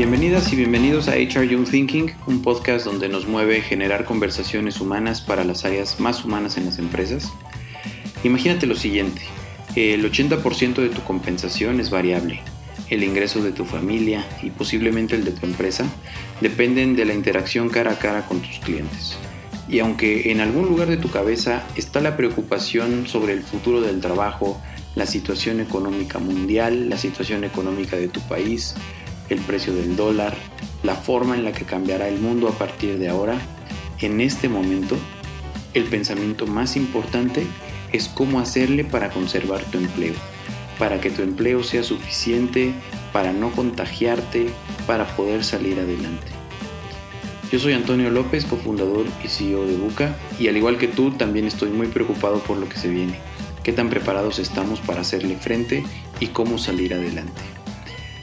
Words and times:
Bienvenidas 0.00 0.50
y 0.50 0.56
bienvenidos 0.56 1.08
a 1.08 1.16
HR 1.16 1.46
Young 1.46 1.68
Thinking, 1.68 2.12
un 2.26 2.40
podcast 2.40 2.86
donde 2.86 3.10
nos 3.10 3.26
mueve 3.26 3.60
generar 3.60 4.06
conversaciones 4.06 4.80
humanas 4.80 5.20
para 5.20 5.44
las 5.44 5.66
áreas 5.66 6.00
más 6.00 6.24
humanas 6.24 6.56
en 6.56 6.64
las 6.64 6.78
empresas. 6.78 7.30
Imagínate 8.24 8.66
lo 8.66 8.76
siguiente, 8.76 9.20
el 9.76 10.10
80% 10.10 10.76
de 10.76 10.88
tu 10.88 11.02
compensación 11.02 11.80
es 11.80 11.90
variable. 11.90 12.40
El 12.88 13.04
ingreso 13.04 13.42
de 13.42 13.52
tu 13.52 13.66
familia 13.66 14.26
y 14.42 14.48
posiblemente 14.48 15.16
el 15.16 15.24
de 15.26 15.32
tu 15.32 15.44
empresa 15.44 15.84
dependen 16.40 16.96
de 16.96 17.04
la 17.04 17.12
interacción 17.12 17.68
cara 17.68 17.92
a 17.92 17.98
cara 17.98 18.24
con 18.24 18.40
tus 18.40 18.58
clientes. 18.60 19.18
Y 19.68 19.80
aunque 19.80 20.32
en 20.32 20.40
algún 20.40 20.64
lugar 20.64 20.88
de 20.88 20.96
tu 20.96 21.10
cabeza 21.10 21.62
está 21.76 22.00
la 22.00 22.16
preocupación 22.16 23.06
sobre 23.06 23.34
el 23.34 23.42
futuro 23.42 23.82
del 23.82 24.00
trabajo, 24.00 24.62
la 24.94 25.04
situación 25.04 25.60
económica 25.60 26.18
mundial, 26.18 26.88
la 26.88 26.96
situación 26.96 27.44
económica 27.44 27.98
de 27.98 28.08
tu 28.08 28.20
país, 28.22 28.74
el 29.30 29.38
precio 29.38 29.72
del 29.74 29.96
dólar, 29.96 30.36
la 30.82 30.96
forma 30.96 31.36
en 31.36 31.44
la 31.44 31.52
que 31.52 31.64
cambiará 31.64 32.08
el 32.08 32.20
mundo 32.20 32.48
a 32.48 32.52
partir 32.52 32.98
de 32.98 33.08
ahora, 33.08 33.38
en 34.00 34.20
este 34.20 34.48
momento, 34.48 34.96
el 35.72 35.84
pensamiento 35.84 36.46
más 36.46 36.76
importante 36.76 37.46
es 37.92 38.08
cómo 38.08 38.40
hacerle 38.40 38.84
para 38.84 39.10
conservar 39.10 39.62
tu 39.64 39.78
empleo, 39.78 40.14
para 40.78 41.00
que 41.00 41.10
tu 41.10 41.22
empleo 41.22 41.62
sea 41.62 41.82
suficiente, 41.82 42.72
para 43.12 43.32
no 43.32 43.50
contagiarte, 43.52 44.48
para 44.86 45.06
poder 45.16 45.44
salir 45.44 45.78
adelante. 45.78 46.26
Yo 47.52 47.58
soy 47.58 47.72
Antonio 47.72 48.10
López, 48.10 48.44
cofundador 48.44 49.06
y 49.24 49.28
CEO 49.28 49.66
de 49.66 49.76
Buca, 49.76 50.16
y 50.38 50.48
al 50.48 50.56
igual 50.56 50.78
que 50.78 50.88
tú, 50.88 51.10
también 51.10 51.46
estoy 51.46 51.70
muy 51.70 51.88
preocupado 51.88 52.38
por 52.38 52.56
lo 52.58 52.68
que 52.68 52.78
se 52.78 52.88
viene, 52.88 53.18
qué 53.62 53.72
tan 53.72 53.90
preparados 53.90 54.38
estamos 54.38 54.80
para 54.80 55.00
hacerle 55.00 55.36
frente 55.36 55.84
y 56.20 56.28
cómo 56.28 56.58
salir 56.58 56.94
adelante. 56.94 57.59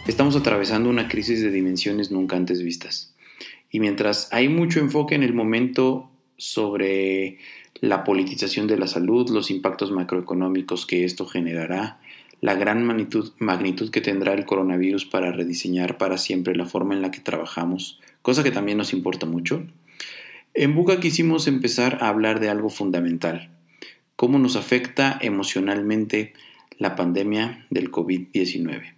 Estamos 0.07 0.37
atravesando 0.37 0.89
una 0.89 1.09
crisis 1.09 1.41
de 1.41 1.51
dimensiones 1.51 2.11
nunca 2.11 2.37
antes 2.37 2.63
vistas. 2.63 3.13
Y 3.69 3.81
mientras 3.81 4.29
hay 4.31 4.47
mucho 4.47 4.79
enfoque 4.79 5.15
en 5.15 5.23
el 5.23 5.33
momento 5.33 6.09
sobre 6.37 7.39
la 7.81 8.05
politización 8.05 8.67
de 8.67 8.77
la 8.77 8.87
salud, 8.87 9.29
los 9.29 9.51
impactos 9.51 9.91
macroeconómicos 9.91 10.85
que 10.85 11.03
esto 11.03 11.25
generará, 11.25 11.99
la 12.39 12.53
gran 12.53 12.85
magnitud, 12.85 13.91
que 13.91 13.99
tendrá 13.99 14.33
el 14.33 14.45
coronavirus 14.45 15.03
para 15.03 15.33
rediseñar 15.33 15.97
para 15.97 16.17
siempre 16.17 16.55
la 16.55 16.65
forma 16.65 16.95
en 16.95 17.01
la 17.01 17.11
que 17.11 17.19
trabajamos, 17.19 17.99
cosa 18.21 18.43
que 18.45 18.51
también 18.51 18.77
nos 18.77 18.93
importa 18.93 19.25
mucho. 19.25 19.67
En 20.53 20.73
Buca 20.73 21.01
quisimos 21.01 21.47
empezar 21.47 21.97
a 21.99 22.07
hablar 22.07 22.39
de 22.39 22.47
algo 22.47 22.69
fundamental, 22.69 23.49
cómo 24.15 24.39
nos 24.39 24.55
afecta 24.55 25.19
emocionalmente 25.21 26.31
la 26.77 26.95
pandemia 26.95 27.65
del 27.69 27.91
COVID-19. 27.91 28.96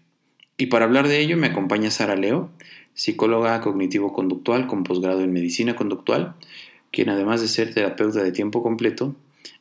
Y 0.59 0.65
para 0.65 0.83
hablar 0.83 1.07
de 1.07 1.21
ello 1.21 1.37
me 1.37 1.47
acompaña 1.47 1.89
Sara 1.89 2.17
Leo, 2.17 2.49
psicóloga 2.93 3.61
cognitivo-conductual 3.61 4.67
con 4.67 4.83
posgrado 4.83 5.21
en 5.21 5.31
medicina 5.31 5.77
conductual, 5.77 6.35
quien 6.91 7.07
además 7.07 7.39
de 7.39 7.47
ser 7.47 7.73
terapeuta 7.73 8.21
de 8.21 8.33
tiempo 8.33 8.61
completo, 8.61 9.15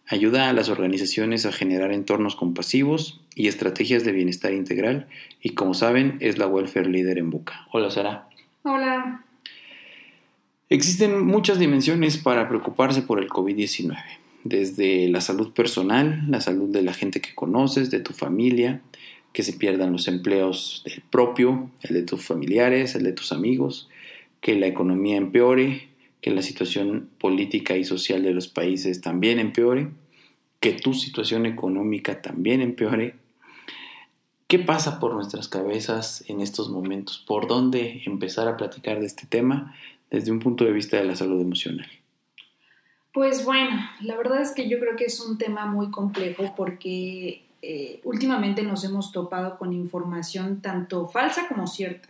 ayuda 0.09 0.49
a 0.49 0.53
las 0.53 0.69
organizaciones 0.69 1.47
a 1.47 1.53
generar 1.53 1.93
entornos 1.93 2.35
compasivos 2.35 3.21
y 3.37 3.47
estrategias 3.47 4.03
de 4.03 4.11
bienestar 4.11 4.53
integral 4.53 5.07
y 5.41 5.51
como 5.51 5.73
saben 5.73 6.17
es 6.19 6.37
la 6.37 6.49
welfare 6.49 6.89
leader 6.89 7.19
en 7.19 7.31
Buca. 7.31 7.69
Hola 7.71 7.93
Sara. 7.93 8.29
Hola. 8.65 9.25
Existen 10.69 11.25
muchas 11.25 11.61
dimensiones 11.61 12.19
para 12.19 12.49
preocuparse 12.49 13.03
por 13.03 13.23
el 13.23 13.29
COVID-19, 13.29 13.97
desde 14.43 15.09
la 15.09 15.21
salud 15.21 15.53
personal, 15.53 16.25
la 16.29 16.41
salud 16.41 16.71
de 16.71 16.83
la 16.83 16.93
gente 16.93 17.21
que 17.21 17.37
conoces, 17.37 17.93
de 17.93 18.01
tu 18.01 18.15
familia, 18.15 18.83
que 19.39 19.45
se 19.45 19.53
pierdan 19.53 19.93
los 19.93 20.09
empleos 20.09 20.83
del 20.85 21.01
propio, 21.01 21.71
el 21.83 21.95
de 21.95 22.03
tus 22.03 22.27
familiares, 22.27 22.97
el 22.97 23.05
de 23.05 23.13
tus 23.13 23.31
amigos, 23.31 23.89
que 24.41 24.57
la 24.57 24.67
economía 24.67 25.17
empeore, 25.17 25.91
que 26.21 26.33
la 26.33 26.43
situación 26.43 27.09
política 27.21 27.77
y 27.77 27.85
social 27.85 28.25
de 28.25 28.33
los 28.33 28.49
países 28.49 29.01
también 29.01 29.39
empeore, 29.39 29.91
que 30.59 30.73
tu 30.73 30.93
situación 30.93 31.47
económica 31.47 32.21
también 32.21 32.63
empeore. 32.63 33.15
¿Qué 34.49 34.59
pasa 34.59 34.99
por 34.99 35.15
nuestras 35.15 35.47
cabezas 35.47 36.25
en 36.27 36.41
estos 36.41 36.69
momentos? 36.69 37.25
¿Por 37.25 37.47
dónde 37.47 38.03
empezar 38.07 38.49
a 38.49 38.57
platicar 38.57 38.99
de 38.99 39.07
este 39.07 39.29
tema 39.29 39.73
desde 40.11 40.33
un 40.33 40.41
punto 40.41 40.65
de 40.65 40.73
vista 40.73 40.97
de 40.97 41.05
la 41.05 41.15
salud 41.15 41.41
emocional? 41.41 41.87
Pues 43.13 43.45
bueno, 43.45 43.89
la 44.01 44.17
verdad 44.17 44.43
es 44.43 44.51
que 44.51 44.69
yo 44.69 44.81
creo 44.81 44.97
que 44.97 45.05
es 45.05 45.21
un 45.21 45.39
tema 45.39 45.67
muy 45.67 45.93
complejo 45.93 46.55
porque 46.57 47.45
eh, 47.63 48.01
últimamente 48.05 48.63
nos 48.63 48.85
hemos 48.85 49.13
topado 49.13 49.59
con 49.59 49.73
información 49.73 50.61
tanto 50.61 51.09
falsa 51.09 51.49
como 51.49 51.67
cierta. 51.67 52.09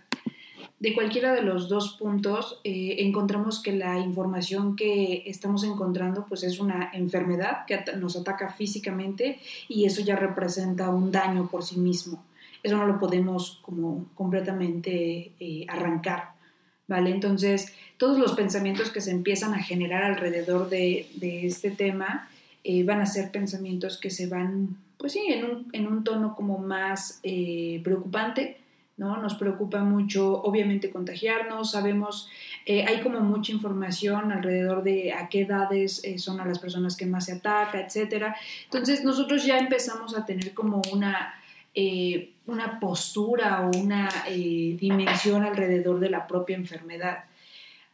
De 0.81 0.95
cualquiera 0.95 1.35
de 1.35 1.43
los 1.43 1.69
dos 1.69 1.97
puntos 1.99 2.61
eh, 2.63 2.97
encontramos 3.01 3.61
que 3.61 3.73
la 3.73 3.99
información 3.99 4.77
que 4.77 5.25
estamos 5.27 5.65
encontrando 5.65 6.25
pues 6.27 6.45
es 6.45 6.61
una 6.61 6.91
enfermedad 6.93 7.67
que 7.67 7.81
nos 7.97 8.17
ataca 8.17 8.51
físicamente 8.51 9.41
y 9.69 9.87
eso 9.87 10.03
ya 10.03 10.15
representa 10.15 10.91
un 10.91 11.11
daño 11.11 11.49
por 11.49 11.65
sí 11.65 11.79
mismo. 11.79 12.25
Eso 12.63 12.77
no 12.77 12.87
lo 12.87 12.99
podemos 12.99 13.61
como 13.63 14.07
completamente 14.15 15.33
eh, 15.41 15.67
arrancar. 15.69 16.39
¿vale? 16.87 17.11
Entonces, 17.11 17.73
todos 17.99 18.19
los 18.19 18.33
pensamientos 18.35 18.91
que 18.91 19.01
se 19.01 19.11
empiezan 19.11 19.55
a 19.55 19.63
generar 19.63 20.03
alrededor 20.03 20.69
de, 20.69 21.07
este 21.21 21.71
tema 21.71 22.29
eh, 22.65 22.83
van 22.85 23.01
a 23.01 23.07
ser 23.07 23.31
pensamientos 23.31 23.99
que 23.99 24.11
se 24.11 24.27
van, 24.27 24.77
pues 24.99 25.13
sí, 25.13 25.27
en 25.29 25.45
un, 25.45 25.69
en 25.73 25.87
un 25.87 26.05
tono 26.05 26.35
como 26.37 26.59
más 26.59 27.21
eh, 27.23 27.81
preocupante, 27.83 28.59
¿no? 28.97 29.17
Nos 29.17 29.35
preocupa 29.35 29.85
mucho, 29.85 30.43
obviamente, 30.43 30.91
contagiarnos, 30.91 31.71
sabemos, 31.71 32.29
eh, 32.67 32.85
hay 32.85 33.01
como 33.01 33.21
mucha 33.21 33.53
información 33.53 34.33
alrededor 34.33 34.83
de 34.83 35.13
a 35.13 35.29
qué 35.29 35.43
edades 35.43 36.03
son 36.17 36.41
a 36.41 36.45
las 36.45 36.59
personas 36.59 36.97
que 36.97 37.07
más 37.07 37.27
se 37.27 37.35
ataca, 37.35 37.81
etcétera. 37.81 38.37
Entonces, 38.65 39.05
nosotros 39.05 39.45
ya 39.45 39.59
empezamos 39.59 40.17
a 40.17 40.27
tener 40.27 40.53
como 40.53 40.83
una 40.93 41.35
eh, 41.81 42.33
una 42.47 42.81
postura 42.81 43.61
o 43.61 43.79
una 43.79 44.11
eh, 44.27 44.77
dimensión 44.81 45.45
alrededor 45.45 46.01
de 46.01 46.11
la 46.11 46.27
propia 46.27 46.57
enfermedad. 46.57 47.27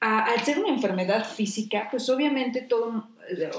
al 0.01 0.41
ser 0.43 0.59
una 0.59 0.69
enfermedad 0.69 1.27
física, 1.27 1.89
pues 1.91 2.09
obviamente 2.09 2.63
todo 2.63 3.09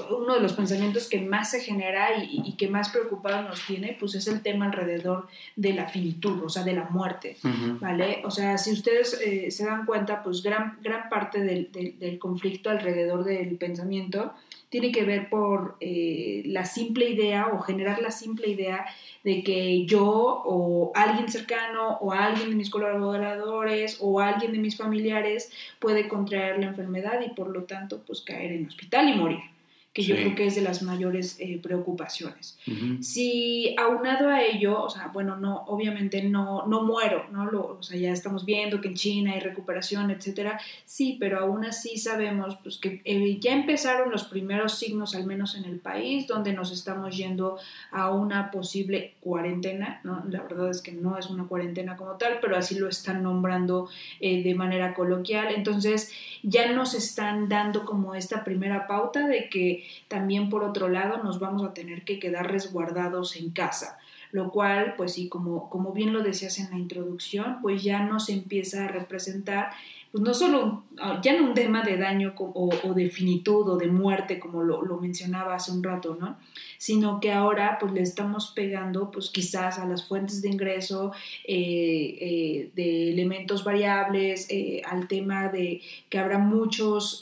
uno 0.09 0.35
de 0.35 0.41
los 0.41 0.53
pensamientos 0.53 1.07
que 1.07 1.21
más 1.21 1.51
se 1.51 1.61
genera 1.61 2.09
y, 2.23 2.53
que 2.53 2.67
más 2.67 2.89
preocupado 2.89 3.43
nos 3.43 3.65
tiene, 3.65 3.95
pues 3.99 4.15
es 4.15 4.27
el 4.27 4.41
tema 4.41 4.65
alrededor 4.65 5.27
de 5.55 5.73
la 5.73 5.87
finitud, 5.87 6.43
o 6.43 6.49
sea, 6.49 6.63
de 6.63 6.73
la 6.73 6.85
muerte, 6.85 7.37
¿vale? 7.79 8.21
O 8.25 8.31
sea, 8.31 8.57
si 8.57 8.71
ustedes 8.71 9.19
eh, 9.21 9.51
se 9.51 9.65
dan 9.65 9.85
cuenta, 9.85 10.23
pues 10.23 10.41
gran, 10.41 10.77
gran 10.81 11.09
parte 11.09 11.41
del, 11.41 11.69
del 11.71 12.19
conflicto 12.19 12.69
alrededor 12.69 13.23
del 13.23 13.57
pensamiento 13.57 14.33
tiene 14.69 14.91
que 14.91 15.05
ver 15.05 15.29
por 15.29 15.77
eh, 15.79 16.43
la 16.47 16.65
simple 16.65 17.09
idea 17.09 17.47
o 17.47 17.59
generar 17.59 18.01
la 18.01 18.11
simple 18.11 18.49
idea 18.49 18.85
de 19.23 19.41
que 19.41 19.85
yo 19.85 20.03
o 20.03 20.91
alguien 20.95 21.29
cercano 21.29 21.97
o 22.01 22.11
alguien 22.11 22.49
de 22.49 22.55
mis 22.55 22.69
colaboradores 22.69 23.99
o 24.01 24.19
alguien 24.19 24.51
de 24.51 24.57
mis 24.57 24.75
familiares 24.75 25.49
puede 25.79 26.09
contraer 26.09 26.59
la 26.59 26.67
enfermedad 26.67 27.21
y 27.25 27.29
por 27.29 27.47
lo 27.47 27.63
tanto 27.63 28.01
pues 28.05 28.19
caer 28.19 28.51
en 28.51 28.67
hospital 28.67 29.07
y 29.07 29.13
morir 29.13 29.54
que 29.95 30.03
yo 30.03 30.13
creo 30.13 30.35
que 30.35 30.45
es 30.45 30.55
de 30.55 30.61
las 30.61 30.81
mayores 30.81 31.37
eh, 31.39 31.57
preocupaciones. 31.63 32.57
Si 32.99 33.73
aunado 33.79 34.27
a 34.27 34.43
ello, 34.43 34.83
o 34.83 34.89
sea, 34.89 35.07
bueno, 35.07 35.37
no, 35.37 35.63
obviamente 35.67 36.21
no, 36.21 36.67
no 36.67 36.83
muero, 36.83 37.27
¿no? 37.31 37.45
Lo, 37.45 37.77
o 37.77 37.81
sea, 37.81 37.97
ya 37.97 38.11
estamos 38.11 38.43
viendo 38.43 38.81
que 38.81 38.89
en 38.89 38.95
China 38.95 39.31
hay 39.31 39.39
recuperación, 39.39 40.11
etcétera, 40.11 40.59
sí, 40.83 41.15
pero 41.17 41.39
aún 41.39 41.63
así 41.63 41.97
sabemos 41.97 42.57
pues, 42.61 42.77
que 42.77 43.01
eh, 43.05 43.39
ya 43.39 43.53
empezaron 43.53 44.11
los 44.11 44.25
primeros 44.25 44.77
signos, 44.77 45.15
al 45.15 45.25
menos 45.25 45.55
en 45.55 45.63
el 45.63 45.79
país, 45.79 46.27
donde 46.27 46.51
nos 46.51 46.73
estamos 46.73 47.15
yendo 47.15 47.57
a 47.91 48.11
una 48.11 48.51
posible 48.51 49.13
cuarentena, 49.21 50.01
¿no? 50.03 50.25
La 50.29 50.41
verdad 50.41 50.71
es 50.71 50.81
que 50.81 50.91
no 50.91 51.17
es 51.17 51.29
una 51.29 51.45
cuarentena 51.45 51.95
como 51.95 52.17
tal, 52.17 52.39
pero 52.41 52.57
así 52.57 52.77
lo 52.77 52.89
están 52.89 53.23
nombrando 53.23 53.87
eh, 54.19 54.43
de 54.43 54.55
manera 54.55 54.93
coloquial, 54.93 55.53
entonces 55.55 56.11
ya 56.43 56.73
nos 56.73 56.93
están 56.95 57.47
dando 57.47 57.85
como 57.85 58.13
esta 58.13 58.43
primera 58.43 58.87
pauta 58.87 59.25
de 59.25 59.47
que 59.47 59.84
también 60.07 60.49
por 60.49 60.63
otro 60.63 60.89
lado 60.89 61.23
nos 61.23 61.39
vamos 61.39 61.63
a 61.63 61.73
tener 61.73 62.03
que 62.03 62.19
quedar 62.19 62.51
resguardados 62.51 63.35
en 63.35 63.51
casa 63.51 63.97
lo 64.35 64.51
cual, 64.51 64.95
pues 64.97 65.13
sí, 65.13 65.29
como, 65.29 65.69
como 65.69 65.93
bien 65.93 66.11
lo 66.11 66.21
decías 66.21 66.59
en 66.59 66.69
la 66.69 66.77
introducción, 66.77 67.59
pues 67.61 67.83
ya 67.83 68.01
nos 68.01 68.27
empieza 68.27 68.83
a 68.83 68.87
representar, 68.89 69.71
pues 70.11 70.25
no 70.25 70.33
solo, 70.33 70.83
ah, 70.99 71.21
ya 71.23 71.39
no 71.39 71.47
un 71.47 71.53
tema 71.53 71.83
de 71.83 71.95
daño 71.95 72.33
o, 72.35 72.93
de 72.93 73.09
finitud 73.09 73.65
o 73.69 73.77
de 73.77 73.87
muerte, 73.87 74.37
como 74.37 74.61
lo, 74.61 74.97
mencionaba 74.97 75.55
hace 75.55 75.71
un 75.71 75.81
rato, 75.81 76.17
¿no? 76.19 76.37
Sino 76.77 77.21
que 77.21 77.31
ahora, 77.31 77.77
pues 77.79 77.93
le 77.93 78.01
estamos 78.01 78.51
pegando, 78.53 79.09
pues 79.09 79.29
quizás 79.29 79.79
a 79.79 79.85
las 79.85 80.05
fuentes 80.05 80.41
de 80.41 80.49
ingreso, 80.49 81.13
eh, 81.45 82.17
eh, 82.19 82.71
de 82.75 83.11
elementos 83.11 83.63
variables, 83.63 84.47
eh, 84.49 84.81
al 84.85 85.07
tema 85.07 85.47
de 85.47 85.81
que 86.09 86.19
habrá 86.19 86.39
muchos 86.39 87.21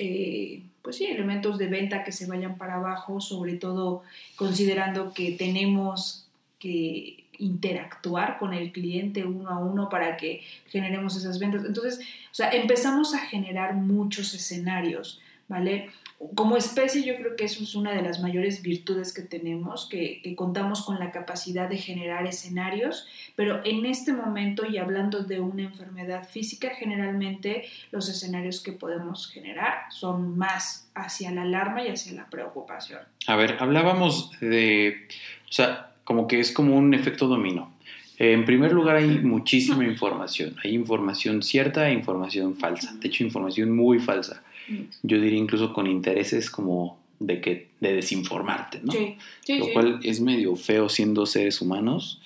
pues 0.83 0.97
sí, 0.97 1.05
elementos 1.05 1.57
de 1.57 1.67
venta 1.67 2.03
que 2.03 2.11
se 2.11 2.27
vayan 2.27 2.57
para 2.57 2.75
abajo, 2.75 3.21
sobre 3.21 3.55
todo 3.55 4.03
considerando 4.35 5.13
que 5.13 5.31
tenemos 5.31 6.27
que 6.59 7.23
interactuar 7.39 8.37
con 8.37 8.53
el 8.53 8.71
cliente 8.71 9.25
uno 9.25 9.49
a 9.49 9.57
uno 9.57 9.89
para 9.89 10.17
que 10.17 10.43
generemos 10.67 11.15
esas 11.15 11.39
ventas. 11.39 11.65
Entonces, 11.65 11.99
o 11.99 12.35
sea, 12.35 12.51
empezamos 12.51 13.15
a 13.15 13.19
generar 13.19 13.73
muchos 13.73 14.33
escenarios, 14.33 15.21
¿vale? 15.47 15.89
Como 16.35 16.57
especie 16.57 17.03
yo 17.03 17.15
creo 17.15 17.35
que 17.35 17.45
eso 17.45 17.63
es 17.63 17.75
una 17.75 17.91
de 17.91 18.01
las 18.01 18.21
mayores 18.21 18.61
virtudes 18.61 19.13
que 19.13 19.21
tenemos, 19.21 19.87
que, 19.89 20.21
contamos 20.35 20.83
con 20.85 20.99
la 20.99 21.11
capacidad 21.11 21.69
de 21.69 21.77
generar 21.77 22.25
escenarios, 22.25 23.07
pero 23.35 23.61
en 23.65 23.85
este 23.85 24.13
momento 24.13 24.65
y 24.65 24.77
hablando 24.77 25.23
de 25.23 25.39
una 25.39 25.63
enfermedad 25.63 26.27
física, 26.27 26.69
generalmente 26.77 27.65
los 27.91 28.09
escenarios 28.09 28.61
que 28.61 28.71
podemos 28.71 29.31
generar 29.31 29.85
son 29.89 30.37
más 30.37 30.89
hacia 30.95 31.31
la 31.31 31.43
alarma 31.43 31.83
y 31.83 31.89
hacia 31.89 32.13
la 32.13 32.29
preocupación. 32.29 33.01
A 33.27 33.35
ver, 33.35 33.57
hablábamos 33.59 34.31
de, 34.39 35.07
o 35.49 35.51
sea, 35.51 35.93
como 36.03 36.27
que 36.27 36.39
es 36.39 36.51
como 36.51 36.75
un 36.75 36.93
efecto 36.93 37.27
dominó. 37.27 37.73
En 38.17 38.45
primer 38.45 38.71
lugar, 38.71 38.97
hay 38.97 39.19
muchísima 39.19 39.83
información. 39.85 40.55
Hay 40.63 40.73
información 40.73 41.41
cierta 41.41 41.89
e 41.89 41.93
información 41.93 42.55
falsa. 42.55 42.93
De 42.99 43.07
hecho, 43.07 43.23
información 43.23 43.75
muy 43.75 43.99
falsa 43.99 44.43
yo 45.03 45.19
diría 45.19 45.39
incluso 45.39 45.73
con 45.73 45.87
intereses 45.87 46.49
como 46.49 46.99
de 47.19 47.41
que 47.41 47.69
de 47.79 47.93
desinformarte, 47.93 48.81
¿no? 48.83 48.91
Sí, 48.91 49.17
Lo 49.57 49.71
cual 49.73 49.99
es 50.03 50.21
medio 50.21 50.55
feo 50.55 50.89
siendo 50.89 51.25
seres 51.25 51.61
humanos, 51.61 52.21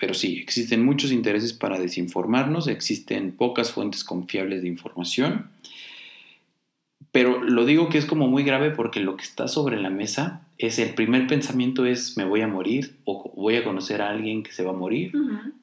pero 0.00 0.14
sí, 0.14 0.38
existen 0.38 0.84
muchos 0.84 1.12
intereses 1.12 1.52
para 1.52 1.78
desinformarnos, 1.78 2.66
existen 2.66 3.32
pocas 3.32 3.72
fuentes 3.72 4.04
confiables 4.04 4.62
de 4.62 4.68
información, 4.68 5.50
pero 7.12 7.42
lo 7.42 7.64
digo 7.64 7.88
que 7.88 7.98
es 7.98 8.06
como 8.06 8.28
muy 8.28 8.42
grave 8.42 8.70
porque 8.70 9.00
lo 9.00 9.16
que 9.16 9.24
está 9.24 9.48
sobre 9.48 9.80
la 9.80 9.90
mesa 9.90 10.42
es 10.58 10.78
el 10.78 10.94
primer 10.94 11.26
pensamiento 11.26 11.86
es 11.86 12.16
me 12.16 12.24
voy 12.24 12.42
a 12.42 12.48
morir 12.48 12.96
o 13.04 13.32
voy 13.34 13.56
a 13.56 13.64
conocer 13.64 14.02
a 14.02 14.10
alguien 14.10 14.42
que 14.42 14.52
se 14.52 14.62
va 14.62 14.70
a 14.70 14.74
morir 14.74 15.12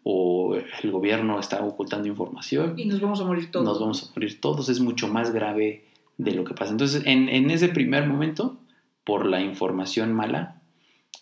o 0.04 0.56
el 0.56 0.92
gobierno 0.92 1.40
está 1.40 1.64
ocultando 1.64 2.08
información. 2.08 2.74
Y 2.78 2.86
nos 2.86 3.00
vamos 3.00 3.22
a 3.22 3.26
morir 3.26 3.52
todos. 3.52 3.66
Nos 3.66 3.80
vamos 3.80 4.04
a 4.04 4.14
morir 4.16 4.40
todos, 4.42 4.70
es 4.70 4.80
mucho 4.80 5.08
más 5.08 5.34
grave 5.34 5.84
de 6.18 6.34
lo 6.34 6.44
que 6.44 6.54
pasa. 6.54 6.72
Entonces, 6.72 7.04
en, 7.06 7.50
ese 7.52 7.70
primer 7.70 8.08
momento, 8.08 8.58
por 9.04 9.26
la 9.26 9.42
información 9.42 10.14
mala, 10.14 10.62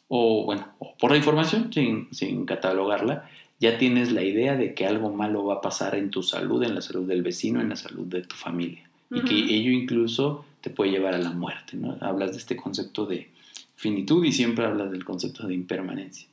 o 0.08 0.46
bueno, 0.46 0.68
por 1.00 1.12
la 1.12 1.18
información 1.18 1.72
sin, 1.74 2.46
catalogarla, 2.46 3.30
ya 3.60 3.78
tienes 3.78 4.12
la 4.12 4.24
idea 4.24 4.56
de 4.56 4.74
que 4.74 4.86
algo 4.86 5.12
malo 5.12 5.46
va 5.46 5.56
a 5.56 5.62
pasar 5.62 5.96
en 5.96 6.10
tu 6.10 6.22
salud, 6.22 6.64
en 6.64 6.76
la 6.76 6.82
salud 6.82 7.08
del 7.08 7.22
vecino, 7.24 7.62
en 7.62 7.70
la 7.70 7.76
salud 7.76 8.06
de 8.06 8.22
tu 8.22 8.36
familia. 8.36 8.90
Y 9.10 9.22
que 9.22 9.36
ello 9.36 9.72
incluso 9.72 10.44
te 10.62 10.72
puede 10.72 10.90
llevar 10.90 11.14
a 11.14 11.20
la 11.20 11.32
muerte, 11.32 11.78
¿no? 11.78 11.98
Hablas 12.02 12.32
de 12.32 12.38
este 12.38 12.56
concepto 12.56 13.06
de 13.06 13.30
finitud 13.76 14.24
y 14.26 14.32
siempre 14.32 14.66
hablas 14.66 14.92
del 14.92 15.06
concepto 15.06 15.46
de 15.46 15.54
impermanencia. 15.54 16.28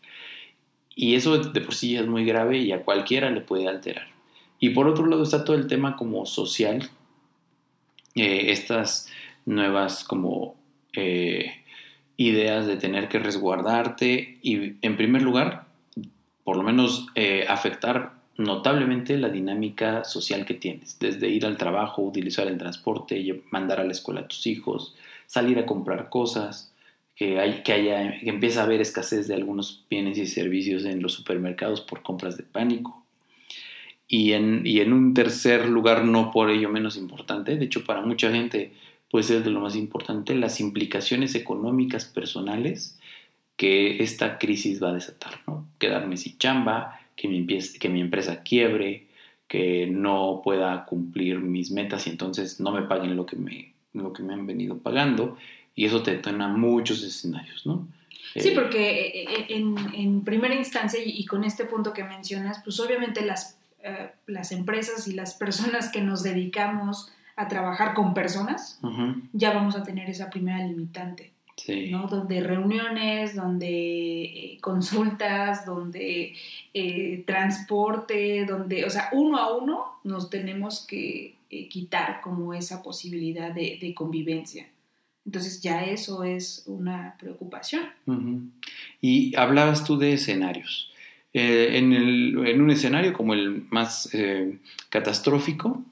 Y 0.95 1.15
eso 1.15 1.39
de 1.39 1.61
por 1.61 1.75
sí 1.75 1.97
es 1.97 2.07
muy 2.07 2.25
grave 2.25 2.59
y 2.59 2.73
a 2.73 2.83
cualquiera 2.83 3.31
le 3.31 3.43
puede 3.43 3.69
alterar. 3.69 4.09
Y 4.59 4.71
por 4.71 4.87
otro 4.89 5.07
lado 5.07 5.23
está 5.23 5.45
todo 5.45 5.57
el 5.57 5.67
tema 5.67 5.97
como 5.97 6.27
social 6.27 6.91
eh, 8.15 8.51
estas 8.51 9.09
nuevas 9.47 10.05
como 10.05 10.57
eh, 10.95 11.53
ideas 12.17 12.67
de 12.67 12.77
tener 12.77 13.09
que 13.09 13.19
resguardarte 13.19 14.39
y 14.43 14.75
en 14.83 14.97
primer 14.97 15.23
lugar, 15.23 15.67
por 16.45 16.57
lo 16.57 16.63
menos 16.63 17.07
eh, 17.15 17.47
afectar 17.49 18.13
notablemente 18.37 19.17
la 19.19 19.29
dinámica 19.29 20.05
social 20.05 20.45
que 20.45 20.55
tienes, 20.55 20.99
desde 20.99 21.29
ir 21.29 21.47
al 21.47 21.57
trabajo, 21.57 22.03
utilizar 22.03 22.47
el 22.47 22.59
transporte, 22.59 23.43
mandar 23.51 23.81
a 23.81 23.85
la 23.85 23.93
escuela 23.93 24.21
a 24.21 24.29
tus 24.29 24.47
hijos, 24.47 24.97
salir 25.27 25.59
a 25.59 25.67
comprar 25.67 26.09
cosas, 26.09 26.73
que, 27.15 27.39
hay, 27.39 27.63
que, 27.63 27.73
haya, 27.73 28.19
que 28.19 28.31
empieza 28.31 28.63
a 28.63 28.65
haber 28.65 28.81
escasez 28.81 29.29
de 29.29 29.35
algunos 29.35 29.85
bienes 29.91 30.17
y 30.17 30.27
servicios 30.27 30.87
en 30.87 31.03
los 31.03 31.13
supermercados 31.13 31.83
por 31.83 32.03
compras 32.03 32.39
de 32.39 32.45
pánico, 32.45 33.05
y 34.13 34.33
en, 34.33 34.67
y 34.67 34.81
en 34.81 34.93
un 34.93 35.15
tercer 35.15 35.69
lugar, 35.69 36.05
no 36.05 36.33
por 36.33 36.51
ello 36.51 36.69
menos 36.69 36.97
importante, 36.97 37.57
de 37.57 37.65
hecho 37.65 37.85
para 37.85 38.03
mucha 38.03 38.33
gente 38.33 38.73
puede 39.09 39.23
ser 39.23 39.45
de 39.45 39.51
lo 39.51 39.61
más 39.61 39.77
importante, 39.77 40.35
las 40.35 40.59
implicaciones 40.59 41.37
económicas 41.37 42.07
personales 42.07 42.99
que 43.57 44.03
esta 44.03 44.39
crisis 44.39 44.83
va 44.83 44.89
a 44.89 44.95
desatar, 44.95 45.41
¿no? 45.47 45.69
Quedarme 45.79 46.17
sin 46.17 46.37
chamba, 46.39 47.01
que 47.15 47.29
mi, 47.29 47.47
que 47.47 47.89
mi 47.89 48.01
empresa 48.01 48.43
quiebre, 48.43 49.07
que 49.47 49.87
no 49.87 50.41
pueda 50.43 50.87
cumplir 50.87 51.39
mis 51.39 51.71
metas 51.71 52.09
y 52.09 52.11
entonces 52.11 52.59
no 52.59 52.73
me 52.73 52.83
paguen 52.83 53.15
lo 53.15 53.27
que 53.27 53.37
me, 53.37 53.75
lo 53.93 54.13
que 54.13 54.25
me 54.25 54.35
han 54.35 54.45
venido 54.45 54.79
pagando 54.79 55.37
y 55.77 55.85
eso 55.85 56.03
te 56.03 56.17
detona 56.17 56.49
muchos 56.49 57.05
escenarios, 57.05 57.65
¿no? 57.65 57.87
Sí, 58.35 58.49
eh, 58.49 58.53
porque 58.57 59.07
eh, 59.07 59.25
eh, 59.29 59.47
en, 59.51 59.77
en, 59.95 60.25
primera 60.25 60.55
instancia 60.55 61.01
y 61.05 61.25
con 61.27 61.45
este 61.45 61.65
punto 61.65 61.93
que 61.93 62.03
mencionas, 62.03 62.61
pues 62.65 62.79
obviamente 62.81 63.25
las 63.25 63.60
eh, 63.83 64.11
las 64.27 64.53
empresas 64.53 65.09
y 65.09 65.13
las 65.13 65.35
personas 65.35 65.91
que 65.91 66.03
nos 66.03 66.23
dedicamos 66.23 67.11
a 67.37 67.49
trabajar 67.49 67.95
con 67.95 68.13
personas, 68.13 68.79
ya 69.33 69.53
vamos 69.55 69.75
a 69.75 69.83
tener 69.83 70.11
esa 70.11 70.29
primera 70.29 70.59
limitante. 70.59 71.33
¿no? 71.91 72.07
Donde 72.07 72.43
reuniones, 72.43 73.35
donde 73.35 74.23
eh, 74.23 74.59
consultas, 74.61 75.65
donde 75.65 76.35
eh, 76.75 77.23
transporte, 77.27 78.45
donde, 78.47 78.85
o 78.85 78.91
sea, 78.91 79.09
uno 79.13 79.39
a 79.39 79.57
uno 79.57 79.85
nos 80.05 80.29
tenemos 80.31 80.87
que 80.87 81.37
quitar 81.69 82.21
como 82.21 82.55
esa 82.55 82.83
posibilidad 82.83 83.53
de, 83.53 83.93
convivencia. 83.95 84.69
Entonces 85.25 85.61
ya 85.63 85.85
eso 85.85 86.25
es 86.25 86.65
una 86.67 87.17
preocupación. 87.19 87.83
Y 89.01 89.35
hablabas 89.37 89.85
tú 89.85 89.99
de 89.99 90.15
escenarios. 90.15 90.90
Eh, 91.33 91.79
en, 91.79 92.61
un 92.61 92.71
escenario 92.71 93.13
como 93.13 93.35
el 93.35 93.65
más 93.71 94.13
eh, 94.15 94.59
catastrófico, 94.89 95.85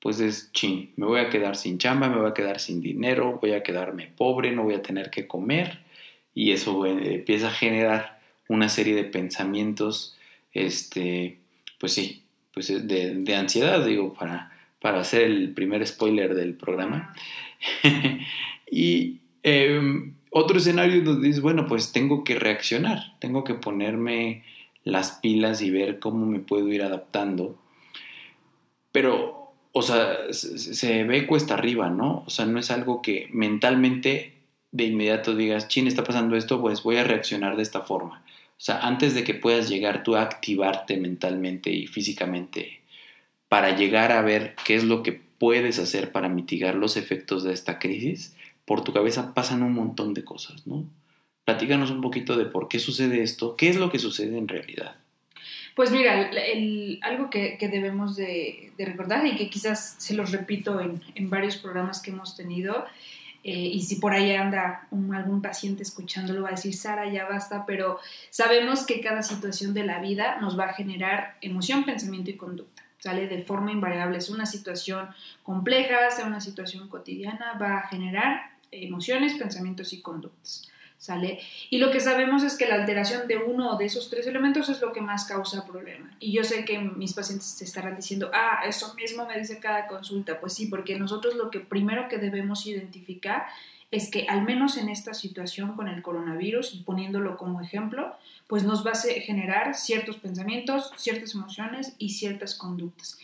pues 0.00 0.20
es 0.20 0.50
chin, 0.52 0.92
me 0.96 1.04
voy 1.06 1.20
a 1.20 1.28
quedar 1.28 1.56
sin 1.56 1.78
chamba, 1.78 2.08
me 2.08 2.18
voy 2.18 2.30
a 2.30 2.34
quedar 2.34 2.60
sin 2.60 2.80
dinero, 2.80 3.38
voy 3.40 3.52
a 3.52 3.62
quedarme 3.62 4.10
pobre, 4.16 4.52
no 4.52 4.62
voy 4.62 4.74
a 4.74 4.82
tener 4.82 5.10
que 5.10 5.26
comer 5.26 5.80
y 6.34 6.52
eso 6.52 6.86
eh, 6.86 7.16
empieza 7.16 7.48
a 7.48 7.52
generar 7.52 8.20
una 8.48 8.68
serie 8.68 8.94
de 8.94 9.04
pensamientos, 9.04 10.16
este, 10.52 11.38
pues 11.78 11.92
sí, 11.92 12.22
pues 12.54 12.88
de, 12.88 13.36
ansiedad, 13.36 13.84
digo, 13.84 14.14
para, 14.14 14.52
para 14.80 15.00
hacer 15.00 15.22
el 15.22 15.52
primer 15.52 15.86
spoiler 15.86 16.34
del 16.34 16.54
programa. 16.54 17.14
y 18.70 19.18
em, 19.42 20.14
otro 20.30 20.58
escenario 20.58 21.02
donde 21.02 21.26
dices, 21.26 21.42
bueno, 21.42 21.66
pues 21.66 21.92
tengo 21.92 22.24
que 22.24 22.36
reaccionar, 22.36 23.18
tengo 23.18 23.44
que 23.44 23.54
ponerme 23.54 24.44
las 24.84 25.12
pilas 25.12 25.62
y 25.62 25.70
ver 25.70 25.98
cómo 25.98 26.26
me 26.26 26.40
puedo 26.40 26.68
ir 26.68 26.82
adaptando. 26.82 27.58
Pero, 28.92 29.52
o 29.72 29.82
sea, 29.82 30.32
se, 30.32 31.04
ve 31.04 31.26
cuesta 31.26 31.54
arriba, 31.54 31.90
¿no? 31.90 32.24
O 32.26 32.30
sea, 32.30 32.46
no 32.46 32.58
es 32.58 32.70
algo 32.70 33.02
que 33.02 33.28
mentalmente 33.32 34.34
de 34.72 34.84
inmediato 34.84 35.34
digas, 35.34 35.68
chin, 35.68 35.86
está 35.86 36.04
pasando 36.04 36.36
esto, 36.36 36.60
pues 36.60 36.82
voy 36.82 36.96
a 36.96 37.04
reaccionar 37.04 37.56
de 37.56 37.62
esta 37.62 37.82
forma. 37.82 38.22
O 38.58 38.60
sea, 38.60 38.80
antes 38.80 39.14
de 39.14 39.24
que 39.24 39.34
puedas 39.34 39.68
llegar 39.68 40.02
tú 40.02 40.16
a 40.16 40.22
activarte 40.22 40.96
mentalmente 40.96 41.70
y 41.70 41.86
físicamente 41.86 42.80
para 43.48 43.76
llegar 43.76 44.12
a 44.12 44.22
ver 44.22 44.56
qué 44.64 44.74
es 44.74 44.84
lo 44.84 45.02
que 45.02 45.12
puedes 45.12 45.78
hacer 45.78 46.12
para 46.12 46.28
mitigar 46.28 46.74
los 46.74 46.96
efectos 46.96 47.44
de 47.44 47.52
esta 47.52 47.78
crisis, 47.78 48.34
por 48.64 48.82
tu 48.82 48.92
cabeza 48.92 49.32
pasan 49.32 49.62
un 49.62 49.72
montón 49.72 50.12
de 50.12 50.24
cosas, 50.24 50.66
¿no? 50.66 50.84
Platícanos 51.48 51.90
un 51.90 52.02
poquito 52.02 52.36
de 52.36 52.44
por 52.44 52.68
qué 52.68 52.78
sucede 52.78 53.22
esto, 53.22 53.56
qué 53.56 53.70
es 53.70 53.76
lo 53.76 53.90
que 53.90 53.98
sucede 53.98 54.36
en 54.36 54.48
realidad. 54.48 54.96
Pues 55.74 55.90
mira, 55.90 56.30
algo 57.00 57.30
que, 57.30 57.56
debemos 57.72 58.16
de, 58.16 58.74
recordar 58.76 59.26
y 59.26 59.34
que 59.34 59.48
quizás 59.48 59.96
se 59.96 60.12
los 60.12 60.30
repito 60.30 60.78
en, 60.78 61.30
varios 61.30 61.56
programas 61.56 62.02
que 62.02 62.10
hemos 62.10 62.36
tenido, 62.36 62.84
eh, 63.44 63.52
y 63.52 63.80
si 63.80 63.96
por 63.96 64.12
ahí 64.12 64.30
anda 64.32 64.88
algún 64.90 65.40
paciente 65.40 65.82
escuchándolo 65.82 66.42
va 66.42 66.48
a 66.48 66.50
decir, 66.50 66.74
Sara, 66.74 67.10
ya 67.10 67.24
basta, 67.24 67.64
pero 67.64 67.98
sabemos 68.28 68.84
que 68.84 69.00
cada 69.00 69.22
situación 69.22 69.72
de 69.72 69.84
la 69.84 70.00
vida 70.02 70.38
nos 70.42 70.58
va 70.58 70.64
a 70.64 70.74
generar 70.74 71.38
emoción, 71.40 71.86
pensamiento 71.86 72.28
y 72.28 72.36
conducta. 72.36 72.82
Sale 72.98 73.26
de 73.26 73.42
forma 73.42 73.72
invariable. 73.72 74.18
Es 74.18 74.28
una 74.28 74.44
situación 74.44 75.08
compleja, 75.44 76.10
sea 76.10 76.26
una 76.26 76.42
situación 76.42 76.88
cotidiana, 76.88 77.56
va 77.58 77.78
a 77.78 77.88
generar 77.88 78.50
emociones, 78.70 79.32
pensamientos 79.38 79.94
y 79.94 80.02
conductas. 80.02 80.68
¿Sale? 80.98 81.40
Y 81.70 81.78
lo 81.78 81.90
que 81.90 82.00
sabemos 82.00 82.42
es 82.42 82.56
que 82.56 82.66
la 82.66 82.74
alteración 82.74 83.28
de 83.28 83.38
uno 83.38 83.76
de 83.76 83.86
esos 83.86 84.10
tres 84.10 84.26
elementos 84.26 84.68
es 84.68 84.80
lo 84.80 84.92
que 84.92 85.00
más 85.00 85.24
causa 85.24 85.64
problema. 85.64 86.14
Y 86.20 86.32
yo 86.32 86.44
sé 86.44 86.64
que 86.64 86.78
mis 86.78 87.14
pacientes 87.14 87.46
se 87.46 87.64
estarán 87.64 87.96
diciendo, 87.96 88.30
ah, 88.34 88.60
eso 88.66 88.94
mismo 88.94 89.24
me 89.26 89.38
dice 89.38 89.60
cada 89.60 89.86
consulta. 89.86 90.40
Pues 90.40 90.54
sí, 90.54 90.66
porque 90.66 90.98
nosotros 90.98 91.34
lo 91.36 91.50
que 91.50 91.60
primero 91.60 92.08
que 92.08 92.18
debemos 92.18 92.66
identificar 92.66 93.46
es 93.90 94.10
que 94.10 94.26
al 94.28 94.42
menos 94.42 94.76
en 94.76 94.90
esta 94.90 95.14
situación 95.14 95.74
con 95.74 95.88
el 95.88 96.02
coronavirus, 96.02 96.74
y 96.74 96.82
poniéndolo 96.82 97.38
como 97.38 97.60
ejemplo, 97.60 98.14
pues 98.46 98.64
nos 98.64 98.86
va 98.86 98.92
a 98.92 98.96
generar 98.96 99.74
ciertos 99.74 100.16
pensamientos, 100.16 100.92
ciertas 100.96 101.34
emociones 101.34 101.94
y 101.98 102.10
ciertas 102.10 102.54
conductas. 102.54 103.18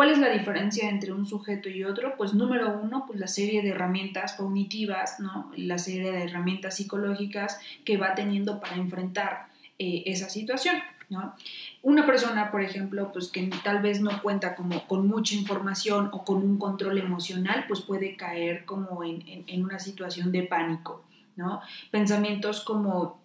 ¿Cuál 0.00 0.12
es 0.12 0.18
la 0.18 0.30
diferencia 0.30 0.88
entre 0.88 1.12
un 1.12 1.26
sujeto 1.26 1.68
y 1.68 1.84
otro? 1.84 2.14
Pues 2.16 2.32
número 2.32 2.80
uno, 2.82 3.04
pues 3.06 3.20
la 3.20 3.26
serie 3.26 3.60
de 3.60 3.68
herramientas 3.68 4.32
cognitivas, 4.32 5.20
¿no? 5.20 5.52
La 5.58 5.76
serie 5.76 6.10
de 6.10 6.24
herramientas 6.24 6.76
psicológicas 6.76 7.60
que 7.84 7.98
va 7.98 8.14
teniendo 8.14 8.60
para 8.60 8.76
enfrentar 8.76 9.48
eh, 9.78 10.04
esa 10.06 10.30
situación. 10.30 10.76
¿no? 11.10 11.34
Una 11.82 12.06
persona, 12.06 12.50
por 12.50 12.62
ejemplo, 12.62 13.12
pues 13.12 13.28
que 13.28 13.50
tal 13.62 13.82
vez 13.82 14.00
no 14.00 14.22
cuenta 14.22 14.54
como 14.54 14.86
con 14.86 15.06
mucha 15.06 15.34
información 15.34 16.08
o 16.14 16.24
con 16.24 16.38
un 16.38 16.56
control 16.56 16.96
emocional, 16.96 17.66
pues 17.68 17.82
puede 17.82 18.16
caer 18.16 18.64
como 18.64 19.04
en, 19.04 19.22
en, 19.26 19.62
una 19.62 19.78
situación 19.80 20.32
de 20.32 20.44
pánico, 20.44 21.04
¿no? 21.36 21.60
Pensamientos 21.90 22.64
como, 22.64 23.20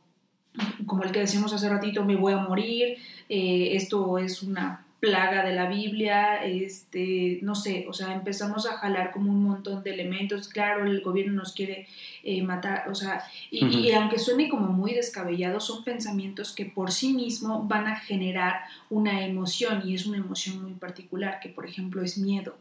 como 0.85 1.03
el 1.03 1.13
que 1.13 1.21
decíamos 1.21 1.53
hace 1.53 1.69
ratito, 1.69 2.03
me 2.03 2.17
voy 2.17 2.33
a 2.33 2.37
morir, 2.37 2.97
eh, 3.29 3.69
esto 3.77 4.17
es 4.17 4.43
una 4.43 4.84
plaga 5.05 5.43
de 5.43 5.53
la 5.53 5.67
Biblia, 5.67 6.43
este, 6.43 7.39
no 7.43 7.53
sé, 7.53 7.85
o 7.87 7.93
sea, 7.93 8.13
empezamos 8.13 8.65
a 8.65 8.77
jalar 8.77 9.11
como 9.11 9.31
un 9.31 9.43
montón 9.43 9.83
de 9.83 9.93
elementos, 9.93 10.47
claro, 10.47 10.85
el 10.85 11.01
gobierno 11.01 11.33
nos 11.33 11.53
quiere 11.53 11.87
eh, 12.23 12.41
matar, 12.41 12.89
o 12.89 12.95
sea, 12.95 13.23
y, 13.51 13.91
aunque 13.91 14.17
suene 14.17 14.49
como 14.49 14.67
muy 14.67 14.93
descabellado, 14.93 15.59
son 15.59 15.83
pensamientos 15.83 16.53
que 16.53 16.65
por 16.65 16.91
sí 16.91 17.13
mismo 17.13 17.63
van 17.67 17.85
a 17.85 17.99
generar 17.99 18.61
una 18.89 19.23
emoción 19.23 19.83
y 19.85 19.93
es 19.93 20.07
una 20.07 20.17
emoción 20.17 20.63
muy 20.63 20.73
particular, 20.73 21.39
que 21.39 21.49
por 21.49 21.67
ejemplo 21.67 22.01
es 22.01 22.17
miedo. 22.17 22.57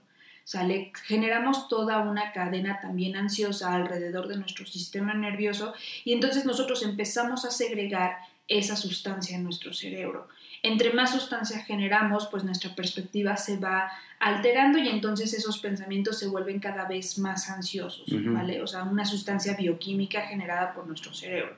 ¿Sale? 0.47 0.93
Generamos 1.07 1.69
toda 1.69 2.01
una 2.01 2.33
cadena 2.33 2.79
también 2.83 3.17
ansiosa 3.17 3.75
alrededor 3.75 4.29
de 4.29 4.37
nuestro 4.37 4.67
sistema 4.67 5.15
nervioso 5.15 5.73
y 6.05 6.13
entonces 6.13 6.45
nosotros 6.45 6.83
empezamos 6.83 7.47
a 7.47 7.51
segregar 7.51 8.19
esa 8.47 8.77
sustancia 8.77 9.37
en 9.37 9.45
nuestro 9.45 9.73
cerebro 9.73 10.29
entre 10.65 10.95
más 10.95 11.13
sustancia 11.13 11.63
generamos, 11.63 12.27
pues 12.31 12.43
nuestra 12.43 12.75
perspectiva 12.75 13.37
se 13.37 13.59
va 13.59 13.93
alterando 14.19 14.79
y 14.79 14.89
entonces 14.89 15.35
esos 15.35 15.59
pensamientos 15.59 16.19
se 16.19 16.27
vuelven 16.27 16.59
cada 16.59 16.89
vez 16.89 17.19
más 17.19 17.51
ansiosos, 17.51 18.07
¿vale? 18.09 18.63
O 18.63 18.67
sea, 18.67 18.85
una 18.85 19.05
sustancia 19.05 19.55
bioquímica 19.55 20.23
generada 20.23 20.73
por 20.73 20.87
nuestro 20.87 21.13
cerebro. 21.13 21.55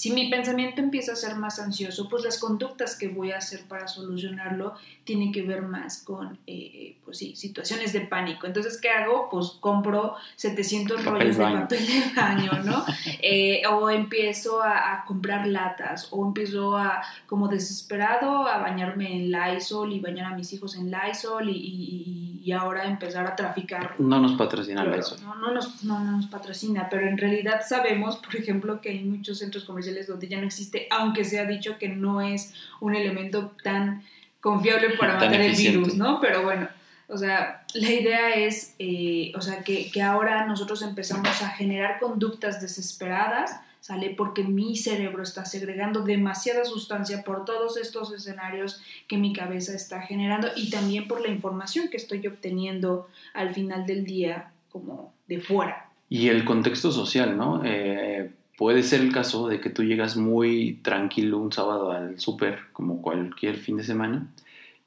Si 0.00 0.10
mi 0.12 0.30
pensamiento 0.30 0.80
empieza 0.80 1.12
a 1.12 1.14
ser 1.14 1.36
más 1.36 1.58
ansioso, 1.58 2.08
pues 2.08 2.24
las 2.24 2.38
conductas 2.38 2.96
que 2.96 3.08
voy 3.08 3.32
a 3.32 3.36
hacer 3.36 3.64
para 3.68 3.86
solucionarlo 3.86 4.72
tienen 5.04 5.30
que 5.30 5.42
ver 5.42 5.60
más 5.60 6.02
con, 6.02 6.38
eh, 6.46 6.96
pues 7.04 7.18
sí, 7.18 7.36
situaciones 7.36 7.92
de 7.92 8.00
pánico. 8.00 8.46
Entonces, 8.46 8.80
¿qué 8.80 8.88
hago? 8.88 9.28
Pues 9.30 9.58
compro 9.60 10.14
700 10.36 11.04
rollos 11.04 11.36
de 11.36 11.44
papel 11.44 11.86
de 11.86 12.02
baño, 12.16 12.50
¿no? 12.64 12.82
Eh, 13.22 13.62
o 13.70 13.90
empiezo 13.90 14.62
a, 14.62 15.04
comprar 15.06 15.46
latas, 15.46 16.08
o 16.10 16.26
empiezo 16.26 16.78
a, 16.78 17.02
como 17.26 17.48
desesperado, 17.48 18.48
a 18.48 18.58
bañarme 18.58 19.14
en 19.14 19.30
Lysol 19.30 19.92
y 19.92 20.00
bañar 20.00 20.32
a 20.32 20.36
mis 20.36 20.52
hijos 20.54 20.76
en 20.76 20.90
Lysol 20.90 21.50
y, 21.50 21.52
y, 21.52 22.29
ahora 22.52 22.84
empezar 22.84 23.26
a 23.26 23.36
traficar. 23.36 23.94
No 23.98 24.18
nos 24.20 24.32
patrocina 24.32 24.84
Lysol. 24.84 25.18
No, 25.22 25.34
no, 25.34 25.52
nos, 25.52 25.84
no, 25.84 26.00
no 26.00 26.16
nos 26.16 26.26
patrocina, 26.26 26.88
pero 26.90 27.06
en 27.06 27.18
realidad 27.18 27.60
sabemos, 27.68 28.16
por 28.16 28.34
ejemplo, 28.36 28.80
que 28.80 28.90
hay 28.90 29.04
muchos 29.04 29.38
centros 29.38 29.64
comerciales 29.64 30.06
donde 30.06 30.28
ya 30.28 30.40
no 30.40 30.46
existe, 30.46 30.86
aunque 30.90 31.24
se 31.24 31.38
ha 31.38 31.44
dicho 31.44 31.76
que 31.78 31.88
no 31.88 32.20
es 32.20 32.54
un 32.80 32.94
elemento 32.94 33.52
tan 33.62 34.02
confiable 34.40 34.96
para 34.98 35.14
matar 35.14 35.40
el 35.40 35.54
virus, 35.54 35.96
¿no? 35.96 36.18
Pero 36.20 36.42
bueno, 36.42 36.68
o 37.08 37.18
sea, 37.18 37.64
la 37.74 37.90
idea 37.90 38.30
es, 38.30 38.74
eh, 38.78 39.32
o 39.36 39.40
sea, 39.40 39.62
que, 39.62 39.90
que, 39.90 40.00
ahora 40.00 40.46
nosotros 40.46 40.82
empezamos 40.82 41.42
a 41.42 41.50
generar 41.50 41.98
conductas 41.98 42.60
desesperadas, 42.60 43.60
¿sale? 43.80 44.14
Porque 44.16 44.44
mi 44.44 44.76
cerebro 44.76 45.22
está 45.22 45.44
segregando 45.44 46.02
demasiada 46.02 46.64
sustancia 46.64 47.24
por 47.24 47.44
todos 47.44 47.76
estos 47.76 48.12
escenarios 48.12 48.80
que 49.08 49.16
mi 49.16 49.32
cabeza 49.32 49.74
está 49.74 50.02
generando 50.02 50.48
y 50.56 50.70
también 50.70 51.08
por 51.08 51.20
la 51.20 51.28
información 51.28 51.88
que 51.88 51.96
estoy 51.96 52.26
obteniendo 52.26 53.08
al 53.34 53.54
final 53.54 53.86
del 53.86 54.04
día 54.04 54.52
como 54.70 55.12
de 55.26 55.40
fuera. 55.40 55.90
Y 56.08 56.28
el 56.28 56.44
contexto 56.44 56.90
social, 56.92 57.36
¿no? 57.36 57.62
Eh, 57.64 58.30
puede 58.56 58.82
ser 58.82 59.00
el 59.00 59.12
caso 59.12 59.48
de 59.48 59.60
que 59.60 59.70
tú 59.70 59.84
llegas 59.84 60.16
muy 60.16 60.80
tranquilo 60.82 61.38
un 61.38 61.52
sábado 61.52 61.92
al 61.92 62.18
súper, 62.20 62.58
como 62.72 63.00
cualquier 63.00 63.56
fin 63.56 63.76
de 63.76 63.84
semana, 63.84 64.26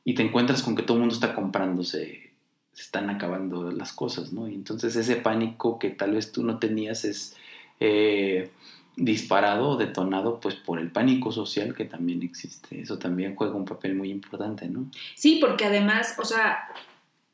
y 0.05 0.15
te 0.15 0.21
encuentras 0.21 0.61
con 0.61 0.75
que 0.75 0.83
todo 0.83 0.97
el 0.97 1.01
mundo 1.01 1.15
está 1.15 1.33
comprándose, 1.33 2.31
se 2.73 2.81
están 2.81 3.09
acabando 3.09 3.71
las 3.71 3.93
cosas, 3.93 4.33
¿no? 4.33 4.47
Y 4.47 4.53
entonces 4.53 4.95
ese 4.95 5.15
pánico 5.15 5.79
que 5.79 5.89
tal 5.89 6.11
vez 6.11 6.31
tú 6.31 6.43
no 6.43 6.59
tenías 6.59 7.05
es 7.05 7.35
eh, 7.79 8.51
disparado 8.95 9.69
o 9.69 9.77
detonado 9.77 10.39
pues 10.39 10.55
por 10.55 10.79
el 10.79 10.91
pánico 10.91 11.31
social 11.31 11.73
que 11.75 11.85
también 11.85 12.21
existe. 12.21 12.81
Eso 12.81 12.99
también 12.99 13.35
juega 13.35 13.55
un 13.55 13.65
papel 13.65 13.95
muy 13.95 14.11
importante, 14.11 14.67
¿no? 14.67 14.89
Sí, 15.15 15.39
porque 15.41 15.65
además, 15.65 16.15
o 16.19 16.25
sea, 16.25 16.69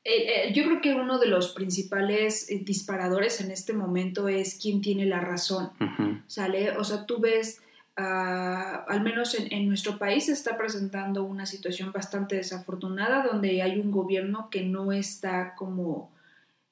eh, 0.06 0.48
eh, 0.48 0.54
yo 0.54 0.64
creo 0.64 0.82
que 0.82 0.96
uno 0.96 1.20
de 1.20 1.28
los 1.28 1.54
principales 1.54 2.50
eh, 2.50 2.62
disparadores 2.64 3.42
en 3.42 3.52
este 3.52 3.74
momento 3.74 4.30
es 4.30 4.58
quién 4.60 4.82
tiene 4.82 5.06
la 5.06 5.20
razón, 5.20 5.72
¿sale? 6.28 6.78
O 6.78 6.86
sea, 6.86 7.06
tú 7.06 7.20
ves, 7.20 7.62
ah, 7.98 8.86
al 8.88 9.02
menos 9.02 9.36
en, 9.38 9.68
nuestro 9.68 9.98
país 9.98 10.28
se 10.28 10.32
está 10.32 10.58
presentando 10.58 11.26
una 11.26 11.46
situación 11.46 11.92
bastante 11.92 12.38
desafortunada 12.38 13.24
donde 13.24 13.62
hay 13.62 13.78
un 13.78 13.92
gobierno 13.92 14.50
que 14.50 14.64
no 14.64 14.94
está 14.94 15.56
como, 15.56 16.10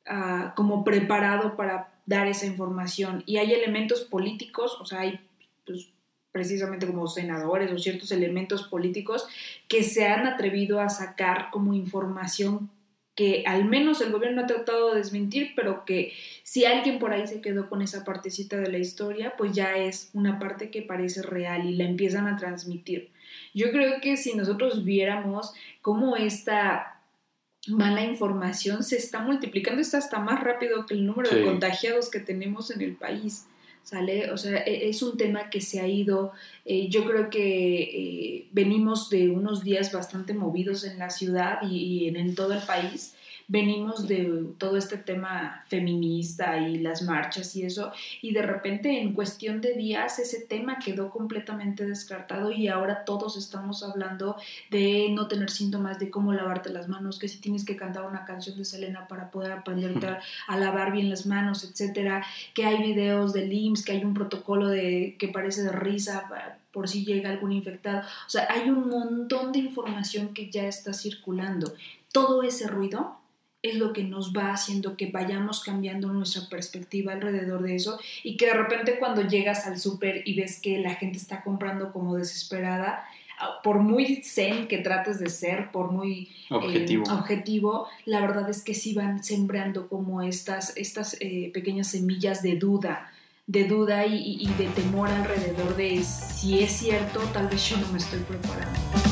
ah, 0.06 0.53
como 0.56 0.86
preparado 0.86 1.58
para 1.58 1.97
dar 2.08 2.28
esa 2.28 2.48
información 2.48 3.22
y 3.28 3.38
hay 3.38 3.54
elementos 3.54 4.02
políticos, 4.02 4.78
o 4.82 4.86
sea, 4.86 5.02
hay 5.02 5.20
pues, 5.66 5.90
precisamente 6.32 6.88
como 6.88 7.08
senadores 7.08 7.72
o 7.72 7.78
ciertos 7.78 8.12
elementos 8.12 8.64
políticos 8.64 9.28
que 9.68 9.84
se 9.84 10.08
han 10.08 10.26
atrevido 10.26 10.80
a 10.80 10.90
sacar 10.90 11.50
como 11.52 11.76
información 11.76 12.72
que 13.18 13.44
al 13.48 13.66
menos 13.66 14.00
el 14.02 14.12
gobierno 14.12 14.44
ha 14.44 14.46
tratado 14.46 14.92
de 14.92 15.00
desmentir, 15.00 15.54
pero 15.56 15.86
que 15.86 16.14
si 16.44 16.66
alguien 16.66 17.00
por 17.00 17.14
ahí 17.14 17.26
se 17.26 17.42
quedó 17.42 17.68
con 17.68 17.82
esa 17.82 18.06
partecita 18.06 18.58
de 18.58 18.70
la 18.70 18.78
historia, 18.78 19.34
pues 19.36 19.54
ya 19.54 19.76
es 19.76 20.12
una 20.14 20.38
parte 20.38 20.70
que 20.70 20.84
parece 20.84 21.24
real 21.24 21.68
y 21.68 21.76
la 21.76 21.86
empiezan 21.86 22.28
a 22.28 22.38
transmitir. 22.38 23.10
Yo 23.56 23.72
creo 23.72 24.02
que 24.02 24.18
si 24.18 24.36
nosotros 24.36 24.86
viéramos 24.86 25.52
cómo 25.82 26.16
esta 26.16 26.97
mala 27.67 28.03
información 28.03 28.83
se 28.83 28.97
está 28.97 29.19
multiplicando, 29.19 29.81
está 29.81 29.97
hasta 29.97 30.19
más 30.19 30.43
rápido 30.43 30.86
que 30.86 30.93
el 30.93 31.05
número 31.05 31.29
de 31.29 31.43
contagiados 31.43 32.09
que 32.09 32.19
tenemos 32.19 32.71
en 32.71 32.81
el 32.81 32.95
país. 32.95 33.45
¿Sale? 33.83 34.31
O 34.31 34.38
sea, 34.38 34.63
e, 34.65 34.89
es 34.89 35.01
un 35.01 35.15
tema 35.15 35.50
que 35.50 35.62
se 35.62 35.79
ha 35.79 35.88
ido, 35.88 36.33
eh, 36.65 36.89
yo 36.89 37.05
creo 37.05 37.29
que 37.29 37.83
eh, 37.83 38.47
venimos 38.51 39.09
de 39.09 39.29
unos 39.29 39.63
días 39.63 39.93
bastante 39.93 40.33
movidos 40.33 40.83
en 40.83 41.00
la 41.00 41.09
ciudad 41.09 41.59
y, 41.62 42.09
en, 42.09 42.36
todo 42.36 42.53
el 42.53 42.62
país 42.63 43.13
venimos 43.48 44.08
de 44.08 44.46
todo 44.58 44.75
este 44.75 44.98
tema 44.98 45.63
feminista 45.68 46.58
y 46.58 46.80
las 46.80 47.01
marchas 47.01 47.56
y 47.56 47.63
eso, 47.63 47.92
y 48.22 48.34
de 48.34 48.42
repente 48.42 49.01
en 49.01 49.13
cuestión 49.13 49.62
de 49.62 49.74
días 49.74 50.20
ese 50.20 50.42
tema 50.42 50.80
quedó 50.80 51.10
completamente 51.10 51.86
descartado 51.86 52.51
y 52.51 52.68
ahora 52.68 53.06
todos 53.06 53.38
estamos 53.38 53.84
hablando 53.84 54.36
de 54.70 55.10
no 55.12 55.27
tener 55.27 55.50
síntomas, 55.50 55.98
de 56.00 56.10
cómo 56.10 56.34
lavarte 56.34 56.70
las 56.72 56.89
manos, 56.89 57.20
que 57.20 57.30
si 57.30 57.39
tienes 57.39 57.63
que 57.63 57.77
cantar 57.77 58.06
una 58.06 58.25
canción 58.25 58.58
de 58.58 58.66
Selena 58.66 59.08
para 59.08 59.32
poder 59.32 59.54
aprenderte 59.54 60.08
a 60.48 60.58
lavar 60.58 60.92
bien 60.92 61.10
las 61.10 61.25
manos, 61.25 61.63
etcétera, 61.63 62.25
que 62.54 62.66
hay 62.66 62.84
videos 62.84 63.34
de 63.34 63.46
IMSS, 63.46 63.86
que 63.86 63.92
hay 63.94 64.04
un 64.04 64.13
protocolo 64.13 64.68
de 64.68 65.16
que 65.18 65.30
parece 65.30 65.63
de 65.63 65.72
risa 65.72 66.30
por 66.72 66.88
si 66.88 67.06
llega 67.06 67.30
algún 67.30 67.51
infectado. 67.51 68.01
O 68.01 68.30
sea, 68.30 68.48
hay 68.50 68.70
un 68.70 68.89
montón 68.89 69.51
de 69.51 69.60
información 69.60 70.34
que 70.34 70.50
ya 70.50 70.68
está 70.68 70.94
circulando. 70.94 71.74
Todo 72.12 72.44
ese 72.44 72.68
ruido 72.68 73.18
es 73.64 73.76
lo 73.76 73.94
que 73.94 74.04
nos 74.04 74.34
va 74.34 74.52
haciendo 74.52 74.98
que 74.98 75.08
vayamos 75.08 75.64
cambiando 75.64 76.12
nuestra 76.14 76.48
perspectiva 76.50 77.14
alrededor 77.14 77.64
de 77.64 77.76
eso 77.76 78.00
y 78.24 78.38
que 78.38 78.48
de 78.48 78.54
repente 78.54 79.00
cuando 79.00 79.22
llegas 79.22 79.66
al 79.66 79.80
súper 79.80 80.22
y 80.26 80.36
ves 80.36 80.60
que 80.62 80.80
la 80.80 80.96
gente 80.96 81.18
está 81.18 81.44
comprando 81.44 81.92
como 81.92 82.16
desesperada, 82.16 83.04
ah, 83.40 83.60
por 83.64 83.80
muy 83.80 84.22
zen 84.24 84.68
que 84.68 84.78
trates 84.78 85.20
de 85.20 85.30
ser, 85.30 85.72
por 85.72 85.92
muy 85.92 86.30
eh, 86.50 87.02
objetivo, 87.10 87.88
la 88.06 88.22
verdad 88.22 88.50
es 88.50 88.64
que 88.64 88.74
sí 88.74 88.94
van 88.94 89.24
sembrando 89.24 89.88
como 89.88 90.22
estas, 90.22 90.76
estas 90.78 91.18
eh, 91.20 91.52
pequeñas 91.54 91.88
semillas 91.88 92.44
de 92.44 92.56
duda, 92.56 93.12
de 93.48 93.64
duda 93.64 94.06
y, 94.06 94.38
y 94.40 94.48
de 94.54 94.68
temor 94.68 95.10
alrededor 95.10 95.76
de 95.76 96.04
si 96.04 96.60
es 96.60 96.72
cierto, 96.74 97.20
tal 97.34 97.48
vez 97.48 97.70
yo 97.70 97.78
no 97.78 97.88
me 97.92 97.98
estoy 97.98 98.20
preparando. 98.20 99.07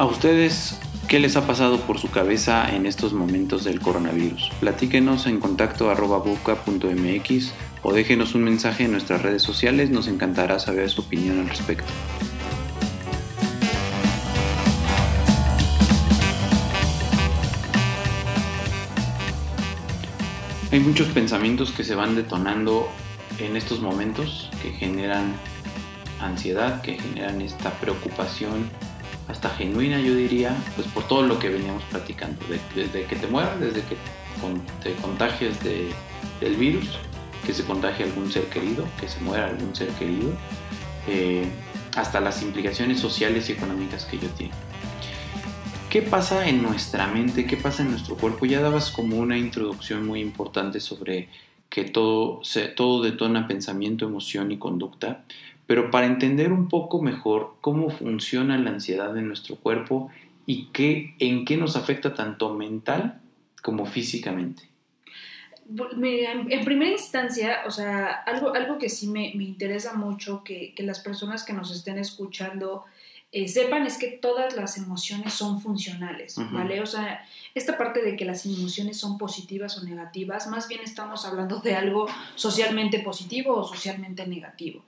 A 0.00 0.06
ustedes, 0.06 0.78
¿qué 1.08 1.20
les 1.20 1.36
ha 1.36 1.46
pasado 1.46 1.82
por 1.82 1.98
su 1.98 2.10
cabeza 2.10 2.74
en 2.74 2.86
estos 2.86 3.12
momentos 3.12 3.64
del 3.64 3.80
coronavirus? 3.80 4.50
Platíquenos 4.58 5.26
en 5.26 5.40
contacto 5.40 5.90
arroba 5.90 6.16
buca.mx 6.20 7.52
o 7.82 7.92
déjenos 7.92 8.34
un 8.34 8.44
mensaje 8.44 8.84
en 8.84 8.92
nuestras 8.92 9.20
redes 9.20 9.42
sociales, 9.42 9.90
nos 9.90 10.08
encantará 10.08 10.58
saber 10.58 10.88
su 10.88 11.02
opinión 11.02 11.40
al 11.40 11.50
respecto. 11.50 11.84
Hay 20.72 20.80
muchos 20.80 21.08
pensamientos 21.08 21.72
que 21.72 21.84
se 21.84 21.94
van 21.94 22.16
detonando 22.16 22.88
en 23.38 23.54
estos 23.54 23.82
momentos 23.82 24.48
que 24.62 24.72
generan 24.72 25.34
ansiedad, 26.22 26.80
que 26.80 26.98
generan 26.98 27.42
esta 27.42 27.70
preocupación 27.72 28.70
hasta 29.30 29.50
genuina, 29.50 30.00
yo 30.00 30.14
diría, 30.14 30.56
pues 30.76 30.86
por 30.88 31.06
todo 31.06 31.22
lo 31.22 31.38
que 31.38 31.48
veníamos 31.48 31.82
platicando, 31.84 32.38
desde 32.74 33.04
que 33.04 33.16
te 33.16 33.26
mueras, 33.26 33.58
desde 33.60 33.82
que 33.82 33.96
te 34.82 34.94
contagies 35.00 35.62
de 35.62 35.90
del 36.40 36.56
virus, 36.56 36.98
que 37.46 37.52
se 37.54 37.64
contagie 37.64 38.04
algún 38.04 38.30
ser 38.32 38.46
querido, 38.46 38.86
que 38.98 39.08
se 39.08 39.20
muera 39.20 39.46
algún 39.46 39.74
ser 39.76 39.88
querido, 39.90 40.32
eh, 41.06 41.48
hasta 41.96 42.20
las 42.20 42.42
implicaciones 42.42 43.00
sociales 43.00 43.48
y 43.48 43.52
económicas 43.52 44.04
que 44.06 44.16
ello 44.16 44.28
tiene. 44.36 44.54
¿Qué 45.88 46.02
pasa 46.02 46.48
en 46.48 46.62
nuestra 46.62 47.08
mente? 47.08 47.46
¿Qué 47.46 47.56
pasa 47.56 47.82
en 47.82 47.90
nuestro 47.90 48.16
cuerpo? 48.16 48.46
Ya 48.46 48.60
dabas 48.60 48.90
como 48.90 49.16
una 49.16 49.36
introducción 49.36 50.06
muy 50.06 50.20
importante 50.20 50.80
sobre 50.80 51.28
que 51.68 51.84
todo, 51.84 52.42
se, 52.44 52.68
todo 52.68 53.02
detona 53.02 53.48
pensamiento, 53.48 54.04
emoción 54.04 54.50
y 54.52 54.58
conducta, 54.58 55.24
pero 55.70 55.88
para 55.88 56.06
entender 56.06 56.52
un 56.52 56.68
poco 56.68 57.00
mejor 57.00 57.54
cómo 57.60 57.90
funciona 57.90 58.58
la 58.58 58.70
ansiedad 58.70 59.16
en 59.16 59.28
nuestro 59.28 59.54
cuerpo 59.54 60.10
y 60.44 60.64
qué, 60.72 61.14
en 61.20 61.44
qué 61.44 61.56
nos 61.56 61.76
afecta 61.76 62.12
tanto 62.12 62.52
mental 62.54 63.20
como 63.62 63.86
físicamente. 63.86 64.64
En 65.68 66.64
primera 66.64 66.90
instancia, 66.90 67.58
o 67.68 67.70
sea, 67.70 68.08
algo, 68.08 68.52
algo 68.52 68.78
que 68.78 68.88
sí 68.88 69.06
me, 69.06 69.28
interesa 69.28 69.94
mucho 69.94 70.42
que, 70.42 70.74
que, 70.74 70.82
las 70.82 70.98
personas 70.98 71.44
que 71.44 71.52
nos 71.52 71.70
estén 71.70 71.98
escuchando 71.98 72.84
eh, 73.30 73.46
sepan 73.46 73.86
es 73.86 73.96
que 73.96 74.08
todas 74.08 74.56
las 74.56 74.76
emociones 74.76 75.34
son 75.34 75.60
funcionales, 75.60 76.34
¿vale? 76.50 76.80
O 76.80 76.86
sea, 76.86 77.24
esta 77.54 77.78
parte 77.78 78.02
de 78.02 78.16
que 78.16 78.24
las 78.24 78.44
emociones 78.44 78.96
son 78.96 79.18
positivas 79.18 79.78
o 79.78 79.84
negativas, 79.84 80.48
más 80.48 80.66
bien 80.66 80.80
estamos 80.82 81.24
hablando 81.24 81.60
de 81.60 81.76
algo 81.76 82.08
socialmente 82.34 82.98
positivo 82.98 83.54
o 83.54 83.62
socialmente 83.62 84.26
negativo. 84.26 84.82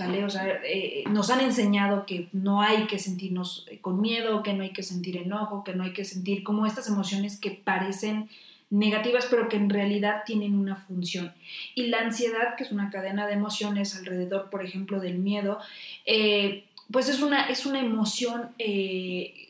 O 0.00 0.30
sea, 0.30 0.60
eh, 0.64 1.04
nos 1.10 1.30
han 1.30 1.40
enseñado 1.40 2.06
que 2.06 2.28
no 2.32 2.62
hay 2.62 2.86
que 2.86 2.98
sentirnos 2.98 3.66
eh, 3.70 3.78
con 3.80 4.00
miedo, 4.00 4.42
que 4.42 4.52
no 4.52 4.62
hay 4.62 4.72
que 4.72 4.82
sentir 4.82 5.16
enojo, 5.16 5.64
que 5.64 5.74
no 5.74 5.84
hay 5.84 5.92
que 5.92 6.04
sentir 6.04 6.42
como 6.42 6.66
estas 6.66 6.88
emociones 6.88 7.38
que 7.38 7.50
parecen 7.50 8.28
negativas, 8.70 9.26
pero 9.30 9.48
que 9.48 9.56
en 9.56 9.70
realidad 9.70 10.22
tienen 10.26 10.54
una 10.54 10.76
función. 10.76 11.32
Y 11.74 11.86
la 11.86 12.00
ansiedad, 12.00 12.54
que 12.56 12.64
es 12.64 12.72
una 12.72 12.90
cadena 12.90 13.26
de 13.26 13.32
emociones 13.32 13.96
alrededor, 13.96 14.50
por 14.50 14.64
ejemplo, 14.64 15.00
del 15.00 15.18
miedo, 15.18 15.58
eh, 16.04 16.64
pues 16.90 17.08
es 17.08 17.20
una, 17.20 17.46
es 17.48 17.66
una 17.66 17.80
emoción 17.80 18.50
eh, 18.58 19.47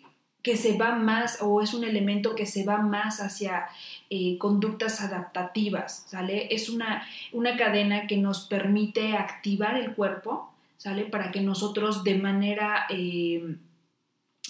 que 0.49 0.57
se 0.57 0.78
va 0.78 0.95
más 0.95 1.43
o 1.43 1.61
es 1.61 1.75
un 1.75 1.85
elemento 1.85 2.35
que 2.35 2.47
se 2.47 2.64
va 2.64 2.78
más 2.78 3.21
hacia 3.21 3.67
eh, 4.09 4.38
conductas 4.38 5.02
adaptativas, 5.02 6.07
¿sale? 6.09 6.49
Es 6.50 6.71
una, 6.71 7.07
una 7.35 7.59
cadena 7.59 8.07
que 8.07 8.17
nos 8.17 8.47
permite 8.47 9.14
activar 9.14 9.76
el 9.76 9.95
cuerpo, 9.95 10.50
¿sale? 10.78 11.05
Para 11.05 11.31
que 11.31 11.43
nosotros 11.43 12.02
de 12.02 12.14
manera... 12.14 12.87
Eh, 12.88 13.57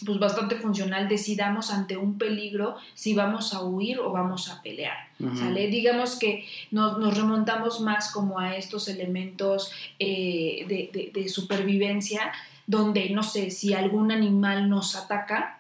pues 0.07 0.21
bastante 0.21 0.55
funcional 0.55 1.09
decidamos 1.09 1.73
ante 1.73 1.97
un 1.97 2.19
peligro 2.19 2.77
si 2.95 3.15
vamos 3.15 3.53
a 3.53 3.65
huir 3.65 3.99
o 3.99 4.13
vamos 4.13 4.49
a 4.49 4.63
pelear. 4.63 4.97
¿sale? 5.35 5.67
Digamos 5.67 6.17
que 6.21 6.47
nos, 6.71 7.17
remontamos 7.17 7.81
más 7.81 8.13
como 8.13 8.39
a 8.39 8.55
estos 8.55 8.87
elementos 8.87 9.73
de, 9.99 11.11
de, 11.13 11.29
supervivencia 11.29 12.31
donde, 12.69 13.11
no 13.11 13.25
sé, 13.25 13.51
si 13.51 13.75
algún 13.75 14.13
animal 14.13 14.71
nos 14.71 14.95
ataca, 14.95 15.58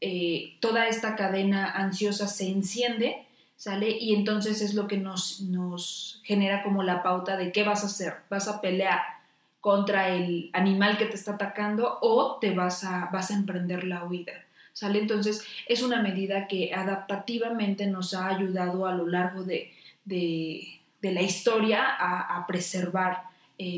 Eh, 0.00 0.56
toda 0.60 0.88
esta 0.88 1.14
cadena 1.14 1.70
ansiosa 1.70 2.26
se 2.26 2.48
enciende, 2.48 3.26
¿sale? 3.56 3.90
Y 3.90 4.14
entonces 4.14 4.62
es 4.62 4.74
lo 4.74 4.86
que 4.86 4.96
nos, 4.96 5.42
nos 5.42 6.20
genera 6.24 6.62
como 6.62 6.82
la 6.82 7.02
pauta 7.02 7.36
de 7.36 7.52
qué 7.52 7.64
vas 7.64 7.82
a 7.82 7.86
hacer. 7.86 8.14
¿Vas 8.30 8.48
a 8.48 8.60
pelear 8.60 9.00
contra 9.60 10.08
el 10.08 10.50
animal 10.54 10.96
que 10.96 11.06
te 11.06 11.16
está 11.16 11.32
atacando 11.34 11.98
o 12.00 12.38
te 12.40 12.54
vas 12.54 12.84
a, 12.84 13.10
vas 13.12 13.30
a 13.30 13.34
emprender 13.34 13.84
la 13.84 14.04
huida? 14.04 14.32
¿Sale? 14.72 15.00
Entonces 15.00 15.44
es 15.66 15.82
una 15.82 16.00
medida 16.00 16.46
que 16.46 16.72
adaptativamente 16.72 17.86
nos 17.86 18.14
ha 18.14 18.28
ayudado 18.28 18.86
a 18.86 18.94
lo 18.94 19.06
largo 19.06 19.42
de, 19.42 19.72
la 21.02 21.22
historia 21.22 21.84
a 21.98 22.46
preservar 22.46 23.29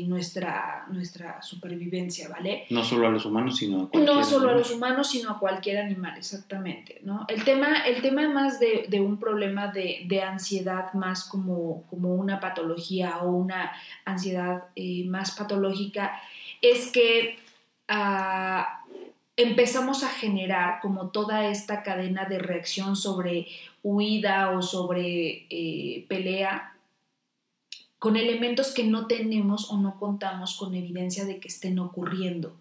nuestra, 0.07 0.85
nuestra 0.89 1.41
supervivencia, 1.41 2.29
¿vale? 2.29 2.65
No 2.69 2.85
solo 2.85 3.07
a 3.07 3.09
los 3.09 3.25
humanos, 3.25 3.57
sino 3.57 3.83
a 3.83 3.89
cualquier 3.89 4.15
No 4.15 4.23
solo 4.23 4.49
a 4.49 4.53
los 4.53 4.71
humanos, 4.71 5.09
sino 5.09 5.31
a 5.31 5.39
cualquier 5.39 5.77
animal, 5.79 6.17
exactamente, 6.17 7.01
¿no? 7.03 7.25
El 7.27 7.43
tema, 7.43 7.79
el 7.85 8.01
tema 8.01 8.29
más 8.29 8.59
de, 8.59 9.01
un 9.01 9.19
problema 9.19 9.67
de, 9.67 10.21
ansiedad 10.21 10.93
más 10.93 11.25
como, 11.25 11.83
como 11.89 12.15
una 12.15 12.39
patología 12.39 13.17
o 13.17 13.31
una 13.31 13.73
ansiedad 14.05 14.65
eh, 14.75 15.03
más 15.05 15.31
patológica 15.31 16.17
es 16.61 16.89
que 16.91 17.37
ah, 17.89 18.85
empezamos 19.35 20.03
a 20.03 20.09
generar 20.09 20.79
como 20.79 21.09
toda 21.09 21.49
esta 21.49 21.83
cadena 21.83 22.25
de 22.25 22.39
reacción 22.39 22.95
sobre 22.95 23.47
huida 23.81 24.51
o 24.51 24.61
sobre 24.61 25.45
eh, 25.49 26.05
pelea 26.07 26.72
con 28.03 28.17
elementos 28.17 28.73
que 28.73 28.83
no 28.83 29.07
tenemos 29.07 29.71
o 29.71 29.77
no 29.77 29.97
contamos 29.97 30.57
con 30.57 30.75
evidencia 30.75 31.23
de 31.23 31.39
que 31.39 31.47
estén 31.47 31.79
ocurriendo. 31.79 32.59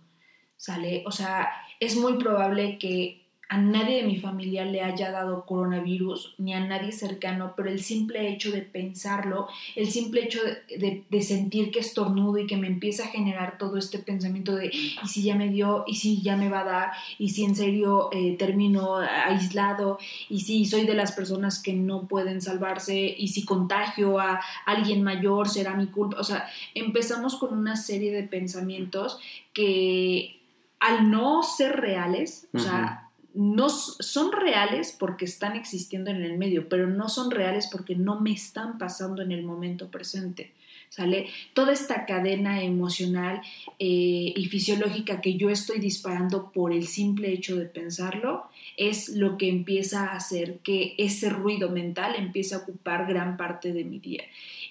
¿Sale? 0.57 1.02
O 1.05 1.11
sea, 1.11 1.48
es 1.81 1.96
muy 1.96 2.12
probable 2.16 2.78
que 2.78 3.21
a 3.53 3.59
nadie 3.59 3.97
de 3.97 4.05
mi 4.05 4.17
familia 4.17 4.65
le 4.65 4.81
haya 4.81 5.11
dado 5.11 5.45
coronavirus, 5.45 6.37
ni 6.38 6.55
a 6.55 6.61
nadie 6.61 6.91
cercano, 6.91 7.53
pero 7.55 7.69
el 7.69 7.83
simple 7.83 8.31
hecho 8.31 8.51
de 8.51 8.62
pensarlo, 8.62 9.47
el 9.77 9.91
simple 9.91 10.25
hecho 10.25 10.41
de, 10.75 11.23
sentir 11.23 11.71
que 11.71 11.81
estornudo 11.81 12.38
y 12.38 12.47
que 12.47 12.57
me 12.57 12.67
empieza 12.67 13.05
a 13.05 13.09
generar 13.09 13.59
todo 13.59 13.77
este 13.77 13.99
pensamiento 13.99 14.57
de, 14.57 14.69
¿y 14.73 15.07
si 15.07 15.23
ya 15.23 15.35
me 15.35 15.51
dio? 15.51 15.85
¿Y 15.87 15.97
si 15.97 16.23
ya 16.23 16.35
me 16.35 16.49
va 16.49 16.61
a 16.61 16.65
dar? 16.65 16.93
¿Y 17.19 17.29
si 17.29 17.45
en 17.45 17.55
serio 17.55 18.09
eh, 18.12 18.37
termino 18.38 18.97
aislado? 18.97 19.99
¿Y 20.31 20.41
si 20.41 20.65
soy 20.65 20.87
de 20.87 20.95
las 20.95 21.12
personas 21.12 21.62
que 21.62 21.75
no 21.75 22.09
pueden 22.09 22.41
salvarse? 22.41 23.15
¿Y 23.19 23.29
si 23.29 23.45
contagio 23.45 24.19
a 24.19 24.41
alguien 24.65 25.03
mayor 25.03 25.51
será 25.51 25.77
mi 25.77 25.88
culpa? 25.88 26.19
O 26.19 26.25
sea, 26.25 26.49
empezamos 26.75 27.37
con 27.37 27.53
una 27.53 27.77
serie 27.77 28.12
de 28.12 28.23
pensamientos 28.23 29.19
que 29.53 30.41
al 30.81 31.11
no 31.11 31.43
ser 31.43 31.79
reales, 31.81 32.49
o 32.55 32.59
sea, 32.59 33.02
no 33.35 33.68
son 33.71 34.33
reales 34.33 34.95
porque 34.99 35.25
están 35.25 35.57
existiendo 35.57 36.11
en 36.11 36.23
el 36.23 36.37
medio, 36.37 36.68
pero 36.68 36.87
no 36.87 37.09
son 37.09 37.31
reales 37.31 37.68
porque 37.71 37.97
no 37.97 38.21
me 38.21 38.33
están 38.33 38.79
pasando 38.79 39.23
en 39.23 39.33
el 39.33 39.42
momento 39.42 39.90
presente. 39.90 40.53
¿Sale? 40.88 41.29
Toda 41.55 41.73
esta 41.73 42.05
cadena 42.05 42.62
emocional 42.62 43.40
eh, 43.79 44.35
y 44.37 44.47
fisiológica 44.51 45.23
que 45.23 45.37
yo 45.37 45.49
estoy 45.49 45.79
disparando 45.79 46.53
por 46.53 46.71
el 46.71 46.87
simple 46.87 47.33
hecho 47.33 47.57
de 47.57 47.64
pensarlo 47.64 48.51
es 48.88 49.11
lo 49.11 49.37
que 49.37 49.49
empieza 49.49 50.07
a 50.07 50.16
hacer 50.16 50.59
que 50.59 50.95
ese 50.99 51.29
ruido 51.29 51.71
mental 51.71 52.14
empiece 52.16 52.55
a 52.55 52.59
ocupar 52.59 53.07
gran 53.07 53.37
parte 53.37 53.73
de 53.73 53.85
mi 53.85 53.99
día. 53.99 54.25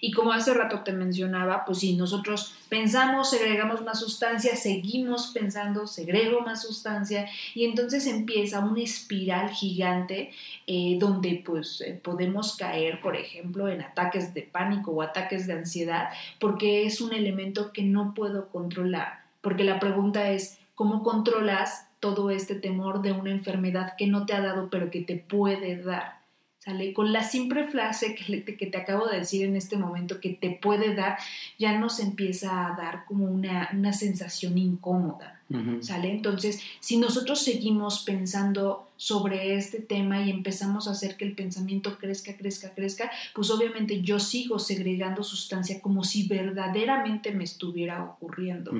Y 0.04 0.12
como 0.12 0.34
hace 0.34 0.54
rato 0.56 0.82
te 0.84 0.94
mencionaba, 0.94 1.64
pues 1.64 1.80
si 1.80 1.96
nosotros 1.96 2.56
pensamos, 2.70 3.30
segregamos 3.30 3.84
más 3.84 4.00
sustancia, 4.00 4.56
seguimos 4.56 5.28
pensando, 5.28 5.86
segrego 5.86 6.42
más 6.42 6.64
sustancia, 6.64 7.30
y 7.54 7.66
entonces 7.66 8.08
empieza 8.08 8.60
una 8.62 8.82
espiral 8.82 9.52
gigante 9.52 10.32
eh, 10.66 10.98
donde 11.00 11.44
pues 11.46 11.82
eh, 11.82 12.00
podemos 12.02 12.58
caer, 12.58 13.00
por 13.00 13.16
ejemplo, 13.16 13.70
en 13.70 13.82
ataques 13.82 14.34
de 14.34 14.42
pánico 14.42 14.92
o 14.92 15.04
ataques 15.04 15.46
de 15.46 15.54
ansiedad, 15.54 16.10
porque 16.40 16.88
es 16.88 17.00
un 17.00 17.14
elemento 17.14 17.72
que 17.72 17.84
no 17.84 18.16
puedo 18.16 18.50
controlar. 18.50 19.22
Porque 19.42 19.64
la 19.64 19.80
pregunta 19.80 20.32
es, 20.32 20.58
¿cómo 20.74 21.04
controlas 21.04 21.91
todo 22.02 22.32
este 22.32 22.56
temor 22.56 23.02
de 23.02 23.14
una 23.14 23.32
enfermedad 23.32 23.94
que 23.98 24.08
no 24.08 24.26
te 24.26 24.34
ha 24.34 24.42
dado 24.42 24.70
pero 24.70 24.92
que 24.92 25.02
te 25.02 25.16
puede 25.16 25.82
dar? 25.82 26.22
¿sale? 26.60 26.94
Con 26.94 27.12
la 27.12 27.24
simple 27.24 27.68
frase 27.68 28.14
que, 28.14 28.44
que, 28.44 28.66
te 28.68 28.78
acabo 28.78 29.08
de 29.08 29.20
decir 29.20 29.46
en 29.46 29.56
este 29.56 29.78
momento 29.78 30.20
que 30.20 30.30
te 30.30 30.52
puede 30.52 30.94
dar, 30.94 31.18
ya 31.58 31.78
nos 31.80 32.00
empieza 32.00 32.68
a 32.68 32.78
dar 32.78 33.06
como 33.06 33.26
una, 33.26 33.70
una 33.74 33.94
sensación 33.94 34.58
incómoda, 34.58 35.41
¿sale? 35.82 36.12
Entonces, 36.12 36.62
si 36.80 36.98
nosotros 36.98 37.42
seguimos 37.42 38.04
pensando 38.04 38.88
sobre 39.02 39.56
este 39.56 39.80
tema 39.80 40.22
y 40.22 40.30
empezamos 40.30 40.88
a 40.88 40.92
hacer 40.92 41.18
que 41.18 41.26
el 41.26 41.34
pensamiento 41.34 41.98
crezca, 41.98 42.38
crezca, 42.38 42.74
crezca, 42.76 43.10
pues 43.34 43.50
obviamente 43.50 44.02
yo 44.02 44.20
sigo 44.20 44.60
segregando 44.60 45.24
sustancia 45.24 45.82
como 45.82 46.04
si 46.04 46.28
verdaderamente 46.28 47.32
me 47.32 47.44
estuviera 47.44 48.04
ocurriendo, 48.04 48.72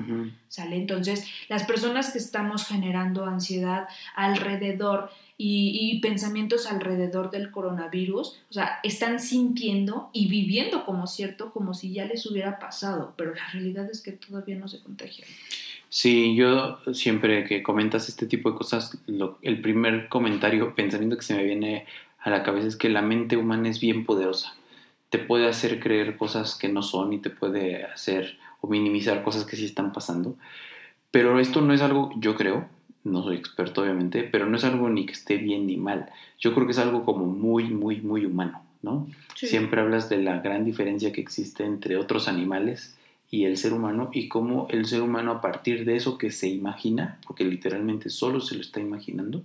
¿sale? 0.46 0.76
Entonces, 0.76 1.26
las 1.48 1.64
personas 1.64 2.12
que 2.12 2.18
estamos 2.18 2.64
generando 2.66 3.24
ansiedad 3.24 3.88
alrededor 4.14 5.10
y, 5.44 5.98
pensamientos 6.00 6.66
alrededor 6.66 7.32
del 7.32 7.50
coronavirus, 7.50 8.38
o 8.48 8.52
sea, 8.52 8.78
están 8.84 9.18
sintiendo 9.18 10.08
y 10.12 10.28
viviendo 10.28 10.84
como 10.84 11.08
cierto, 11.08 11.52
como 11.52 11.74
si 11.74 11.92
ya 11.92 12.04
les 12.04 12.26
hubiera 12.26 12.60
pasado, 12.60 13.14
pero 13.16 13.34
la 13.34 13.48
realidad 13.52 13.90
es 13.90 14.02
que 14.02 14.12
todavía 14.12 14.56
no 14.56 14.68
se 14.68 14.80
contagian. 14.80 15.28
Sí, 15.94 16.34
yo 16.34 16.78
siempre 16.94 17.44
que 17.44 17.62
comentas 17.62 18.08
este 18.08 18.24
tipo 18.24 18.50
de 18.50 18.56
cosas, 18.56 18.96
el 19.42 19.60
primer 19.60 20.08
comentario, 20.08 20.74
pensamiento 20.74 21.18
que 21.18 21.22
se 21.22 21.34
me 21.34 21.44
viene 21.44 21.84
a 22.18 22.30
la 22.30 22.42
cabeza 22.42 22.66
es 22.66 22.76
que 22.76 22.88
la 22.88 23.02
mente 23.02 23.36
humana 23.36 23.68
es 23.68 23.78
bien 23.78 24.06
poderosa. 24.06 24.54
Te 25.10 25.18
puede 25.18 25.46
hacer 25.46 25.80
creer 25.80 26.16
cosas 26.16 26.54
que 26.54 26.70
no 26.70 26.80
son 26.80 27.12
y 27.12 27.18
te 27.18 27.28
puede 27.28 27.84
hacer 27.84 28.38
o 28.62 28.68
minimizar 28.68 29.22
cosas 29.22 29.44
que 29.44 29.54
sí 29.54 29.66
están 29.66 29.92
pasando. 29.92 30.34
Pero 31.10 31.38
esto 31.38 31.60
no 31.60 31.74
es 31.74 31.82
algo, 31.82 32.10
yo 32.16 32.36
creo, 32.36 32.70
no 33.04 33.22
soy 33.22 33.36
experto 33.36 33.82
obviamente, 33.82 34.22
pero 34.22 34.46
no 34.46 34.56
es 34.56 34.64
algo 34.64 34.88
ni 34.88 35.04
que 35.04 35.12
esté 35.12 35.36
bien 35.36 35.66
ni 35.66 35.76
mal. 35.76 36.08
Yo 36.38 36.54
creo 36.54 36.64
que 36.64 36.72
es 36.72 36.78
algo 36.78 37.04
como 37.04 37.26
muy, 37.26 37.64
muy, 37.64 38.00
muy 38.00 38.24
humano. 38.24 38.62
¿no? 38.80 39.08
Siempre 39.34 39.82
hablas 39.82 40.08
de 40.08 40.22
la 40.22 40.40
gran 40.40 40.64
diferencia 40.64 41.12
que 41.12 41.20
existe 41.20 41.64
entre 41.64 41.98
otros 41.98 42.28
animales 42.28 42.96
y 43.32 43.46
el 43.46 43.56
ser 43.56 43.72
humano 43.72 44.10
y 44.12 44.28
cómo 44.28 44.68
el 44.68 44.84
ser 44.84 45.00
humano 45.00 45.32
a 45.32 45.40
partir 45.40 45.86
de 45.86 45.96
eso 45.96 46.18
que 46.18 46.30
se 46.30 46.48
imagina, 46.48 47.18
porque 47.26 47.46
literalmente 47.46 48.10
solo 48.10 48.40
se 48.40 48.54
lo 48.54 48.60
está 48.60 48.78
imaginando, 48.78 49.42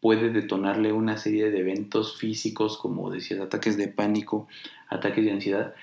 puede 0.00 0.30
detonarle 0.30 0.92
una 0.92 1.16
serie 1.16 1.52
de 1.52 1.60
eventos 1.60 2.18
físicos 2.18 2.76
como 2.76 3.12
decías, 3.12 3.38
ataques 3.38 3.76
de 3.76 3.86
pánico, 3.86 4.48
ataques 4.88 5.24
de 5.24 5.30
ansiedad, 5.30 5.74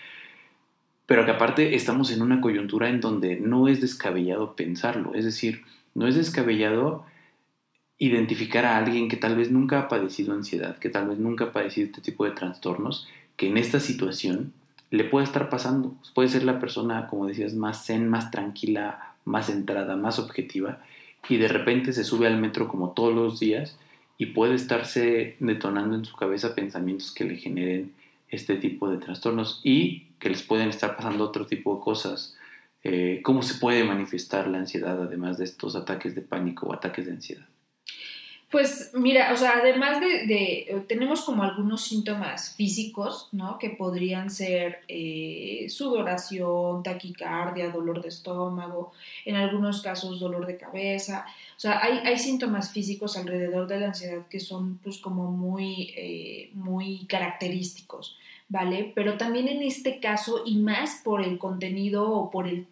pero 1.06 1.24
que 1.24 1.32
aparte 1.32 1.74
estamos 1.74 2.12
en 2.12 2.22
una 2.22 2.42
coyuntura 2.42 2.90
en 2.90 3.00
donde 3.00 3.40
no 3.40 3.70
es 3.70 3.80
descabellado 3.80 4.58
pensarlo, 4.58 5.16
es 5.16 5.24
decir, 5.24 5.62
no 5.96 6.08
es 6.08 6.16
descabellado 6.16 7.06
identificar 7.98 8.66
a 8.66 8.76
alguien 8.76 9.08
que 9.08 9.16
tal 9.16 9.38
vez 9.38 9.52
nunca 9.52 9.80
ha 9.80 9.88
padecido 9.88 10.34
ansiedad, 10.34 10.78
que 10.80 10.90
tal 10.90 11.08
vez 11.08 11.18
nunca 11.18 11.46
ha 11.46 11.52
padecido 11.54 11.86
este 11.86 12.02
tipo 12.02 12.26
de 12.26 12.32
trastornos, 12.32 13.08
que 13.38 13.48
en 13.48 13.56
esta 13.56 13.80
situación 13.80 14.52
le 14.92 15.06
puede 15.06 15.26
estar 15.26 15.50
pasando. 15.50 15.96
Puede 16.14 16.30
ser 16.30 16.44
la 16.44 16.60
persona, 16.60 17.08
como 17.08 17.26
decías, 17.26 17.56
más 17.56 17.86
zen, 17.86 18.08
más 18.08 18.30
tranquila, 18.30 19.16
más 19.26 19.48
centrada, 19.48 19.96
más 19.96 20.20
objetiva, 20.20 20.80
y 21.28 21.38
de 21.38 21.48
repente 21.48 21.94
se 21.94 22.04
sube 22.04 22.28
al 22.28 22.40
metro 22.40 22.68
como 22.68 22.92
todos 22.92 23.14
los 23.14 23.40
días 23.40 23.78
y 24.18 24.28
puede 24.28 24.56
estarse 24.56 25.36
detonando 25.40 25.96
en 25.96 26.06
su 26.06 26.16
cabeza 26.16 26.56
pensamientos 26.56 27.14
que 27.14 27.24
le 27.24 27.38
generen 27.38 27.94
este 28.30 28.56
tipo 28.56 28.90
de 28.90 28.98
trastornos 28.98 29.62
y 29.64 30.08
que 30.20 30.30
les 30.30 30.44
pueden 30.44 30.70
estar 30.70 30.96
pasando 30.96 31.24
otro 31.24 31.46
tipo 31.46 31.76
de 31.76 31.82
cosas. 31.82 32.36
Eh, 32.84 33.22
¿Cómo 33.24 33.44
se 33.44 33.60
puede 33.60 33.84
manifestar 33.84 34.48
la 34.48 34.60
ansiedad 34.60 35.02
además 35.02 35.38
de 35.38 35.46
estos 35.46 35.76
ataques 35.76 36.16
de 36.16 36.22
pánico 36.22 36.68
o 36.68 36.74
ataques 36.74 37.06
de 37.06 37.12
ansiedad? 37.12 37.46
Pues 38.52 38.92
mira, 38.94 39.32
o 39.32 39.38
sea, 39.38 39.60
además 39.60 40.02
de, 40.02 40.84
tenemos 40.90 41.22
como 41.22 41.42
algunos 41.44 41.86
síntomas 41.86 42.54
físicos, 42.54 43.30
¿no? 43.32 43.58
Que 43.58 43.70
podrían 43.70 44.30
ser 44.30 44.80
eh, 44.90 45.68
sudoración, 45.70 46.84
taquicardia, 46.84 47.70
dolor 47.70 48.02
de 48.02 48.10
estómago, 48.10 48.92
en 49.24 49.38
algunos 49.38 49.82
casos 49.82 50.20
dolor 50.20 50.46
de 50.46 50.58
cabeza. 50.58 51.26
O 51.56 51.60
sea, 51.62 51.82
hay, 51.82 52.00
hay 52.00 52.20
síntomas 52.20 52.74
físicos 52.74 53.16
alrededor 53.16 53.68
de 53.68 53.80
la 53.80 53.88
ansiedad 53.88 54.28
que 54.28 54.42
son 54.42 54.80
pues 54.80 54.98
como 54.98 55.32
muy, 55.32 55.94
eh, 55.96 56.50
muy 56.54 57.06
característicos, 57.06 58.18
¿vale? 58.50 58.92
Pero 58.94 59.16
también 59.16 59.48
en 59.48 59.62
este 59.62 60.02
caso, 60.02 60.44
y 60.46 60.58
más 60.58 61.00
por 61.06 61.22
el 61.22 61.38
contenido 61.38 62.12
o 62.12 62.30
por 62.30 62.50
el 62.50 62.68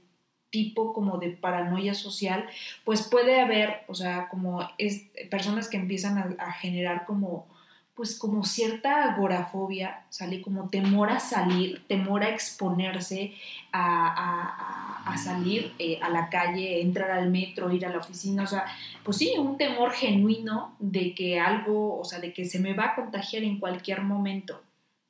tipo 0.49 0.93
como 0.93 1.17
de 1.17 1.29
paranoia 1.29 1.93
social, 1.93 2.45
pues 2.83 3.07
puede 3.07 3.41
haber, 3.41 3.83
o 3.87 3.95
sea, 3.95 4.27
como 4.29 4.67
es, 4.77 5.05
personas 5.29 5.69
que 5.69 5.77
empiezan 5.77 6.37
a, 6.39 6.51
generar 6.53 7.05
como, 7.05 7.47
pues 7.95 8.17
como 8.17 8.43
cierta 8.43 9.03
agorafobia, 9.11 10.05
sale 10.09 10.41
como 10.41 10.69
temor 10.69 11.09
a 11.09 11.19
salir, 11.19 11.83
temor 11.87 12.23
a 12.23 12.29
exponerse, 12.29 13.33
a, 13.71 15.15
salir 15.23 15.73
eh, 15.79 15.99
a 16.01 16.09
la 16.09 16.29
calle, 16.29 16.81
entrar 16.81 17.11
al 17.11 17.29
metro, 17.29 17.71
ir 17.71 17.85
a 17.85 17.89
la 17.89 17.97
oficina, 17.97 18.43
o 18.43 18.47
sea, 18.47 18.65
pues 19.03 19.17
sí, 19.17 19.35
un 19.37 19.57
temor 19.57 19.91
genuino 19.91 20.75
de 20.79 21.13
que 21.13 21.39
algo, 21.39 21.99
o 21.99 22.05
sea, 22.05 22.19
de 22.19 22.31
que 22.31 22.45
se 22.45 22.59
me 22.59 22.73
va 22.73 22.85
a 22.85 22.95
contagiar 22.95 23.43
en 23.43 23.59
cualquier 23.59 24.01
momento. 24.01 24.61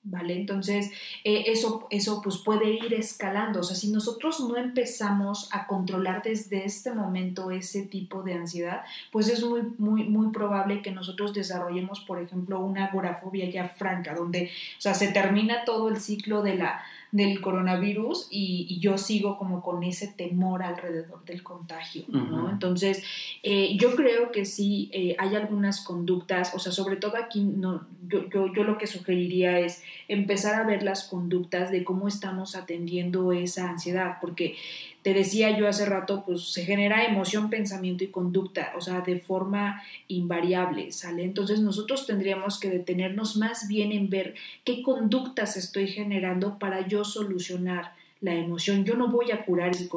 ¿Vale? 0.03 0.35
Entonces, 0.35 0.91
eh, 1.23 1.45
eso, 1.47 1.87
eso 1.89 2.21
pues 2.21 2.37
puede 2.37 2.71
ir 2.71 2.93
escalando. 2.93 3.59
O 3.59 3.63
sea, 3.63 3.75
si 3.75 3.91
nosotros 3.91 4.39
no 4.39 4.57
empezamos 4.57 5.49
a 5.51 5.67
controlar 5.67 6.23
desde 6.23 6.65
este 6.65 6.93
momento 6.93 7.51
ese 7.51 7.83
tipo 7.83 8.23
de 8.23 8.33
ansiedad, 8.33 8.83
pues 9.11 9.27
es 9.27 9.43
muy, 9.43 9.61
muy, 9.77 10.03
muy 10.05 10.31
probable 10.31 10.81
que 10.81 10.91
nosotros 10.91 11.33
desarrollemos, 11.33 11.99
por 12.01 12.21
ejemplo, 12.21 12.59
una 12.59 12.85
agorafobia 12.85 13.49
ya 13.49 13.67
franca, 13.67 14.13
donde, 14.13 14.51
o 14.77 14.81
sea, 14.81 14.93
se 14.93 15.09
termina 15.09 15.65
todo 15.65 15.89
el 15.89 15.99
ciclo 15.99 16.41
de 16.41 16.55
la 16.55 16.81
del 17.11 17.41
coronavirus 17.41 18.27
y, 18.29 18.79
yo 18.79 18.97
sigo 18.97 19.37
como 19.37 19.61
con 19.61 19.83
ese 19.83 20.07
temor 20.07 20.63
alrededor 20.63 21.25
del 21.25 21.43
contagio, 21.43 22.03
¿no? 22.07 22.49
Entonces, 22.49 23.03
eh, 23.43 23.75
yo 23.77 23.95
creo 23.95 24.31
que 24.31 24.45
sí 24.45 24.89
eh, 24.93 25.15
hay 25.17 25.35
algunas 25.35 25.83
conductas, 25.83 26.53
o 26.53 26.59
sea, 26.59 26.71
sobre 26.71 26.95
todo 26.95 27.17
aquí, 27.17 27.41
no, 27.43 27.87
yo, 28.07 28.29
yo, 28.29 28.53
yo 28.53 28.63
lo 28.63 28.77
que 28.77 28.87
sugeriría 28.87 29.59
es 29.59 29.83
empezar 30.07 30.55
a 30.55 30.65
ver 30.65 30.83
las 30.83 31.03
conductas 31.03 31.71
de 31.71 31.83
cómo 31.83 32.07
estamos 32.07 32.55
atendiendo 32.55 33.33
esa 33.33 33.69
ansiedad, 33.69 34.17
porque 34.21 34.55
te 35.01 35.13
decía 35.13 35.57
yo 35.57 35.67
hace 35.67 35.85
rato, 35.85 36.23
pues 36.25 36.51
se 36.51 36.65
genera 36.65 37.05
emoción, 37.05 37.49
pensamiento 37.49 38.03
y 38.03 38.07
conducta, 38.07 38.73
o 38.77 38.81
sea, 38.81 39.01
de 39.01 39.19
forma 39.19 39.81
invariable, 40.07 40.91
¿sale? 40.91 41.23
Entonces 41.23 41.61
nosotros 41.61 42.05
tendríamos 42.05 42.59
que 42.59 42.69
detenernos 42.69 43.37
más 43.37 43.67
bien 43.67 43.91
en 43.91 44.09
ver 44.09 44.35
qué 44.65 44.81
conductas 44.83 45.55
estoy 45.55 45.87
generando 45.87 46.59
para 46.59 46.87
yo 46.87 47.05
solucionar 47.05 47.93
la 48.21 48.33
emoción. 48.33 48.83
Yo 48.83 48.95
no 48.95 49.07
voy 49.07 49.31
a 49.31 49.45
curar 49.45 49.71
el 49.75 49.89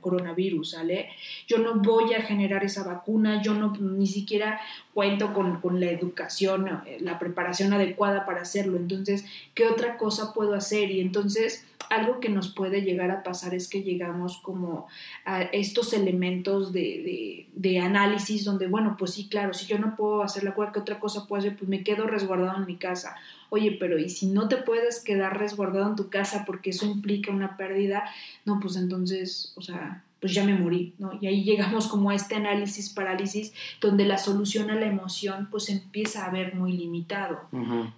coronavirus, 0.00 0.70
¿sale? 0.70 1.10
Yo 1.46 1.58
no 1.58 1.80
voy 1.80 2.14
a 2.14 2.22
generar 2.22 2.64
esa 2.64 2.84
vacuna, 2.84 3.42
yo 3.42 3.54
no 3.54 3.76
ni 3.78 4.06
siquiera 4.06 4.60
cuento 4.94 5.34
con, 5.34 5.60
con, 5.60 5.78
la 5.78 5.90
educación, 5.90 6.68
eh, 6.86 6.98
la 7.00 7.18
preparación 7.18 7.72
adecuada 7.72 8.24
para 8.24 8.42
hacerlo. 8.42 8.78
Entonces, 8.78 9.26
¿qué 9.54 9.66
otra 9.66 9.98
cosa 9.98 10.32
puedo 10.32 10.54
hacer? 10.54 10.90
Y 10.90 11.00
entonces, 11.00 11.66
algo 11.90 12.18
que 12.18 12.30
nos 12.30 12.48
puede 12.48 12.80
llegar 12.80 13.10
a 13.10 13.22
pasar 13.22 13.54
es 13.54 13.68
que 13.68 13.82
llegamos 13.82 14.38
como 14.38 14.86
a 15.26 15.42
estos 15.42 15.92
elementos 15.92 16.72
de, 16.72 16.80
de, 16.80 17.46
de 17.54 17.78
análisis 17.80 18.44
donde, 18.44 18.68
bueno, 18.68 18.96
pues 18.98 19.12
sí, 19.12 19.28
claro, 19.28 19.52
si 19.52 19.66
yo 19.66 19.78
no 19.78 19.96
puedo 19.96 20.22
hacer 20.22 20.44
la 20.44 20.54
cura, 20.54 20.72
¿qué 20.72 20.80
otra 20.80 20.98
cosa 20.98 21.26
puedo 21.26 21.40
hacer? 21.40 21.56
Pues 21.56 21.68
me 21.68 21.84
quedo 21.84 22.06
resguardado 22.06 22.56
en 22.58 22.66
mi 22.66 22.76
casa 22.76 23.16
oye, 23.50 23.76
pero 23.78 23.98
¿y 23.98 24.08
si 24.08 24.26
no 24.26 24.48
te 24.48 24.56
puedes 24.56 25.00
quedar 25.00 25.38
resguardado 25.38 25.88
en 25.88 25.96
tu 25.96 26.10
casa 26.10 26.44
porque 26.46 26.70
eso 26.70 26.86
implica 26.86 27.30
una 27.30 27.56
pérdida? 27.56 28.04
No, 28.44 28.58
pues 28.60 28.76
entonces, 28.76 29.52
o 29.56 29.62
sea, 29.62 30.04
pues 30.20 30.32
ya 30.34 30.44
me 30.44 30.54
morí, 30.54 30.94
¿no? 30.98 31.18
Y 31.20 31.26
ahí 31.26 31.44
llegamos 31.44 31.88
como 31.88 32.10
a 32.10 32.14
este 32.14 32.36
análisis 32.36 32.90
parálisis 32.90 33.52
donde 33.80 34.04
la 34.06 34.18
solución 34.18 34.70
a 34.70 34.74
la 34.74 34.86
emoción 34.86 35.48
pues 35.50 35.68
empieza 35.68 36.24
a 36.24 36.30
ver 36.30 36.54
muy 36.54 36.72
limitado, 36.72 37.42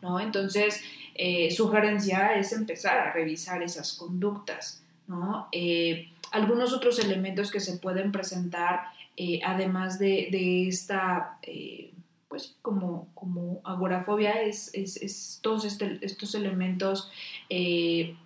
¿no? 0.03 0.21
Entonces, 0.21 0.83
eh, 1.15 1.51
sugerencia 1.51 2.37
es 2.37 2.53
empezar 2.53 2.99
a 2.99 3.13
revisar 3.13 3.63
esas 3.63 3.93
conductas, 3.95 4.83
¿no? 5.07 5.49
Eh, 5.53 6.11
algunos 6.31 6.73
otros 6.73 6.99
elementos 6.99 7.51
que 7.51 7.61
se 7.61 7.79
pueden 7.79 8.13
presentar, 8.13 8.83
eh, 9.17 9.41
además 9.45 9.99
de, 9.99 10.29
de 10.31 10.69
esta 10.69 11.39
pues 12.29 12.57
como, 12.63 13.09
como 13.15 13.61
agorafobia 13.65 14.43
es, 14.43 14.71
es, 14.75 15.39
todos 15.43 15.65
este, 15.65 15.99
estos 16.03 16.35
elementos 16.35 17.11
eh, 17.49 18.17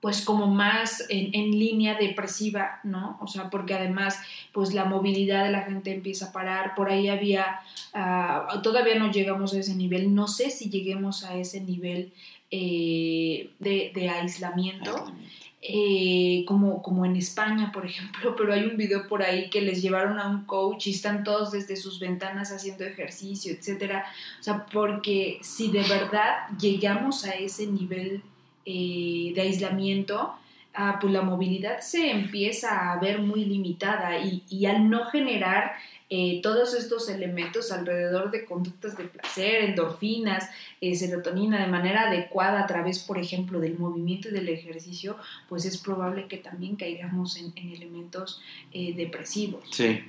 pues 0.00 0.22
como 0.22 0.46
más 0.46 1.04
en, 1.10 1.50
línea 1.50 1.94
depresiva, 1.94 2.80
¿no? 2.84 3.18
O 3.20 3.26
sea, 3.26 3.50
porque 3.50 3.74
además 3.74 4.18
pues 4.52 4.72
la 4.72 4.86
movilidad 4.86 5.44
de 5.44 5.50
la 5.50 5.62
gente 5.62 5.92
empieza 5.92 6.26
a 6.26 6.32
parar, 6.32 6.74
por 6.74 6.90
ahí 6.90 7.08
había, 7.08 7.60
ah, 7.92 8.60
todavía 8.62 8.98
no 8.98 9.12
llegamos 9.12 9.52
a 9.52 9.58
ese 9.58 9.74
nivel, 9.74 10.14
no 10.14 10.26
sé 10.26 10.50
si 10.50 10.70
lleguemos 10.70 11.24
a 11.24 11.36
ese 11.36 11.60
nivel 11.60 12.14
eh, 12.50 13.50
de, 13.58 14.10
aislamiento. 14.10 15.12
Eh, 15.62 16.44
como, 16.46 16.80
como 16.80 17.04
en 17.04 17.16
España, 17.16 17.70
por 17.70 17.84
ejemplo, 17.84 18.34
pero 18.38 18.54
hay 18.54 18.64
un 18.64 18.78
video 18.78 19.06
por 19.06 19.22
ahí 19.22 19.50
que 19.50 19.60
les 19.60 19.82
llevaron 19.82 20.18
a 20.18 20.28
un 20.28 20.44
coach 20.44 20.86
y 20.86 20.92
están 20.92 21.22
todos 21.22 21.52
desde 21.52 21.76
sus 21.76 22.00
ventanas 22.00 22.50
haciendo 22.50 22.84
ejercicio, 22.84 23.52
etcétera. 23.52 24.06
O 24.38 24.42
sea, 24.42 24.64
porque 24.66 25.38
si 25.42 25.70
de 25.70 25.82
verdad 25.82 26.48
llegamos 26.58 27.26
a 27.26 27.32
ese 27.32 27.66
nivel 27.66 28.22
eh, 28.64 29.32
de 29.34 29.40
aislamiento, 29.42 30.32
ah, 30.72 30.98
pues 31.00 31.12
la 31.12 31.22
movilidad 31.22 31.80
se 31.80 32.10
empieza 32.10 32.92
a 32.92 32.98
ver 32.98 33.18
muy 33.20 33.44
limitada 33.44 34.18
y, 34.18 34.42
y 34.48 34.64
al 34.64 34.88
no 34.88 35.06
generar 35.06 35.72
eh, 36.12 36.40
todos 36.42 36.74
estos 36.74 37.08
elementos 37.08 37.70
alrededor 37.70 38.32
de 38.32 38.44
conductas 38.44 38.96
de 38.96 39.04
placer, 39.04 39.62
endorfinas, 39.62 40.50
eh, 40.80 40.96
serotonina 40.96 41.60
de 41.64 41.70
manera 41.70 42.08
adecuada 42.08 42.60
a 42.60 42.66
través, 42.66 42.98
por 42.98 43.16
ejemplo, 43.16 43.60
del 43.60 43.78
movimiento 43.78 44.28
y 44.28 44.32
del 44.32 44.48
ejercicio, 44.48 45.16
pues 45.48 45.64
es 45.66 45.78
probable 45.78 46.26
que 46.26 46.36
también 46.36 46.74
caigamos 46.74 47.36
en, 47.36 47.52
elementos 47.56 48.42
eh, 48.72 48.92
depresivos. 48.96 49.62
Sí. 49.70 50.00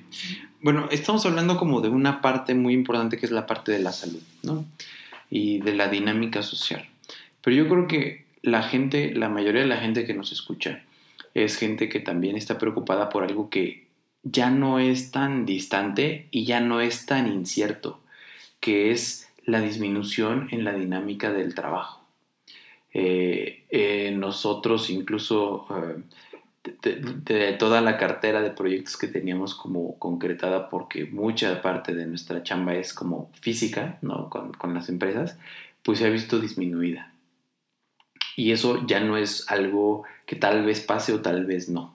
Bueno, 0.60 0.88
estamos 0.90 1.24
hablando 1.24 1.56
como 1.56 1.80
de 1.80 1.88
una 1.88 2.20
parte 2.20 2.52
muy 2.54 2.74
importante 2.74 3.16
que 3.16 3.26
es 3.26 3.32
la 3.32 3.46
parte 3.46 3.70
de 3.70 3.78
la 3.78 3.92
salud, 3.92 4.22
¿no? 4.42 4.64
Y 5.30 5.60
de 5.60 5.72
la 5.72 5.86
dinámica 5.86 6.42
social. 6.42 6.84
Pero 7.42 7.56
yo 7.56 7.68
creo 7.68 7.86
que 7.86 8.24
la 8.42 8.64
gente, 8.64 9.14
la 9.14 9.28
mayoría 9.28 9.60
de 9.60 9.68
la 9.68 9.76
gente 9.76 10.04
que 10.04 10.14
nos 10.14 10.32
escucha, 10.32 10.82
es 11.32 11.56
gente 11.56 11.88
que 11.88 12.00
también 12.00 12.36
está 12.36 12.58
preocupada 12.58 13.08
por 13.08 13.22
algo 13.22 13.48
que 13.50 13.86
ya 14.22 14.50
no 14.50 14.78
es 14.78 15.10
tan 15.10 15.46
distante 15.46 16.28
y 16.30 16.44
ya 16.44 16.60
no 16.60 16.80
es 16.80 17.06
tan 17.06 17.26
incierto, 17.26 18.00
que 18.60 18.90
es 18.90 19.28
la 19.44 19.60
disminución 19.60 20.48
en 20.50 20.64
la 20.64 20.72
dinámica 20.72 21.32
del 21.32 21.54
trabajo. 21.54 22.02
Eh, 22.94 23.64
eh, 23.70 24.12
nosotros 24.14 24.90
incluso 24.90 25.66
eh, 25.70 26.02
de, 26.82 27.52
toda 27.54 27.80
la 27.80 27.96
cartera 27.96 28.42
de 28.42 28.50
proyectos 28.50 28.96
que 28.96 29.08
teníamos 29.08 29.54
como 29.54 29.98
concretada, 29.98 30.68
porque 30.68 31.06
mucha 31.06 31.62
parte 31.62 31.94
de 31.94 32.06
nuestra 32.06 32.42
chamba 32.42 32.74
es 32.74 32.92
como 32.94 33.30
física, 33.40 33.98
¿no? 34.02 34.28
Con, 34.30 34.52
con 34.52 34.74
las 34.74 34.88
empresas, 34.88 35.38
pues 35.82 35.98
se 35.98 36.06
ha 36.06 36.10
visto 36.10 36.38
disminuida. 36.38 37.12
Y 38.36 38.52
eso 38.52 38.86
ya 38.86 39.00
no 39.00 39.16
es 39.16 39.50
algo 39.50 40.04
que 40.26 40.36
tal 40.36 40.64
vez 40.64 40.80
pase 40.80 41.12
o 41.12 41.20
tal 41.20 41.44
vez 41.44 41.68
no. 41.68 41.94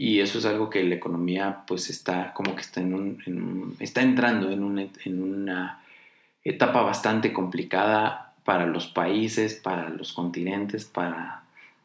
Y 0.00 0.20
eso 0.20 0.38
es 0.38 0.44
algo 0.44 0.70
que 0.70 0.84
la 0.84 0.94
economía 0.94 1.64
pues 1.66 1.90
está 1.90 2.32
como 2.32 2.54
que 2.54 2.60
está, 2.60 2.80
en 2.80 2.94
un, 2.94 3.76
está 3.80 4.00
entrando 4.00 4.48
en 4.48 4.62
una, 4.62 4.86
en 5.04 5.20
una 5.20 5.82
etapa 6.44 6.82
bastante 6.82 7.32
complicada 7.32 8.36
para 8.44 8.64
los 8.64 8.86
países, 8.86 9.56
para 9.56 9.88
los 9.88 10.12
continentes, 10.12 10.84
para 10.84 11.42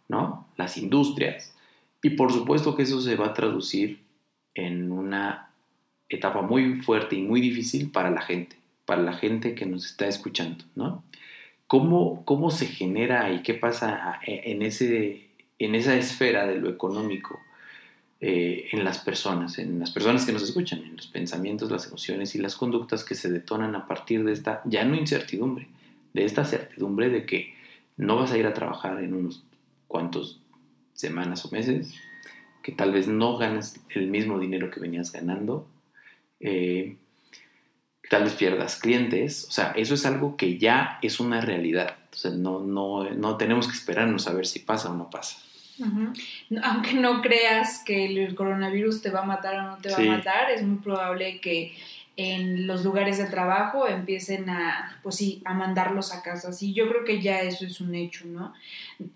¿no? 0.10 0.46
las 0.58 0.78
industrias. 0.78 1.56
Y 2.04 2.12
por 2.12 2.32
supuesto 2.32 2.76
que 2.76 2.84
eso 2.84 3.02
se 3.02 3.16
va 3.16 3.30
a 3.30 3.34
traducir 3.34 4.04
en 4.54 4.92
una 4.92 5.50
etapa 6.08 6.44
muy 6.44 6.84
fuerte 6.84 7.16
y 7.16 7.24
muy 7.24 7.42
difícil 7.42 7.90
para 7.90 8.12
la 8.12 8.22
gente, 8.22 8.58
para 8.86 9.02
la 9.02 9.14
gente 9.14 9.56
que 9.56 9.66
nos 9.66 9.88
está 9.88 10.06
escuchando, 10.06 10.66
¿no? 10.76 11.04
¿Cómo, 11.66 12.24
cómo 12.26 12.52
se 12.52 12.68
genera 12.68 13.34
y 13.34 13.42
qué 13.42 13.56
pasa 13.56 14.20
en, 14.22 14.62
ese, 14.62 15.30
en 15.58 15.74
esa 15.74 15.96
esfera 15.96 16.46
de 16.46 16.60
lo 16.60 16.70
económico 16.70 17.40
eh, 18.26 18.70
en 18.72 18.86
las 18.86 19.00
personas, 19.00 19.60
en 19.60 19.80
las 19.80 19.92
personas 19.92 20.26
que 20.26 20.32
nos 20.32 20.44
escuchan, 20.44 20.82
en 20.82 20.96
los 20.96 21.08
pensamientos, 21.08 21.70
las 21.70 21.88
emociones 21.88 22.36
y 22.36 22.38
las 22.38 22.56
conductas 22.56 23.04
que 23.04 23.16
se 23.16 23.30
detonan 23.30 23.76
a 23.76 23.86
partir 23.86 24.24
de 24.24 24.32
esta, 24.32 24.62
ya 24.64 24.86
no 24.86 24.96
incertidumbre, 24.96 25.68
de 26.14 26.24
esta 26.24 26.46
certidumbre 26.46 27.10
de 27.10 27.26
que 27.26 27.54
no 27.98 28.16
vas 28.16 28.32
a 28.32 28.38
ir 28.38 28.46
a 28.46 28.54
trabajar 28.54 29.04
en 29.04 29.14
unos 29.14 29.44
cuantos 29.90 30.42
semanas 30.94 31.44
o 31.44 31.52
meses, 31.52 31.96
que 32.62 32.72
tal 32.72 32.94
vez 32.94 33.10
no 33.10 33.38
ganas 33.38 33.82
el 33.90 34.08
mismo 34.08 34.40
dinero 34.40 34.72
que 34.72 34.80
venías 34.80 35.12
ganando, 35.12 35.68
eh, 36.40 36.96
tal 38.10 38.24
vez 38.24 38.36
pierdas 38.36 38.78
clientes, 38.78 39.48
o 39.50 39.52
sea, 39.52 39.74
eso 39.76 39.96
es 39.96 40.06
algo 40.06 40.38
que 40.38 40.58
ya 40.58 40.98
es 41.02 41.20
una 41.20 41.42
realidad, 41.42 41.98
entonces 42.06 42.36
no, 42.36 42.62
no, 42.62 43.10
no 43.10 43.36
tenemos 43.36 43.68
que 43.68 43.74
esperarnos 43.74 44.28
a 44.28 44.34
ver 44.34 44.48
si 44.48 44.60
pasa 44.60 44.92
o 44.92 44.96
no 44.96 45.10
pasa. 45.10 45.40
Aunque 46.64 46.94
no 46.94 47.22
creas 47.22 47.84
que 47.86 48.06
el 48.06 48.36
coronavirus 48.36 49.02
te 49.02 49.10
va 49.10 49.22
a 49.22 49.26
matar 49.26 49.56
o 49.56 49.62
no 49.64 49.78
te 49.78 49.90
va 49.90 49.98
a 49.98 50.18
matar, 50.18 50.52
es 50.52 50.64
muy 50.64 50.78
probable 50.78 51.40
que 51.40 51.74
en 52.16 52.68
los 52.68 52.84
lugares 52.84 53.18
de 53.18 53.26
trabajo 53.26 53.88
empiecen 53.88 54.50
a, 54.50 55.00
pues 55.02 55.16
sí, 55.16 55.42
a 55.46 55.54
mandarlos 55.54 56.14
a 56.14 56.22
casa. 56.22 56.54
Sí, 56.54 56.74
yo 56.74 56.88
creo 56.88 57.04
que 57.04 57.22
ya 57.22 57.42
eso 57.42 57.66
es 57.66 57.82
un 57.82 57.96
hecho, 57.96 58.26
¿no? 58.28 58.54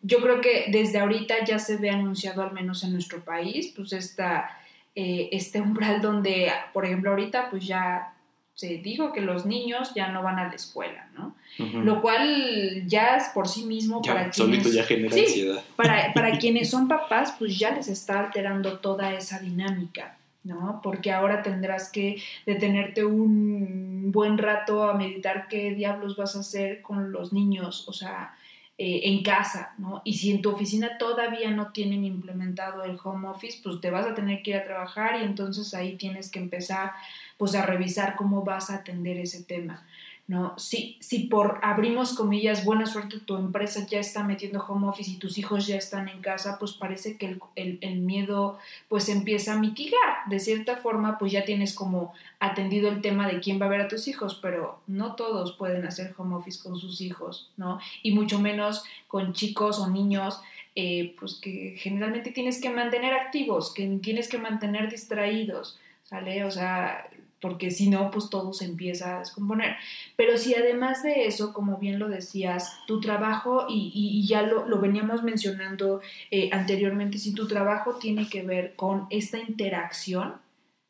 Yo 0.02 0.20
creo 0.22 0.42
que 0.42 0.66
desde 0.72 1.00
ahorita 1.00 1.46
ya 1.46 1.60
se 1.60 1.78
ve 1.78 1.92
anunciado, 1.92 2.42
al 2.42 2.54
menos 2.54 2.84
en 2.84 2.94
nuestro 2.94 3.24
país, 3.24 3.72
pues 3.76 3.94
esta, 3.94 4.58
eh, 4.96 5.30
este 5.32 5.62
umbral 5.62 6.02
donde, 6.02 6.52
por 6.74 6.86
ejemplo, 6.86 7.12
ahorita 7.12 7.52
pues 7.52 7.68
ya 7.68 8.14
se 8.58 8.80
dijo 8.80 9.14
que 9.14 9.22
los 9.22 9.46
niños 9.46 9.92
ya 9.96 10.08
no 10.08 10.24
van 10.24 10.40
a 10.40 10.48
la 10.48 10.56
escuela, 10.56 11.08
¿no? 11.16 11.36
Lo 11.60 12.02
cual 12.02 12.88
ya 12.88 13.16
es 13.16 13.26
por 13.30 13.48
sí 13.48 13.66
mismo 13.66 14.02
para 14.02 14.32
quienes... 14.32 14.74
ya 14.74 14.84
genera 14.84 15.16
ansiedad. 15.16 15.64
Para, 15.76 16.12
para 16.14 16.38
quienes 16.40 16.72
son 16.72 16.88
papás, 16.88 17.36
pues 17.38 17.60
ya 17.60 17.70
les 17.70 17.88
está 17.88 18.20
alterando 18.20 18.80
toda 18.80 19.14
esa 19.14 19.40
dinámica. 19.40 20.18
¿no? 20.44 20.80
Porque 20.82 21.12
ahora 21.12 21.44
tendrás 21.44 21.92
que 21.92 22.22
detenerte 22.48 23.06
un 23.06 24.12
buen 24.12 24.40
rato 24.40 24.90
a 24.90 24.96
meditar 24.96 25.48
qué 25.50 25.76
diablos 25.76 26.16
vas 26.16 26.36
a 26.36 26.40
hacer 26.40 26.82
con 26.82 27.12
los 27.12 27.34
niños, 27.34 27.88
o 27.88 27.94
sea, 27.94 28.34
eh, 28.80 29.10
en 29.10 29.24
casa, 29.24 29.74
¿no? 29.80 30.04
Y 30.06 30.14
si 30.14 30.30
en 30.30 30.44
tu 30.44 30.52
oficina 30.52 31.00
todavía 31.00 31.50
no 31.50 31.72
tienen 31.72 32.06
implementado 32.06 32.84
el 32.84 32.98
home 33.04 33.28
office, 33.28 33.60
pues 33.64 33.82
te 33.82 33.90
vas 33.90 34.06
a 34.06 34.14
tener 34.14 34.42
que 34.44 34.52
ir 34.52 34.56
a 34.56 34.64
trabajar 34.64 35.20
y 35.20 35.26
entonces 35.26 35.74
ahí 35.74 35.98
tienes 35.98 36.30
que 36.30 36.38
empezar 36.38 36.92
pues 37.38 37.56
a 37.56 37.66
revisar 37.66 38.16
cómo 38.16 38.44
vas 38.44 38.70
a 38.70 38.76
atender 38.76 39.18
ese 39.18 39.44
tema. 39.44 39.86
¿no? 40.28 40.54
Si, 40.58 40.98
si 41.00 41.20
por, 41.20 41.60
abrimos 41.64 42.14
comillas, 42.14 42.66
buena 42.66 42.86
suerte 42.86 43.20
tu 43.20 43.38
empresa 43.38 43.86
ya 43.88 44.00
está 44.00 44.24
metiendo 44.26 44.62
home 44.62 44.90
office 44.90 45.12
y 45.12 45.16
tus 45.16 45.38
hijos 45.38 45.68
ya 45.68 45.78
están 45.78 46.10
en 46.10 46.20
casa, 46.20 46.58
pues 46.60 46.74
parece 46.74 47.16
que 47.16 47.38
el, 47.56 47.78
el, 47.80 48.00
miedo 48.00 48.60
pues 48.90 49.08
empieza 49.08 49.54
a 49.54 49.58
mitigar. 49.58 50.28
De 50.30 50.42
cierta 50.42 50.76
forma, 50.76 51.18
pues 51.18 51.32
ya 51.32 51.46
tienes 51.46 51.74
como 51.74 52.14
atendido 52.40 52.90
el 52.90 53.02
tema 53.02 53.26
de 53.26 53.40
quién 53.40 53.60
va 53.62 53.68
a 53.68 53.70
ver 53.70 53.80
a 53.80 53.88
tus 53.88 54.10
hijos, 54.10 54.38
pero 54.42 54.82
no 54.86 55.16
todos 55.16 55.54
pueden 55.54 55.86
hacer 55.86 56.14
home 56.18 56.36
office 56.36 56.62
con 56.62 56.78
sus 56.78 57.00
hijos, 57.00 57.50
¿no? 57.56 57.80
Y 58.04 58.12
mucho 58.12 58.38
menos 58.38 58.84
con 59.08 59.32
chicos 59.32 59.80
o 59.80 59.88
niños. 59.90 60.42
Eh, 60.80 61.16
pues 61.20 61.40
que 61.42 61.74
generalmente 61.80 62.30
tienes 62.30 62.62
que 62.62 62.70
mantener 62.70 63.12
activos, 63.12 63.74
que 63.74 63.98
tienes 64.00 64.30
que 64.30 64.38
mantener 64.38 64.92
distraídos, 64.92 65.80
¿sale? 66.04 66.46
O 66.46 66.52
sea, 66.52 67.10
porque 67.40 67.72
si 67.72 67.90
no, 67.90 68.10
pues 68.12 68.30
todo 68.30 68.54
se 68.54 68.66
empieza 68.66 69.16
a 69.16 69.20
descomponer. 69.20 69.76
Pero 70.16 70.38
si 70.38 70.56
además 70.56 71.04
de 71.04 71.28
eso, 71.28 71.54
como 71.54 71.78
bien 71.78 72.00
lo 72.00 72.10
decías, 72.10 72.78
tu 72.88 73.00
trabajo, 73.00 73.66
y, 73.70 74.26
ya 74.28 74.42
lo, 74.42 74.80
veníamos 74.80 75.24
mencionando 75.24 76.02
eh, 76.32 76.50
anteriormente, 76.52 77.18
si 77.18 77.34
tu 77.34 77.48
trabajo 77.48 77.96
tiene 77.96 78.28
que 78.30 78.44
ver 78.44 78.76
con 78.76 79.08
esta 79.10 79.38
interacción, 79.38 80.36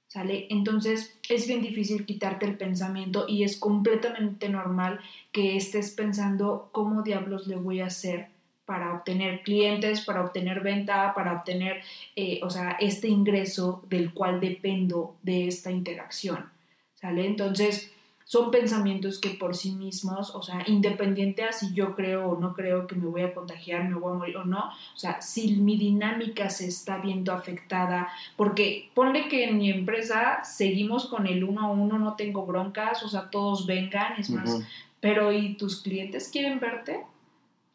¿sale? 0.08 0.48
Entonces 0.50 1.18
es 1.30 1.48
bien 1.48 1.62
difícil 1.62 2.06
quitarte 2.06 2.46
el 2.46 2.58
pensamiento 2.58 3.26
y 3.28 3.44
es 3.44 3.58
completamente 3.58 4.50
normal 4.50 5.00
que 5.32 5.58
estés 5.58 5.92
pensando 5.92 6.70
cómo 6.72 7.04
diablos 7.04 7.48
le 7.48 7.58
voy 7.58 7.82
a 7.82 7.88
hacer 7.88 8.30
para 8.68 8.94
obtener 8.94 9.44
clientes, 9.44 10.02
para 10.02 10.22
obtener 10.22 10.60
venta, 10.60 11.14
para 11.16 11.32
obtener, 11.32 11.82
eh, 12.18 12.42
o 12.44 12.50
sea, 12.50 12.72
este 12.82 13.08
ingreso 13.08 13.82
del 13.90 14.14
cual 14.14 14.42
dependo 14.42 15.16
de 15.24 15.48
esta 15.48 15.72
interacción, 15.72 16.52
¿sale? 16.94 17.26
Entonces, 17.26 17.94
son 18.26 18.52
pensamientos 18.52 19.22
que 19.22 19.30
por 19.30 19.56
sí 19.56 19.72
mismos, 19.72 20.36
o 20.36 20.44
sea, 20.44 20.62
independiente 20.68 21.44
a 21.44 21.54
si 21.54 21.74
yo 21.74 21.96
creo 21.96 22.32
o 22.32 22.38
no 22.38 22.54
creo 22.54 22.86
que 22.86 22.96
me 22.96 23.06
voy 23.06 23.22
a 23.22 23.34
contagiar, 23.34 23.88
me 23.88 23.96
voy 23.96 24.12
a 24.12 24.18
morir 24.18 24.36
o 24.36 24.44
no, 24.44 24.66
o 24.68 25.00
sea, 25.00 25.22
si 25.22 25.56
mi 25.56 25.78
dinámica 25.78 26.50
se 26.50 26.68
está 26.68 26.98
viendo 26.98 27.32
afectada, 27.32 28.10
porque 28.36 28.92
ponle 28.94 29.30
que 29.30 29.46
en 29.46 29.58
mi 29.58 29.72
empresa 29.72 30.44
seguimos 30.44 31.06
con 31.06 31.26
el 31.26 31.46
uno 31.46 31.62
a 31.62 31.72
uno, 31.72 31.98
no 31.98 32.18
tengo 32.18 32.46
broncas, 32.46 33.02
o 33.02 33.08
sea, 33.08 33.30
todos 33.30 33.66
vengan, 33.66 34.20
es 34.20 34.30
más, 34.30 34.60
pero 35.00 35.32
¿y 35.32 35.54
tus 35.54 35.82
clientes 35.82 36.28
quieren 36.28 36.60
verte? 36.60 37.06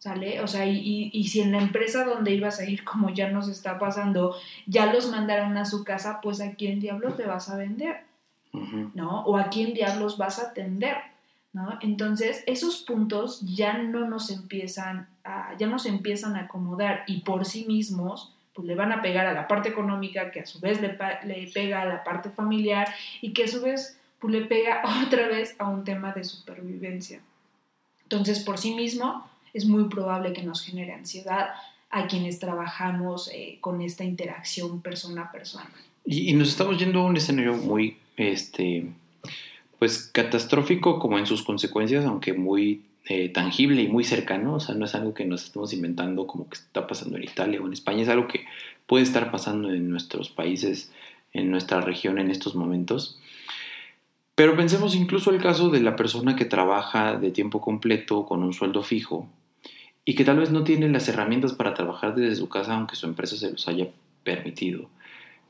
¿Sale? 0.03 0.41
O 0.41 0.49
sea, 0.49 0.67
y, 0.67 1.11
y, 1.13 1.29
si 1.29 1.43
en 1.43 1.53
la 1.53 1.59
empresa 1.59 2.05
donde 2.05 2.33
ibas 2.33 2.59
a 2.59 2.65
ir, 2.65 2.83
como 2.83 3.11
ya 3.11 3.31
nos 3.31 3.47
está 3.47 3.79
pasando, 3.79 4.35
ya 4.67 4.93
los 4.93 5.09
mandaron 5.09 5.57
a 5.57 5.65
su 5.65 5.85
casa, 5.85 6.19
pues 6.21 6.41
a 6.41 6.57
quién 6.57 6.81
diablos 6.81 7.17
te 7.17 7.25
vas 7.25 7.49
a 7.49 7.57
vender, 7.57 8.01
¿no? 8.95 9.25
O 9.25 9.37
a 9.37 9.49
quién 9.49 9.75
diablos 9.75 10.19
vas 10.19 10.41
a 10.41 10.49
atender, 10.49 10.97
¿no? 11.53 11.79
Entonces, 11.83 12.43
esos 12.49 12.83
puntos 12.83 13.43
ya 13.43 13.79
no 13.79 14.09
nos 14.09 14.31
empiezan 14.31 15.09
a, 15.23 15.55
ya 15.57 15.69
nos 15.69 15.87
empiezan 15.87 16.35
a 16.35 16.47
acomodar 16.47 17.05
y 17.07 17.21
por 17.21 17.45
sí 17.45 17.65
mismos, 17.67 18.35
pues 18.55 18.67
le 18.67 18.75
van 18.75 18.91
a 18.91 19.03
pegar 19.03 19.27
a 19.27 19.35
la 19.35 19.47
parte 19.47 19.69
económica, 19.69 20.33
que 20.33 20.41
a 20.41 20.47
su 20.47 20.59
vez 20.59 20.81
le, 20.81 20.99
le 21.27 21.49
pega 21.55 21.83
a 21.83 21.85
la 21.85 22.03
parte 22.03 22.29
familiar 22.29 22.93
y 23.21 23.33
que 23.33 23.45
a 23.45 23.49
su 23.49 23.63
vez 23.63 23.97
pues, 24.19 24.33
le 24.33 24.47
pega 24.47 24.83
otra 25.07 25.29
vez 25.29 25.55
a 25.61 25.69
un 25.69 25.85
tema 25.85 26.13
de 26.13 26.25
supervivencia. 26.25 27.21
Entonces, 28.03 28.41
por 28.41 28.59
sí 28.59 28.75
mismo, 28.75 29.31
es 29.53 29.67
muy 29.67 29.85
probable 29.85 30.33
que 30.33 30.43
nos 30.43 30.63
genere 30.63 30.93
ansiedad 30.93 31.51
a 31.91 32.07
quienes 32.07 32.39
trabajamos 32.39 33.31
eh, 33.33 33.59
con 33.61 33.83
esta 33.83 34.03
interacción 34.03 34.81
persona 34.81 35.23
a 35.23 35.33
persona. 35.33 35.71
Y, 36.05 36.33
nos 36.33 36.49
estamos 36.49 36.79
yendo 36.79 37.01
a 37.01 37.05
un 37.05 37.17
escenario 37.17 37.55
muy, 37.55 37.97
este, 38.17 38.87
pues 39.79 40.11
catastrófico 40.13 40.99
como 40.99 41.19
en 41.19 41.27
sus 41.27 41.43
consecuencias, 41.43 42.05
aunque 42.07 42.33
muy 42.33 42.83
eh, 43.05 43.29
tangible 43.29 43.83
y 43.83 43.89
muy 43.89 44.05
cercano, 44.05 44.55
o 44.55 44.61
sea, 44.61 44.75
no 44.75 44.87
es 44.87 44.95
algo 44.95 45.13
que 45.13 45.27
nos 45.27 45.45
estemos 45.45 45.73
inventando 45.75 46.27
como 46.27 46.49
que 46.49 46.55
está 46.55 46.87
pasando 46.87 47.19
en 47.19 47.25
Italia 47.25 47.61
o 47.61 47.67
en 47.67 47.75
España, 47.75 48.03
es 48.03 48.09
algo 48.09 48.27
que 48.27 48.47
puede 48.87 49.05
estar 49.05 49.31
pasando 49.31 49.71
en 49.71 49.91
nuestros 49.91 50.31
países, 50.31 50.91
en 51.33 51.51
nuestra 51.51 51.83
región 51.83 52.19
en 52.19 52.31
estos 52.31 52.55
momentos. 52.55 53.19
Pero 54.35 54.57
pensemos 54.57 54.95
incluso 54.95 55.31
el 55.31 55.43
caso 55.43 55.69
de 55.69 55.81
la 55.81 55.95
persona 55.95 56.37
que 56.37 56.47
trabaja 56.47 57.17
de 57.17 57.31
tiempo 57.31 57.61
completo 57.61 58.25
con 58.25 58.43
un 58.43 58.55
sueldo 58.55 58.83
fijo 58.83 59.29
y 60.05 60.15
que 60.15 60.25
tal 60.25 60.39
vez 60.39 60.51
no 60.51 60.65
tiene 60.65 60.89
las 60.89 61.09
herramientas 61.09 61.53
para 61.53 61.75
trabajar 61.75 62.15
desde 62.15 62.37
su 62.37 62.49
casa 62.49 62.75
aunque 62.75 62.97
su 62.97 63.07
empresa 63.07 63.37
se 63.37 63.51
los 63.51 63.69
haya 63.69 63.89
permitido. 64.25 64.89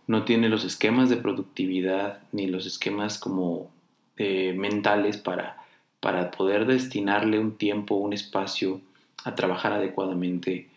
No 0.06 0.24
tiene 0.24 0.48
los 0.48 0.64
esquemas 0.64 1.08
de 1.08 1.16
productividad 1.16 2.20
ni 2.32 2.46
los 2.46 2.66
esquemas 2.66 3.18
como 3.18 3.70
eh, 4.16 4.54
mentales 4.56 5.16
para, 5.16 5.56
para 6.00 6.30
poder 6.30 6.66
destinarle 6.66 7.38
un 7.38 7.56
tiempo, 7.56 7.94
un 7.94 8.12
espacio 8.12 8.80
a 9.24 9.34
trabajar 9.34 9.72
adecuadamente. 9.72 10.68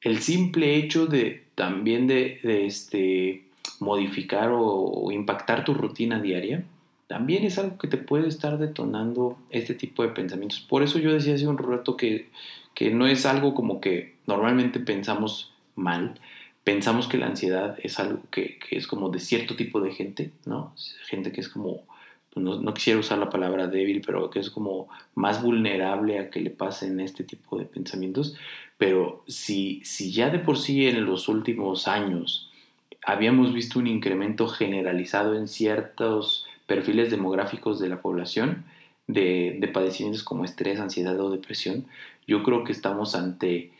El 0.00 0.18
simple 0.20 0.76
hecho 0.76 1.06
de 1.06 1.44
también 1.54 2.06
de, 2.06 2.40
este, 2.42 3.44
modificar 3.80 4.50
o 4.52 5.10
impactar 5.10 5.64
tu 5.64 5.72
rutina 5.72 6.20
diaria 6.20 6.64
también 7.06 7.44
es 7.44 7.58
algo 7.58 7.78
que 7.78 7.88
te 7.88 7.98
puede 7.98 8.28
estar 8.28 8.58
detonando 8.58 9.38
este 9.50 9.74
tipo 9.74 10.02
de 10.02 10.08
pensamientos. 10.08 10.60
Por 10.60 10.82
eso 10.82 10.98
yo 10.98 11.12
decía 11.12 11.34
hace 11.34 11.46
un 11.46 11.58
rato 11.58 11.96
que, 11.96 12.28
que 12.76 12.90
no 12.90 13.06
es 13.06 13.24
algo 13.24 13.54
como 13.54 13.80
que 13.80 14.14
normalmente 14.26 14.78
pensamos 14.78 15.54
mal, 15.74 16.20
pensamos 16.62 17.08
que 17.08 17.16
la 17.16 17.26
ansiedad 17.26 17.78
es 17.82 17.98
algo 17.98 18.20
que, 18.30 18.58
es 18.70 18.86
como 18.86 19.08
de 19.08 19.18
cierto 19.18 19.56
tipo 19.56 19.80
de 19.80 19.92
gente, 19.92 20.30
¿no? 20.44 20.74
Gente 21.08 21.32
que 21.32 21.40
es 21.40 21.48
como 21.48 21.84
no, 22.36 22.60
no, 22.60 22.74
quisiera 22.74 23.00
usar 23.00 23.16
la 23.16 23.30
palabra 23.30 23.66
débil, 23.66 24.02
pero 24.04 24.28
que 24.28 24.40
es 24.40 24.50
como 24.50 24.88
más 25.14 25.42
vulnerable 25.42 26.18
a 26.18 26.28
que 26.28 26.40
le 26.40 26.50
pasen 26.50 27.00
este 27.00 27.24
tipo 27.24 27.56
de 27.56 27.64
pensamientos. 27.64 28.36
Pero 28.76 29.24
si, 29.26 29.80
si 29.84 30.12
ya 30.12 30.28
de 30.28 30.38
por 30.38 30.58
sí 30.58 30.86
en 30.86 31.06
los 31.06 31.28
últimos 31.28 31.88
años 31.88 32.50
habíamos 33.02 33.54
visto 33.54 33.78
un 33.78 33.86
incremento 33.86 34.48
generalizado 34.48 35.34
en 35.34 35.48
ciertos 35.48 36.46
perfiles 36.66 37.10
demográficos 37.10 37.78
de 37.78 37.88
la 37.88 38.02
población 38.02 38.66
de, 39.06 39.56
de 39.58 39.68
padecimientos 39.68 40.22
como 40.22 40.44
estrés, 40.44 40.78
ansiedad 40.78 41.18
o 41.20 41.30
depresión, 41.30 41.86
yo 42.26 42.42
creo 42.42 42.64
que 42.64 42.72
estamos 42.72 43.14
ante, 43.14 43.72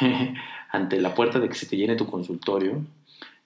ante 0.70 1.00
la 1.00 1.14
puerta 1.14 1.38
de 1.38 1.48
que 1.48 1.54
se 1.54 1.66
te 1.66 1.76
llene 1.76 1.96
tu 1.96 2.06
consultorio, 2.06 2.82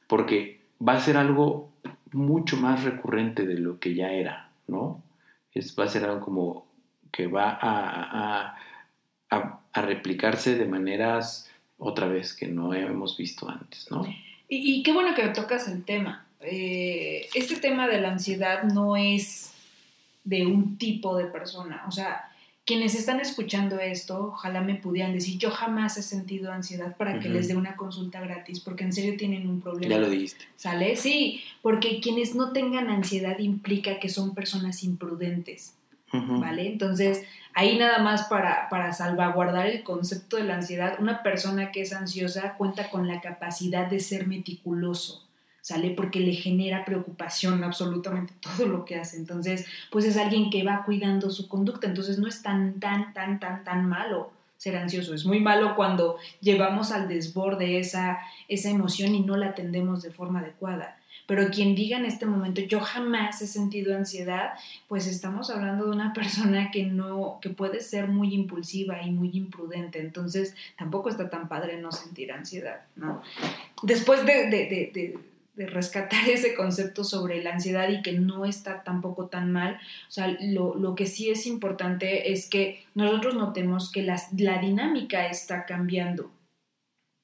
porque 0.06 0.60
va 0.86 0.94
a 0.94 1.00
ser 1.00 1.16
algo 1.16 1.70
mucho 2.12 2.56
más 2.56 2.84
recurrente 2.84 3.46
de 3.46 3.58
lo 3.58 3.78
que 3.78 3.94
ya 3.94 4.12
era, 4.12 4.50
¿no? 4.66 5.02
Es, 5.52 5.78
va 5.78 5.84
a 5.84 5.88
ser 5.88 6.04
algo 6.04 6.20
como 6.20 6.66
que 7.10 7.26
va 7.26 7.58
a, 7.60 8.56
a, 9.30 9.54
replicarse 9.74 10.56
de 10.56 10.66
maneras 10.66 11.48
otra 11.78 12.08
vez 12.08 12.34
que 12.34 12.48
no 12.48 12.74
hemos 12.74 13.16
visto 13.16 13.48
antes, 13.48 13.90
¿no? 13.90 14.04
Y, 14.48 14.78
y 14.78 14.82
qué 14.82 14.92
bueno 14.92 15.14
que 15.14 15.28
tocas 15.28 15.68
el 15.68 15.84
tema. 15.84 16.26
Eh, 16.40 17.28
este 17.34 17.56
tema 17.56 17.88
de 17.88 18.00
la 18.00 18.10
ansiedad 18.12 18.62
no 18.64 18.96
es 18.96 19.52
de 20.24 20.46
un 20.46 20.78
tipo 20.78 21.16
de 21.16 21.24
persona, 21.24 21.84
o 21.88 21.90
sea, 21.90 22.27
quienes 22.68 22.94
están 22.94 23.18
escuchando 23.18 23.80
esto, 23.80 24.26
ojalá 24.26 24.60
me 24.60 24.74
pudieran 24.74 25.14
decir, 25.14 25.38
yo 25.38 25.50
jamás 25.50 25.96
he 25.96 26.02
sentido 26.02 26.52
ansiedad 26.52 26.98
para 26.98 27.18
que 27.18 27.30
les 27.30 27.48
dé 27.48 27.56
una 27.56 27.76
consulta 27.76 28.20
gratis, 28.20 28.60
porque 28.60 28.84
en 28.84 28.92
serio 28.92 29.16
tienen 29.16 29.48
un 29.48 29.62
problema. 29.62 29.94
Ya 29.94 29.98
lo 29.98 30.10
dijiste. 30.10 30.44
¿Sale? 30.54 30.94
Sí, 30.96 31.42
porque 31.62 31.98
quienes 32.00 32.34
no 32.34 32.52
tengan 32.52 32.90
ansiedad 32.90 33.38
implica 33.38 33.98
que 33.98 34.10
son 34.10 34.34
personas 34.34 34.84
imprudentes. 34.84 35.72
¿Vale? 36.12 36.66
Entonces, 36.66 37.24
ahí 37.54 37.78
nada 37.78 38.00
más 38.00 38.24
para, 38.24 38.68
para 38.68 38.92
salvaguardar 38.92 39.66
el 39.66 39.82
concepto 39.82 40.36
de 40.36 40.44
la 40.44 40.56
ansiedad, 40.56 40.96
una 41.00 41.22
persona 41.22 41.70
que 41.70 41.80
es 41.80 41.94
ansiosa 41.94 42.54
cuenta 42.58 42.90
con 42.90 43.08
la 43.08 43.22
capacidad 43.22 43.86
de 43.86 44.00
ser 44.00 44.26
meticuloso. 44.26 45.26
¿Sale? 45.68 45.90
Porque 45.90 46.20
le 46.20 46.32
genera 46.32 46.86
preocupación 46.86 47.62
absolutamente 47.62 48.32
todo 48.40 48.66
lo 48.66 48.86
que 48.86 48.96
hace. 48.96 49.18
Entonces, 49.18 49.66
pues 49.90 50.06
es 50.06 50.16
alguien 50.16 50.48
que 50.48 50.64
va 50.64 50.82
cuidando 50.86 51.28
su 51.28 51.46
conducta. 51.46 51.86
Entonces, 51.86 52.18
no 52.18 52.26
es 52.26 52.40
tan, 52.42 52.80
tan, 52.80 53.12
tan, 53.12 53.38
tan, 53.38 53.64
tan 53.64 53.86
malo 53.86 54.30
ser 54.56 54.76
ansioso. 54.76 55.14
Es 55.14 55.26
muy 55.26 55.40
malo 55.40 55.76
cuando 55.76 56.16
llevamos 56.40 56.90
al 56.90 57.06
desborde 57.06 57.78
esa, 57.78 58.18
esa 58.48 58.70
emoción 58.70 59.14
y 59.14 59.20
no 59.20 59.36
la 59.36 59.48
atendemos 59.48 60.02
de 60.02 60.10
forma 60.10 60.40
adecuada. 60.40 60.96
Pero 61.26 61.50
quien 61.50 61.74
diga 61.74 61.98
en 61.98 62.06
este 62.06 62.24
momento, 62.24 62.62
yo 62.62 62.80
jamás 62.80 63.42
he 63.42 63.46
sentido 63.46 63.94
ansiedad, 63.94 64.54
pues 64.88 65.06
estamos 65.06 65.50
hablando 65.50 65.84
de 65.84 65.90
una 65.90 66.12
persona 66.14 66.70
que 66.70 66.84
no, 66.84 67.40
que 67.42 67.50
puede 67.50 67.82
ser 67.82 68.08
muy 68.08 68.32
impulsiva 68.32 69.02
y 69.02 69.10
muy 69.10 69.32
imprudente. 69.34 70.00
Entonces, 70.00 70.54
tampoco 70.78 71.10
está 71.10 71.28
tan 71.28 71.46
padre 71.46 71.78
no 71.78 71.92
sentir 71.92 72.32
ansiedad, 72.32 72.86
¿no? 72.96 73.20
Después 73.82 74.24
de, 74.24 74.48
de 74.48 74.90
de 74.94 75.18
rescatar 75.66 76.28
ese 76.28 76.54
concepto 76.54 77.04
sobre 77.04 77.42
la 77.42 77.54
ansiedad 77.54 77.88
y 77.88 78.02
que 78.02 78.12
no 78.12 78.44
está 78.44 78.84
tampoco 78.84 79.26
tan 79.26 79.52
mal. 79.52 79.78
O 80.08 80.10
sea, 80.10 80.36
lo, 80.40 80.94
que 80.94 81.06
sí 81.06 81.30
es 81.30 81.46
importante 81.46 82.32
es 82.32 82.48
que 82.48 82.84
nosotros 82.94 83.34
notemos 83.34 83.90
que 83.90 84.02
la 84.02 84.58
dinámica 84.58 85.26
está 85.26 85.66
cambiando. 85.66 86.30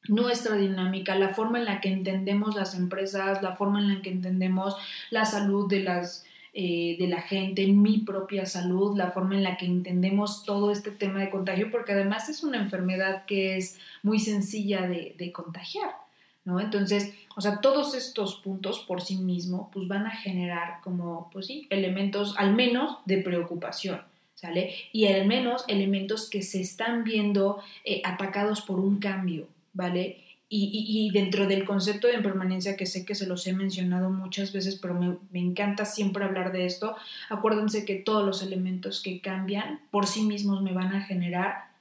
Nuestra 0.06 0.56
dinámica, 0.56 1.14
la 1.14 1.30
forma 1.30 1.58
en 1.58 1.64
la 1.64 1.80
que 1.80 1.88
entendemos 1.88 2.54
las 2.54 2.74
empresas, 2.74 3.42
la 3.42 3.56
forma 3.56 3.80
en 3.80 3.94
la 3.94 4.02
que 4.02 4.10
entendemos 4.10 4.76
la 5.10 5.24
salud 5.24 5.68
de 5.68 5.80
las 5.80 6.24
eh, 6.56 6.94
de 7.00 7.08
la 7.08 7.20
gente, 7.20 7.66
mi 7.66 7.98
propia 7.98 8.46
salud, 8.46 8.96
la 8.96 9.10
forma 9.10 9.34
en 9.34 9.42
la 9.42 9.56
que 9.56 9.66
entendemos 9.66 10.44
todo 10.44 10.70
este 10.70 10.92
tema 10.92 11.18
de 11.18 11.28
contagio, 11.28 11.68
porque 11.68 11.90
además 11.90 12.28
es 12.28 12.44
una 12.44 12.58
enfermedad 12.58 13.24
que 13.24 13.56
es 13.56 13.76
muy 14.04 14.20
sencilla 14.20 14.86
de, 14.86 15.16
de 15.18 15.32
contagiar. 15.32 16.03
¿No? 16.44 16.60
Entonces, 16.60 17.14
o 17.36 17.40
sea, 17.40 17.60
todos 17.60 17.94
estos 17.94 18.36
puntos 18.36 18.80
por 18.80 19.00
sí 19.00 19.16
mismos, 19.16 19.68
pues 19.72 19.88
van 19.88 20.06
a 20.06 20.10
generar 20.16 20.80
como, 20.82 21.30
pues 21.32 21.46
sí, 21.46 21.66
elementos 21.70 22.34
al 22.36 22.54
menos 22.54 22.98
de 23.06 23.18
preocupación, 23.18 24.02
¿sale? 24.34 24.74
Y 24.92 25.06
al 25.06 25.26
menos 25.26 25.64
elementos 25.68 26.28
que 26.28 26.42
se 26.42 26.60
están 26.60 27.02
viendo 27.02 27.62
eh, 27.84 28.02
atacados 28.04 28.60
por 28.60 28.78
un 28.78 28.98
cambio, 28.98 29.48
¿vale? 29.72 30.20
Y, 30.56 31.10
dentro 31.12 31.48
del 31.48 31.64
concepto 31.64 32.06
de 32.06 32.14
impermanencia, 32.14 32.76
que 32.76 32.86
sé 32.86 33.04
que 33.04 33.16
se 33.16 33.26
los 33.26 33.44
he 33.48 33.52
mencionado 33.52 34.10
muchas 34.10 34.52
veces, 34.52 34.78
pero 34.80 34.94
me, 34.94 35.16
me, 35.32 35.40
encanta 35.40 35.84
siempre 35.84 36.24
hablar 36.24 36.52
de 36.52 36.64
esto, 36.64 36.94
acuérdense 37.28 37.84
que 37.84 37.96
todos 37.96 38.24
los 38.24 38.40
elementos 38.40 39.02
que 39.02 39.20
cambian 39.20 39.80
por 39.90 40.06
sí 40.06 40.22
mismos 40.22 40.62
me 40.62 40.72
van 40.72 40.94
a 40.94 41.00
generar 41.00 41.72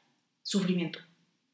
sufrimiento. 0.41 0.97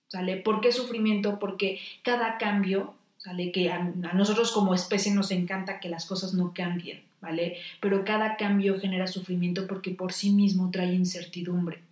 ¿Sale? 0.08 0.38
¿Por 0.38 0.62
qué 0.62 0.72
sufrimiento? 0.72 1.40
Porque 1.40 1.80
cada 2.04 2.38
cambio 2.38 2.96
¿sale? 3.20 3.52
Que 3.52 3.70
a, 3.70 3.84
nosotros 3.84 4.52
como 4.52 4.74
especie 4.74 5.14
nos 5.14 5.32
encanta 5.32 5.80
que 5.80 5.90
las 5.90 6.06
cosas 6.06 6.34
no 6.34 6.54
cambien, 6.54 7.04
¿vale? 7.22 7.58
Pero 7.80 8.04
cada 8.04 8.38
cambio 8.38 8.80
genera 8.80 9.08
sufrimiento 9.08 9.68
porque 9.68 9.92
por 9.92 10.14
sí 10.14 10.32
mismo 10.32 10.72
trae 10.72 10.94
incertidumbre. 10.94 11.84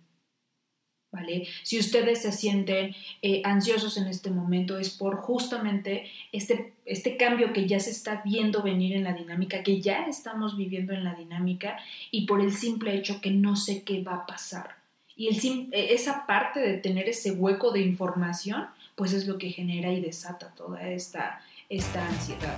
¿Vale? 1.10 1.46
Si 1.62 1.78
ustedes 1.78 2.20
se 2.20 2.32
sienten 2.32 2.94
eh, 3.22 3.40
ansiosos 3.42 3.96
en 3.96 4.08
este 4.08 4.28
momento 4.28 4.78
es 4.78 4.90
por 4.90 5.16
justamente 5.16 6.06
este, 6.32 6.74
este 6.84 7.16
cambio 7.16 7.54
que 7.54 7.66
ya 7.66 7.80
se 7.80 7.90
está 7.90 8.20
viendo 8.26 8.62
venir 8.62 8.94
en 8.94 9.04
la 9.04 9.14
dinámica, 9.14 9.62
que 9.62 9.80
ya 9.80 10.06
estamos 10.06 10.58
viviendo 10.58 10.92
en 10.92 11.04
la 11.04 11.14
dinámica 11.14 11.78
y 12.10 12.26
por 12.26 12.42
el 12.42 12.52
simple 12.52 12.94
hecho 12.94 13.22
que 13.22 13.30
no 13.30 13.56
sé 13.56 13.84
qué 13.84 14.02
va 14.02 14.16
a 14.16 14.26
pasar. 14.26 14.76
Y 15.16 15.28
el, 15.28 15.68
esa 15.72 16.26
parte 16.26 16.60
de 16.60 16.74
tener 16.74 17.08
ese 17.08 17.30
hueco 17.32 17.72
de 17.72 17.80
información 17.80 18.66
pues 18.98 19.12
es 19.12 19.28
lo 19.28 19.38
que 19.38 19.50
genera 19.50 19.92
y 19.92 20.00
desata 20.00 20.52
toda 20.56 20.82
esta, 20.88 21.40
esta 21.68 22.04
ansiedad. 22.04 22.56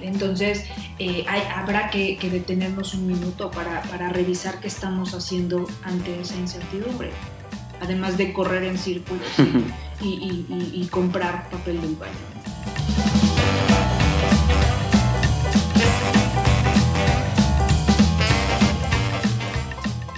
Entonces, 0.00 0.64
eh, 1.00 1.26
habrá 1.54 1.90
que, 1.90 2.16
detenernos 2.30 2.94
un 2.94 3.08
minuto 3.08 3.50
para, 3.50 3.82
revisar 4.10 4.60
qué 4.60 4.68
estamos 4.68 5.12
haciendo 5.12 5.66
ante 5.82 6.20
esa 6.20 6.36
incertidumbre, 6.36 7.10
además 7.80 8.16
de 8.16 8.32
correr 8.32 8.62
en 8.62 8.78
círculos 8.78 9.26
y, 10.00 10.46
y 10.48 10.86
comprar 10.88 11.50
papel 11.50 11.80
del 11.82 11.96
baño. 11.96 12.31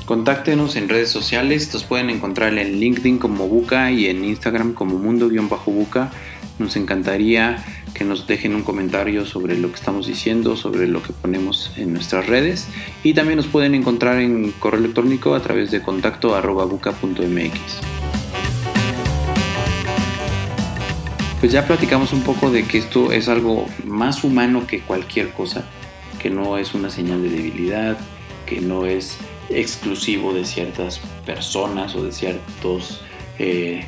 Contáctenos 0.07 0.77
en 0.77 0.91
redes 0.91 1.09
sociales, 1.09 1.73
nos 1.73 1.85
pueden 1.85 2.11
encontrar 2.11 2.59
en 2.59 2.79
LinkedIn 2.79 3.17
como 3.17 3.49
Buca 3.49 3.91
y 3.91 4.07
en 4.07 4.23
Instagram 4.23 4.75
como 4.75 4.99
Mundo-Buca. 4.99 6.13
Nos 6.59 6.77
encantaría 6.77 7.65
que 7.95 8.05
nos 8.05 8.27
dejen 8.27 8.55
un 8.55 8.63
comentario 8.63 9.25
sobre 9.25 9.57
lo 9.57 9.71
que 9.71 9.77
estamos 9.77 10.07
diciendo, 10.07 10.57
sobre 10.57 10.89
lo 10.89 11.03
que 11.03 11.15
ponemos 11.15 11.73
en 11.79 11.95
nuestras 11.95 12.27
redes 12.27 12.69
y 13.03 13.15
también 13.15 13.39
nos 13.39 13.47
pueden 13.47 13.75
encontrar 13.75 14.21
en 14.21 14.53
correo 14.53 14.81
electrónico 14.81 15.35
a 15.35 15.41
través 15.41 15.71
de 15.71 15.81
contacto 15.81 16.39
buca.mx. 16.69 17.81
Pues 21.41 21.51
ya 21.51 21.67
platicamos 21.67 22.13
un 22.13 22.23
poco 22.23 22.51
de 22.51 22.65
que 22.65 22.77
esto 22.77 23.11
es 23.11 23.31
algo 23.31 23.67
más 23.87 24.23
humano 24.23 24.67
que 24.67 24.81
cualquier 24.81 25.31
cosa, 25.31 25.65
que 26.21 26.29
no 26.29 26.59
es 26.59 26.75
una 26.75 26.91
señal 26.91 27.23
de 27.23 27.31
debilidad, 27.31 27.97
que 28.45 28.61
no 28.61 28.85
es 28.85 29.17
exclusivo 29.55 30.35
de 30.35 30.45
ciertas 30.45 31.01
personas 31.25 31.95
o 31.95 32.05
de 32.05 32.13
ciertos 32.13 33.01
eh, 33.39 33.85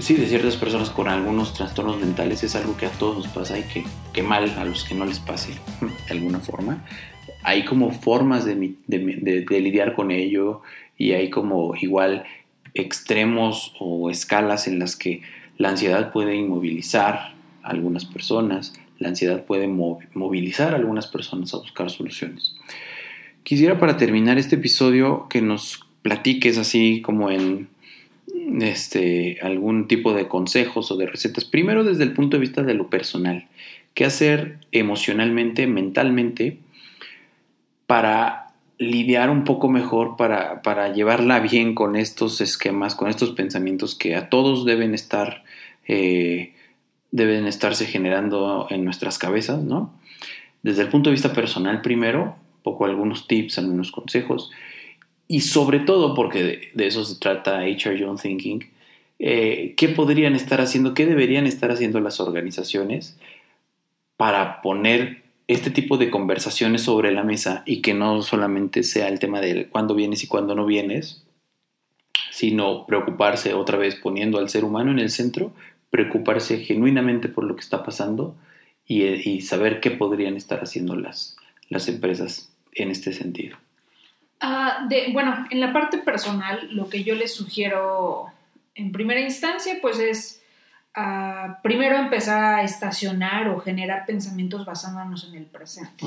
sí, 0.00 0.14
de 0.14 0.26
ciertas 0.26 0.56
personas 0.56 0.90
con 0.90 1.08
algunos 1.08 1.54
trastornos 1.54 1.98
mentales 1.98 2.42
es 2.42 2.54
algo 2.56 2.76
que 2.76 2.86
a 2.86 2.90
todos 2.90 3.16
nos 3.16 3.28
pasa 3.28 3.58
y 3.58 3.62
que, 3.64 3.84
que 4.12 4.22
mal 4.22 4.50
a 4.58 4.64
los 4.64 4.84
que 4.84 4.94
no 4.94 5.04
les 5.04 5.20
pase 5.20 5.52
de 5.80 6.12
alguna 6.12 6.40
forma. 6.40 6.84
Hay 7.42 7.64
como 7.64 7.92
formas 7.92 8.44
de, 8.44 8.74
de, 8.86 9.60
lidiar 9.60 9.94
con 9.94 10.10
ello 10.10 10.62
y 10.98 11.12
hay 11.12 11.30
como 11.30 11.74
igual 11.76 12.24
extremos 12.74 13.74
o 13.78 14.10
escalas 14.10 14.66
en 14.66 14.78
las 14.78 14.96
que 14.96 15.22
la 15.56 15.70
ansiedad 15.70 16.12
puede 16.12 16.34
inmovilizar 16.34 17.34
a 17.62 17.70
algunas 17.70 18.04
personas, 18.04 18.74
la 18.98 19.08
ansiedad 19.08 19.44
puede 19.44 19.68
movilizar 19.68 20.74
a 20.74 20.76
algunas 20.76 21.06
personas 21.06 21.54
a 21.54 21.58
buscar 21.58 21.90
soluciones. 21.90 22.56
Quisiera 23.46 23.78
para 23.78 23.96
terminar 23.96 24.38
este 24.38 24.56
episodio 24.56 25.28
que 25.30 25.40
nos 25.40 25.86
platiques 26.02 26.58
así 26.58 27.00
como 27.00 27.30
en 27.30 27.68
este, 28.60 29.38
algún 29.40 29.86
tipo 29.86 30.14
de 30.14 30.26
consejos 30.26 30.90
o 30.90 30.96
de 30.96 31.06
recetas. 31.06 31.44
Primero 31.44 31.84
desde 31.84 32.02
el 32.02 32.12
punto 32.12 32.36
de 32.36 32.40
vista 32.40 32.64
de 32.64 32.74
lo 32.74 32.90
personal. 32.90 33.46
¿Qué 33.94 34.04
hacer 34.04 34.58
emocionalmente, 34.72 35.68
mentalmente, 35.68 36.58
para 37.86 38.50
lidiar 38.78 39.30
un 39.30 39.44
poco 39.44 39.68
mejor, 39.68 40.16
para, 40.16 40.60
para 40.62 40.92
llevarla 40.92 41.38
bien 41.38 41.76
con 41.76 41.94
estos 41.94 42.40
esquemas, 42.40 42.96
con 42.96 43.08
estos 43.08 43.30
pensamientos 43.30 43.94
que 43.94 44.16
a 44.16 44.28
todos 44.28 44.64
deben 44.64 44.92
estar, 44.92 45.44
eh, 45.86 46.52
deben 47.12 47.46
estarse 47.46 47.86
generando 47.86 48.66
en 48.70 48.84
nuestras 48.84 49.18
cabezas, 49.18 49.62
¿no? 49.62 49.94
Desde 50.64 50.82
el 50.82 50.88
punto 50.88 51.10
de 51.10 51.14
vista 51.14 51.32
personal 51.32 51.80
primero, 51.80 52.44
poco 52.66 52.84
algunos 52.84 53.28
tips, 53.28 53.58
algunos 53.58 53.92
consejos. 53.92 54.50
Y 55.28 55.42
sobre 55.42 55.78
todo, 55.78 56.16
porque 56.16 56.72
de, 56.74 56.86
eso 56.86 57.04
se 57.04 57.20
trata 57.20 57.60
HR 57.60 57.96
Young 57.96 58.20
Thinking, 58.20 58.68
eh, 59.20 59.74
¿qué 59.76 59.88
podrían 59.88 60.34
estar 60.34 60.60
haciendo, 60.60 60.92
qué 60.92 61.06
deberían 61.06 61.46
estar 61.46 61.70
haciendo 61.70 62.00
las 62.00 62.18
organizaciones 62.18 63.16
para 64.16 64.62
poner 64.62 65.22
este 65.46 65.70
tipo 65.70 65.96
de 65.96 66.10
conversaciones 66.10 66.82
sobre 66.82 67.12
la 67.12 67.22
mesa 67.22 67.62
y 67.66 67.82
que 67.82 67.94
no 67.94 68.20
solamente 68.22 68.82
sea 68.82 69.06
el 69.06 69.20
tema 69.20 69.40
de 69.40 69.68
cuándo 69.68 69.94
vienes 69.94 70.24
y 70.24 70.26
cuándo 70.26 70.56
no 70.56 70.66
vienes, 70.66 71.22
sino 72.32 72.84
preocuparse 72.84 73.54
otra 73.54 73.78
vez 73.78 73.94
poniendo 73.94 74.40
al 74.40 74.48
ser 74.48 74.64
humano 74.64 74.90
en 74.90 74.98
el 74.98 75.10
centro, 75.10 75.52
preocuparse 75.90 76.58
genuinamente 76.64 77.28
por 77.28 77.44
lo 77.44 77.54
que 77.54 77.62
está 77.62 77.84
pasando 77.84 78.34
y, 78.88 79.40
saber 79.42 79.78
qué 79.78 79.92
podrían 79.92 80.36
estar 80.36 80.60
haciendo 80.60 80.96
las, 80.96 81.36
las 81.68 81.88
empresas 81.88 82.55
en 82.76 82.90
este 82.90 83.12
sentido. 83.12 83.56
Ah, 84.40 84.86
de, 84.88 85.08
bueno, 85.12 85.46
en 85.50 85.60
la 85.60 85.72
parte 85.72 85.98
personal, 85.98 86.68
lo 86.70 86.88
que 86.88 87.02
yo 87.02 87.14
les 87.14 87.34
sugiero 87.34 88.26
en 88.74 88.92
primera 88.92 89.20
instancia, 89.20 89.78
pues 89.80 89.98
es 89.98 90.42
ah, 90.94 91.58
primero 91.62 91.96
empezar 91.96 92.42
a 92.42 92.62
estacionar 92.62 93.48
o 93.48 93.60
generar 93.60 94.04
pensamientos 94.04 94.66
basándonos 94.66 95.26
en 95.28 95.36
el 95.36 95.46
presente. 95.46 96.04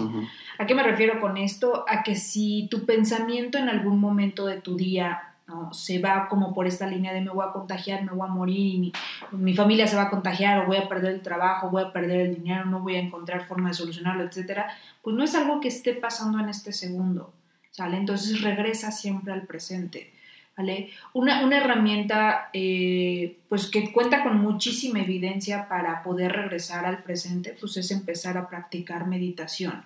¿A 0.59 0.65
qué 0.67 0.76
me 0.76 0.84
refiero 0.84 1.20
con 1.20 1.38
esto? 1.38 1.86
A 1.88 2.03
que 2.03 2.15
si 2.15 2.67
tu 2.70 2.86
pensamiento 2.86 3.57
en 3.57 3.67
algún 3.67 3.99
momento 3.99 4.45
de 4.45 4.61
tu 4.61 4.78
día 4.78 5.28
se 5.72 6.00
va 6.00 6.28
como 6.28 6.54
por 6.54 6.68
esta 6.68 6.88
línea 6.88 7.14
de 7.14 7.22
me 7.22 7.32
voy 7.32 7.45
a 7.47 7.52
contagiar, 7.52 8.04
me 8.04 8.12
voy 8.12 8.28
a 8.28 8.32
morir, 8.32 8.91
mi, 9.32 9.54
familia 9.56 9.88
se 9.88 9.95
va 9.95 10.04
a 10.04 10.10
contagiar, 10.10 10.60
o 10.60 10.68
voy 10.68 10.78
a 10.78 10.88
perder 10.88 11.14
el 11.14 11.22
trabajo, 11.22 11.70
voy 11.70 11.84
a 11.84 11.91
perder 11.91 12.22
el 12.22 12.36
dinero, 12.36 12.66
no 12.66 12.82
voy 12.82 12.95
a 12.95 13.00
encontrar 13.00 13.47
forma 13.47 13.70
de 13.70 13.76
solucionarlo, 13.76 14.24
etcétera, 14.24 14.68
pues 15.02 15.16
no 15.16 15.24
es 15.24 15.36
algo 15.36 15.60
que 15.60 15.68
esté 15.68 15.93
pasando 15.93 16.39
en 16.39 16.50
este 16.50 16.72
segundo, 16.72 17.34
¿sale? 17.72 17.97
Entonces 17.97 18.41
regresa 18.41 18.91
siempre 18.91 19.34
al 19.34 19.43
presente. 19.43 20.14
¿Vale? 20.58 20.89
Una, 21.14 21.45
una 21.45 21.56
herramienta 21.56 22.50
eh, 22.52 23.38
pues 23.47 23.68
que 23.68 23.93
cuenta 23.93 24.24
con 24.24 24.41
muchísima 24.41 25.00
evidencia 25.00 25.70
para 25.70 26.04
poder 26.04 26.34
regresar 26.34 26.86
al 26.86 27.02
presente, 27.02 27.56
pues 27.58 27.78
es 27.78 27.91
empezar 27.91 28.38
a 28.38 28.50
practicar 28.50 29.08
meditación. 29.08 29.86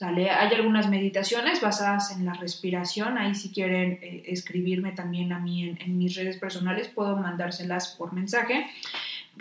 ¿Sale? 0.00 0.30
Hay 0.30 0.54
algunas 0.54 0.88
meditaciones 0.88 1.60
basadas 1.60 2.10
en 2.12 2.24
la 2.24 2.32
respiración, 2.32 3.18
ahí 3.18 3.34
si 3.34 3.50
quieren 3.50 3.98
eh, 4.00 4.22
escribirme 4.28 4.92
también 4.92 5.30
a 5.30 5.38
mí 5.38 5.76
en, 5.78 5.98
mis 5.98 6.14
redes 6.16 6.38
personales, 6.38 6.88
puedo 6.88 7.16
mandárselas 7.16 7.96
por 7.98 8.14
mensaje. 8.14 8.66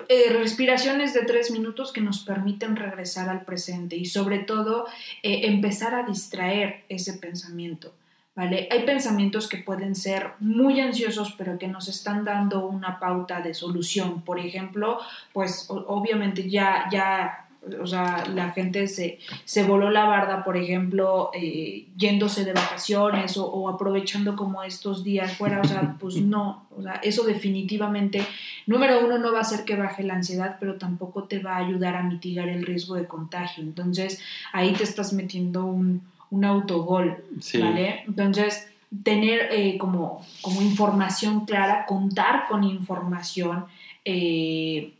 Eh, 0.09 0.33
respiraciones 0.33 1.13
de 1.13 1.21
tres 1.21 1.49
minutos 1.51 1.93
que 1.93 2.01
nos 2.01 2.25
permiten 2.25 2.75
regresar 2.75 3.29
al 3.29 3.45
presente 3.45 3.95
y 3.95 4.03
sobre 4.03 4.39
todo 4.39 4.85
empezar 5.23 5.95
a 5.95 6.03
distraer 6.03 6.83
ese 6.89 7.13
pensamiento. 7.13 7.93
Hay 8.35 8.83
pensamientos 8.85 9.47
que 9.47 9.59
pueden 9.59 9.95
ser 9.95 10.31
muy 10.41 10.81
ansiosos, 10.81 11.35
pero 11.37 11.57
que 11.57 11.69
nos 11.69 11.87
están 11.87 12.25
dando 12.25 12.67
una 12.67 12.99
pauta 12.99 13.39
de 13.39 13.53
solución. 13.53 14.23
Por 14.23 14.39
ejemplo, 14.39 14.99
pues 15.31 15.67
obviamente 15.69 16.49
ya, 16.49 16.89
ya 16.91 17.48
o 17.81 17.87
sea, 17.87 18.25
la 18.33 18.51
gente 18.51 18.87
se, 18.87 19.19
se 19.45 19.63
voló 19.63 19.89
la 19.89 20.05
barda, 20.05 20.43
por 20.43 20.57
ejemplo, 20.57 21.31
eh, 21.33 21.87
yéndose 21.97 22.45
de 22.45 22.53
vacaciones 22.53 23.37
o, 23.37 23.69
aprovechando 23.69 24.35
como 24.35 24.63
estos 24.63 25.03
días 25.03 25.37
fuera, 25.37 25.61
o 25.61 25.63
sea, 25.63 25.95
pues 25.99 26.15
no, 26.17 26.67
o 26.75 26.81
sea, 26.81 26.93
eso 27.03 27.23
definitivamente, 27.23 28.25
número 28.67 29.05
uno, 29.05 29.17
no 29.17 29.31
va 29.31 29.39
a 29.39 29.41
hacer 29.41 29.65
que 29.65 29.75
baje 29.75 30.03
la 30.03 30.15
ansiedad, 30.15 30.57
pero 30.59 30.75
tampoco 30.75 31.23
te 31.23 31.39
va 31.39 31.55
a 31.55 31.65
ayudar 31.65 31.95
a 31.95 32.03
mitigar 32.03 32.49
el 32.49 32.65
riesgo 32.65 32.95
de 32.95 33.07
contagio. 33.07 33.63
Entonces, 33.63 34.21
ahí 34.53 34.73
te 34.73 34.83
estás 34.83 35.13
metiendo 35.13 35.65
un, 35.65 36.01
un 36.31 36.45
autogol, 36.45 37.23
¿vale? 37.59 38.03
Entonces, 38.07 38.67
tener 39.03 39.49
eh, 39.51 39.77
como, 39.77 40.25
como 40.41 40.61
información 40.61 41.45
clara, 41.45 41.85
contar 41.85 42.47
con 42.47 42.63
información, 42.63 43.65
eh, 44.05 44.93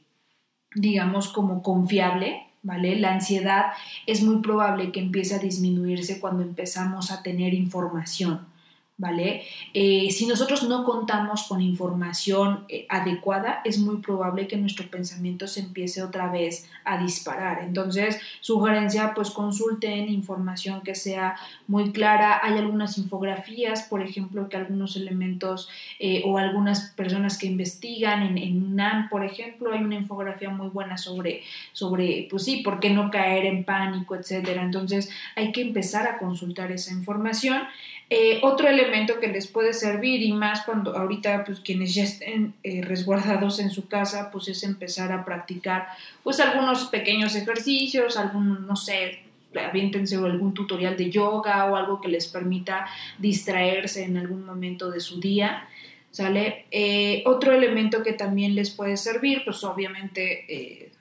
digamos, 0.76 1.30
como 1.30 1.64
confiable, 1.64 2.44
¿vale? 2.64 2.98
La 2.98 3.14
ansiedad 3.14 3.68
es 4.06 4.24
muy 4.24 4.42
probable 4.42 4.92
que 4.92 5.00
empiece 5.00 5.36
a 5.36 5.40
disminuirse 5.40 6.20
cuando 6.20 6.44
empezamos 6.44 7.12
a 7.12 7.24
tener 7.24 7.54
información. 7.54 8.48
¿Vale? 9.00 9.44
Eh, 9.74 10.10
si 10.12 10.28
nosotros 10.28 10.64
no 10.64 10.84
contamos 10.84 11.44
con 11.48 11.62
información 11.62 12.66
eh, 12.68 12.86
adecuada, 12.90 13.62
es 13.64 13.80
muy 13.80 13.98
probable 13.98 14.46
que 14.46 14.58
nuestro 14.58 14.88
pensamiento 14.88 15.48
se 15.48 15.62
empiece 15.62 16.04
otra 16.04 16.30
vez 16.30 16.70
a 16.84 17.02
disparar. 17.02 17.64
Entonces, 17.64 18.20
sugerencia, 18.42 19.14
pues 19.16 19.32
consulten 19.32 20.10
información 20.10 20.82
que 20.82 20.96
sea 20.96 21.38
muy 21.66 21.94
clara. 21.94 22.42
Hay 22.44 22.58
algunas 22.58 22.98
infografías, 22.98 23.84
por 23.84 24.02
ejemplo, 24.02 24.50
que 24.50 24.58
algunos 24.58 24.98
elementos 24.98 25.70
eh, 25.98 26.22
o 26.26 26.38
algunas 26.38 26.92
personas 26.92 27.38
que 27.38 27.48
investigan 27.48 28.22
en, 28.22 28.38
en 28.38 28.62
UNAM, 28.62 29.08
por 29.08 29.24
ejemplo, 29.24 29.72
hay 29.72 29.82
una 29.82 29.96
infografía 29.96 30.50
muy 30.50 30.68
buena 30.68 30.98
sobre, 30.98 31.44
sobre, 31.72 32.28
pues 32.30 32.44
sí, 32.44 32.58
por 32.64 32.82
qué 32.82 32.90
no 32.90 33.10
caer 33.10 33.46
en 33.46 33.64
pánico, 33.64 34.16
etcétera. 34.16 34.62
Entonces, 34.62 35.10
hay 35.38 35.54
que 35.54 35.62
empezar 35.62 36.06
a 36.06 36.18
consultar 36.18 36.74
esa 36.74 36.92
información. 36.92 37.64
Otro 38.42 38.68
elemento 38.68 38.89
que 39.20 39.28
les 39.28 39.48
puede 39.48 39.74
servir 39.74 40.22
y 40.22 40.32
más 40.32 40.64
cuando 40.64 40.96
ahorita 40.96 41.44
pues 41.46 41.60
quienes 41.60 41.94
ya 41.94 42.04
estén 42.04 42.54
eh, 42.64 42.82
resguardados 42.82 43.60
en 43.60 43.70
su 43.70 43.88
casa 43.88 44.30
pues 44.32 44.48
es 44.48 44.64
empezar 44.64 45.12
a 45.12 45.26
practicar 45.26 45.88
pues 46.24 46.40
algunos 46.40 46.86
pequeños 46.86 47.36
ejercicios, 47.36 48.18
algún 48.18 48.68
no 48.68 48.76
sé, 48.76 49.24
aviéntense 49.56 50.16
algún 50.16 50.54
tutorial 50.54 50.96
de 50.98 51.10
yoga 51.10 51.66
o 51.66 51.76
algo 51.76 52.02
que 52.02 52.08
les 52.08 52.28
permita 52.28 52.88
distraerse 53.18 54.04
en 54.04 54.18
algún 54.18 54.46
momento 54.46 54.92
de 54.92 55.00
su 55.00 55.20
día. 55.20 55.68
¿Sale? 56.12 56.66
Eh, 56.72 57.22
otro 57.28 57.54
elemento 57.54 58.02
que 58.02 58.14
también 58.14 58.56
les 58.56 58.72
puede 58.72 58.98
servir, 58.98 59.44
pues 59.46 59.64
obviamente 59.64 60.92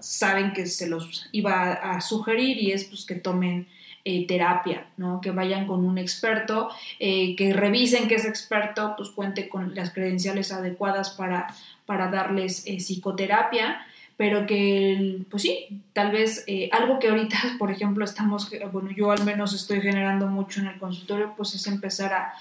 saben 0.00 0.52
que 0.52 0.66
se 0.66 0.88
los 0.88 1.28
iba 1.32 1.72
a, 1.72 2.00
sugerir 2.00 2.58
y 2.58 2.72
es 2.72 2.84
pues 2.84 3.04
que 3.04 3.14
tomen 3.14 3.68
eh, 4.04 4.26
terapia, 4.26 4.86
¿no? 4.96 5.20
Que 5.20 5.30
vayan 5.30 5.66
con 5.66 5.84
un 5.84 5.98
experto, 5.98 6.70
eh, 6.98 7.36
que 7.36 7.52
revisen 7.52 8.08
que 8.08 8.16
ese 8.16 8.28
experto 8.28 8.94
pues 8.96 9.10
cuente 9.10 9.48
con 9.48 9.74
las 9.74 9.92
credenciales 9.92 10.52
adecuadas 10.52 11.10
para, 11.10 11.54
para 11.86 12.08
darles 12.08 12.66
eh, 12.66 12.78
psicoterapia, 12.78 13.86
pero 14.16 14.46
que, 14.46 15.20
pues 15.30 15.42
sí, 15.42 15.82
tal 15.92 16.10
vez 16.10 16.44
algo 16.70 16.98
que 16.98 17.08
ahorita, 17.08 17.36
por 17.58 17.70
ejemplo, 17.70 18.04
estamos, 18.04 18.50
bueno, 18.72 18.90
yo 18.90 19.10
al 19.10 19.24
menos 19.24 19.54
estoy 19.54 19.80
generando 19.80 20.26
mucho 20.26 20.60
en 20.60 20.66
el 20.66 20.78
consultorio, 20.78 21.34
pues 21.36 21.54
es 21.54 21.66
empezar 21.66 22.12
a, 22.12 22.34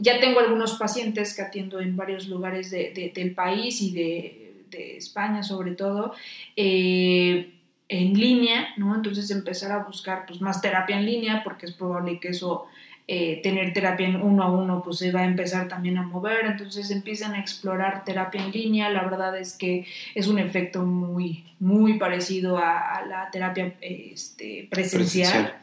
ya 0.00 0.20
tengo 0.20 0.40
algunos 0.40 0.74
pacientes 0.74 1.34
que 1.34 1.42
atiendo 1.42 1.80
en 1.80 1.96
varios 1.96 2.28
lugares 2.28 2.70
del 2.70 3.34
país 3.34 3.82
y 3.82 3.92
de, 3.92 4.64
de, 4.70 4.96
España 4.96 5.42
sobre 5.42 5.72
todo, 5.72 6.14
eh, 6.56 7.57
en 7.88 8.14
línea, 8.14 8.68
¿no? 8.76 8.94
Entonces 8.94 9.30
empezar 9.30 9.72
a 9.72 9.84
buscar 9.84 10.26
pues 10.26 10.40
más 10.40 10.60
terapia 10.60 10.98
en 10.98 11.06
línea 11.06 11.42
porque 11.42 11.66
es 11.66 11.72
probable 11.72 12.20
que 12.20 12.28
eso, 12.28 12.66
eh, 13.06 13.40
tener 13.42 13.72
terapia 13.72 14.06
en 14.06 14.20
uno 14.20 14.42
a 14.42 14.50
uno 14.50 14.82
pues 14.84 14.98
se 14.98 15.10
va 15.10 15.20
a 15.20 15.24
empezar 15.24 15.68
también 15.68 15.96
a 15.96 16.02
mover, 16.02 16.44
entonces 16.44 16.90
empiezan 16.90 17.34
a 17.34 17.40
explorar 17.40 18.04
terapia 18.04 18.44
en 18.44 18.52
línea, 18.52 18.90
la 18.90 19.04
verdad 19.04 19.38
es 19.38 19.54
que 19.54 19.86
es 20.14 20.26
un 20.26 20.38
efecto 20.38 20.82
muy, 20.82 21.46
muy 21.58 21.98
parecido 21.98 22.58
a, 22.58 23.02
la 23.08 23.30
terapia 23.30 23.74
este, 23.80 24.68
presencial. 24.70 25.56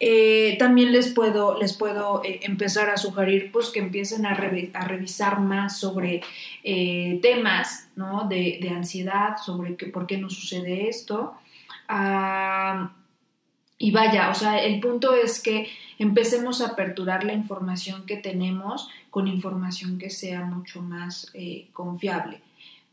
Eh, 0.00 0.56
también 0.58 0.92
les 0.92 1.08
puedo, 1.08 1.58
les 1.58 1.74
puedo 1.74 2.24
eh, 2.24 2.40
empezar 2.44 2.88
a 2.88 2.96
sugerir 2.96 3.52
pues 3.52 3.68
que 3.68 3.80
empiecen 3.80 4.24
a, 4.24 4.30
a 4.30 4.84
revisar 4.86 5.40
más 5.40 5.78
sobre 5.78 6.22
temas, 7.20 7.88
¿no? 7.96 8.26
De, 8.26 8.58
de 8.62 8.70
ansiedad, 8.70 9.36
sobre 9.44 9.76
que, 9.76 9.86
por 9.86 10.06
qué 10.06 10.16
nos 10.16 10.34
sucede 10.34 10.88
esto, 10.88 11.34
y 13.78 13.90
vaya, 13.92 14.30
o 14.30 14.34
sea, 14.34 14.62
el 14.62 14.80
punto 14.80 15.14
es 15.14 15.40
que 15.40 15.68
empecemos 15.98 16.60
a 16.60 16.68
aperturar 16.68 17.24
la 17.24 17.32
información 17.32 18.06
que 18.06 18.16
tenemos 18.16 18.88
con 19.10 19.28
información 19.28 19.98
que 19.98 20.10
sea 20.10 20.44
mucho 20.44 20.82
más 20.82 21.30
eh, 21.34 21.68
confiable. 21.72 22.42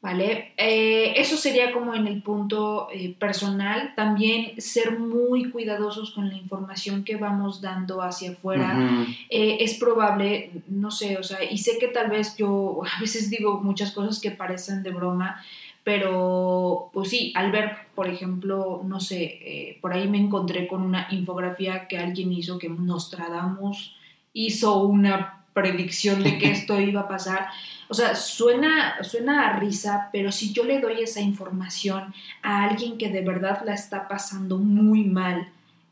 ¿Vale? 0.02 0.54
Eh, 0.58 1.14
eso 1.16 1.36
sería 1.36 1.72
como 1.72 1.96
en 1.96 2.06
el 2.06 2.22
punto 2.22 2.90
eh, 2.94 3.16
personal. 3.18 3.94
También 3.96 4.62
ser 4.62 5.00
muy 5.00 5.50
cuidadosos 5.50 6.12
con 6.12 6.30
la 6.30 6.36
información 6.36 7.04
que 7.04 7.16
vamos 7.16 7.60
dando 7.60 8.04
hacia 8.04 8.32
afuera. 8.32 9.08
es 9.32 9.74
probable, 9.80 10.52
no 10.68 10.92
sé, 10.92 11.18
o 11.18 11.24
sea, 11.24 11.44
y 11.44 11.58
sé 11.58 11.80
que 11.80 11.88
tal 11.88 12.12
vez 12.12 12.38
yo 12.38 12.82
a 12.96 13.00
veces 13.02 13.32
digo 13.32 13.62
muchas 13.64 13.92
cosas 13.94 14.20
que 14.20 14.30
parecen 14.30 14.84
de 14.84 14.92
broma, 14.92 15.44
pero, 15.86 16.90
pues 16.94 17.12
sí, 17.12 17.32
al 17.36 17.52
ver, 17.52 17.78
por 17.94 18.10
ejemplo, 18.10 18.82
no 18.84 19.00
sé, 19.00 19.24
eh, 19.24 19.78
por 19.82 19.94
ahí 19.94 20.08
me 20.10 20.18
encontré 20.18 20.68
con 20.68 20.82
una 20.82 21.08
infografía 21.12 21.88
que 21.88 22.00
alguien 22.00 22.34
hizo 22.34 22.58
que 22.58 22.70
Nostradamus 22.70 23.96
hizo 24.34 24.80
una 24.82 25.46
predicción 25.54 26.24
de 26.24 26.40
que 26.40 26.50
esto 26.52 26.82
iba 26.82 27.02
a 27.02 27.08
pasar. 27.08 27.50
O 27.88 27.94
sea, 27.94 28.16
suena, 28.16 29.04
suena 29.04 29.48
a 29.48 29.60
risa, 29.60 30.10
pero 30.12 30.32
si 30.32 30.54
yo 30.54 30.64
le 30.64 30.82
doy 30.82 31.04
esa 31.04 31.22
información 31.22 32.16
a 32.42 32.64
alguien 32.64 32.98
que 32.98 33.10
de 33.10 33.22
verdad 33.22 33.62
la 33.64 33.76
está 33.76 34.08
pasando 34.08 34.58
muy 34.58 35.04
mal 35.04 35.50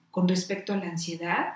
con 0.09 0.27
respecto 0.27 0.73
a 0.73 0.77
la 0.77 0.89
ansiedad, 0.89 1.53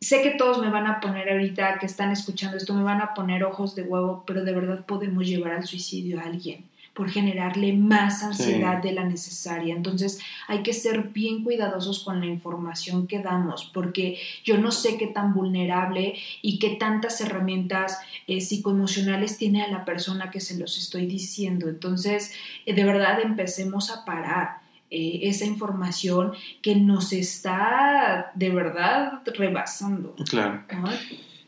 sé 0.00 0.22
que 0.22 0.30
todos 0.30 0.60
me 0.60 0.70
van 0.70 0.86
a 0.86 1.00
poner 1.00 1.28
ahorita 1.28 1.80
que 1.80 1.86
están 1.86 2.12
escuchando 2.12 2.56
esto, 2.56 2.72
me 2.72 2.84
van 2.84 3.00
a 3.00 3.14
poner 3.14 3.42
ojos 3.42 3.74
de 3.74 3.82
huevo, 3.82 4.22
pero 4.24 4.44
de 4.44 4.52
verdad 4.52 4.86
podemos 4.86 5.26
llevar 5.26 5.54
al 5.54 5.66
suicidio 5.66 6.20
a 6.20 6.22
alguien 6.22 6.66
por 6.96 7.10
generarle 7.10 7.74
más 7.74 8.22
ansiedad 8.22 8.82
de 8.82 8.92
la 8.92 9.04
necesaria. 9.04 9.74
Entonces 9.74 10.18
hay 10.48 10.62
que 10.62 10.72
ser 10.72 11.10
bien 11.10 11.44
cuidadosos 11.44 12.02
con 12.02 12.20
la 12.20 12.26
información 12.26 13.06
que 13.06 13.20
damos, 13.20 13.70
porque 13.74 14.18
yo 14.44 14.56
no 14.56 14.72
sé 14.72 14.96
qué 14.96 15.06
tan 15.06 15.34
vulnerable 15.34 16.14
y 16.40 16.58
qué 16.58 16.70
tantas 16.70 17.20
herramientas 17.20 17.98
eh, 18.26 18.40
psicoemocionales 18.40 19.36
tiene 19.36 19.62
a 19.62 19.68
la 19.68 19.84
persona 19.84 20.30
que 20.30 20.40
se 20.40 20.58
los 20.58 20.78
estoy 20.78 21.06
diciendo. 21.06 21.68
Entonces, 21.68 22.32
eh, 22.64 22.74
de 22.74 22.84
verdad 22.84 23.20
empecemos 23.20 23.90
a 23.90 24.04
parar. 24.04 24.64
Eh, 24.88 25.28
esa 25.28 25.44
información 25.44 26.32
que 26.62 26.76
nos 26.76 27.12
está 27.12 28.30
de 28.36 28.50
verdad 28.50 29.20
rebasando. 29.34 30.14
Claro. 30.30 30.62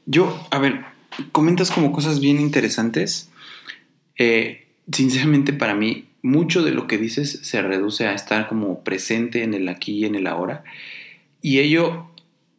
Yo, 0.07 0.45
a 0.51 0.59
ver, 0.59 0.85
comentas 1.31 1.71
como 1.71 1.93
cosas 1.93 2.19
bien 2.19 2.41
interesantes. 2.41 3.31
Eh, 4.17 4.68
sinceramente 4.93 5.53
para 5.53 5.75
mí, 5.75 6.07
mucho 6.23 6.63
de 6.63 6.73
lo 6.73 6.87
que 6.87 6.99
dices 6.99 7.41
se 7.43 7.63
reduce 7.63 8.07
a 8.07 8.15
estar 8.15 8.49
como 8.49 8.83
presente 8.83 9.43
en 9.43 9.55
el 9.55 9.69
aquí 9.69 9.99
y 9.99 10.05
en 10.05 10.15
el 10.15 10.27
ahora. 10.27 10.65
Y 11.43 11.61
ello, 11.61 12.07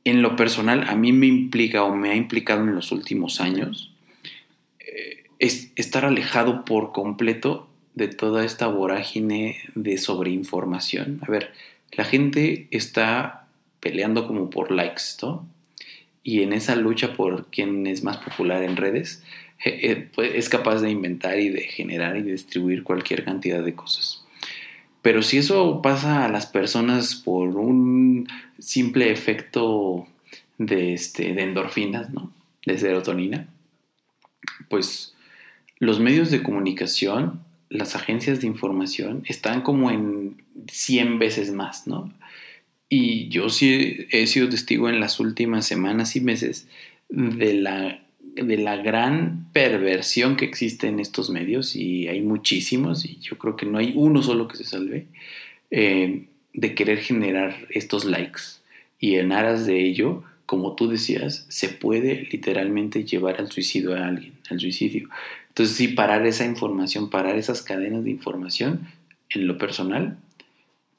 en 0.05 0.21
lo 0.21 0.35
personal, 0.35 0.85
a 0.87 0.95
mí 0.95 1.11
me 1.11 1.27
implica 1.27 1.83
o 1.83 1.95
me 1.95 2.11
ha 2.11 2.15
implicado 2.15 2.63
en 2.63 2.75
los 2.75 2.91
últimos 2.91 3.41
años 3.41 3.91
eh, 4.79 5.25
es 5.39 5.71
estar 5.75 6.05
alejado 6.05 6.65
por 6.65 6.91
completo 6.91 7.67
de 7.95 8.07
toda 8.07 8.45
esta 8.45 8.67
vorágine 8.67 9.57
de 9.75 9.97
sobreinformación. 9.97 11.19
A 11.27 11.31
ver, 11.31 11.53
la 11.91 12.05
gente 12.05 12.67
está 12.71 13.47
peleando 13.79 14.27
como 14.27 14.49
por 14.49 14.71
likes, 14.71 15.03
¿no? 15.21 15.45
Y 16.23 16.43
en 16.43 16.53
esa 16.53 16.75
lucha 16.75 17.13
por 17.13 17.47
quién 17.47 17.87
es 17.87 18.03
más 18.03 18.17
popular 18.17 18.63
en 18.63 18.75
redes, 18.75 19.23
es 19.63 20.49
capaz 20.49 20.81
de 20.81 20.89
inventar 20.89 21.39
y 21.39 21.49
de 21.49 21.61
generar 21.61 22.17
y 22.17 22.23
distribuir 22.23 22.83
cualquier 22.83 23.25
cantidad 23.25 23.63
de 23.63 23.75
cosas. 23.75 24.23
Pero 25.01 25.21
si 25.21 25.37
eso 25.37 25.81
pasa 25.81 26.25
a 26.25 26.29
las 26.29 26.45
personas 26.45 27.15
por 27.15 27.55
un 27.55 28.27
simple 28.57 29.11
efecto 29.11 30.07
de, 30.57 30.93
este, 30.93 31.33
de 31.33 31.41
endorfinas, 31.41 32.09
¿no? 32.09 32.31
De 32.65 32.77
serotonina, 32.77 33.47
pues 34.67 35.15
los 35.77 35.99
medios 35.99 36.31
de 36.31 36.43
comunicación, 36.43 37.41
las 37.69 37.95
agencias 37.95 38.41
de 38.41 38.47
información 38.47 39.23
están 39.25 39.61
como 39.61 39.89
en 39.89 40.43
100 40.69 41.19
veces 41.19 41.51
más, 41.51 41.87
¿no? 41.87 42.13
Y 42.89 43.29
yo 43.29 43.49
sí 43.49 44.07
he 44.11 44.27
sido 44.27 44.49
testigo 44.49 44.89
en 44.89 44.99
las 44.99 45.19
últimas 45.19 45.65
semanas 45.65 46.15
y 46.15 46.21
meses 46.21 46.67
de 47.09 47.53
la 47.53 48.01
de 48.43 48.57
la 48.57 48.77
gran 48.77 49.47
perversión 49.53 50.35
que 50.35 50.45
existe 50.45 50.87
en 50.87 50.99
estos 50.99 51.29
medios, 51.29 51.75
y 51.75 52.07
hay 52.07 52.21
muchísimos, 52.21 53.05
y 53.05 53.17
yo 53.19 53.37
creo 53.37 53.55
que 53.55 53.65
no 53.65 53.77
hay 53.77 53.93
uno 53.95 54.21
solo 54.23 54.47
que 54.47 54.57
se 54.57 54.65
salve, 54.65 55.07
eh, 55.71 56.25
de 56.53 56.75
querer 56.75 56.99
generar 56.99 57.55
estos 57.69 58.05
likes. 58.05 58.41
Y 58.99 59.15
en 59.15 59.31
aras 59.31 59.65
de 59.65 59.83
ello, 59.83 60.23
como 60.45 60.75
tú 60.75 60.89
decías, 60.89 61.45
se 61.49 61.69
puede 61.69 62.27
literalmente 62.31 63.03
llevar 63.03 63.39
al 63.39 63.51
suicidio 63.51 63.95
a 63.95 64.07
alguien, 64.07 64.33
al 64.49 64.59
suicidio. 64.59 65.09
Entonces, 65.49 65.75
sí, 65.75 65.89
parar 65.89 66.25
esa 66.25 66.45
información, 66.45 67.09
parar 67.09 67.37
esas 67.37 67.61
cadenas 67.61 68.03
de 68.03 68.11
información, 68.11 68.87
en 69.29 69.47
lo 69.47 69.57
personal, 69.57 70.17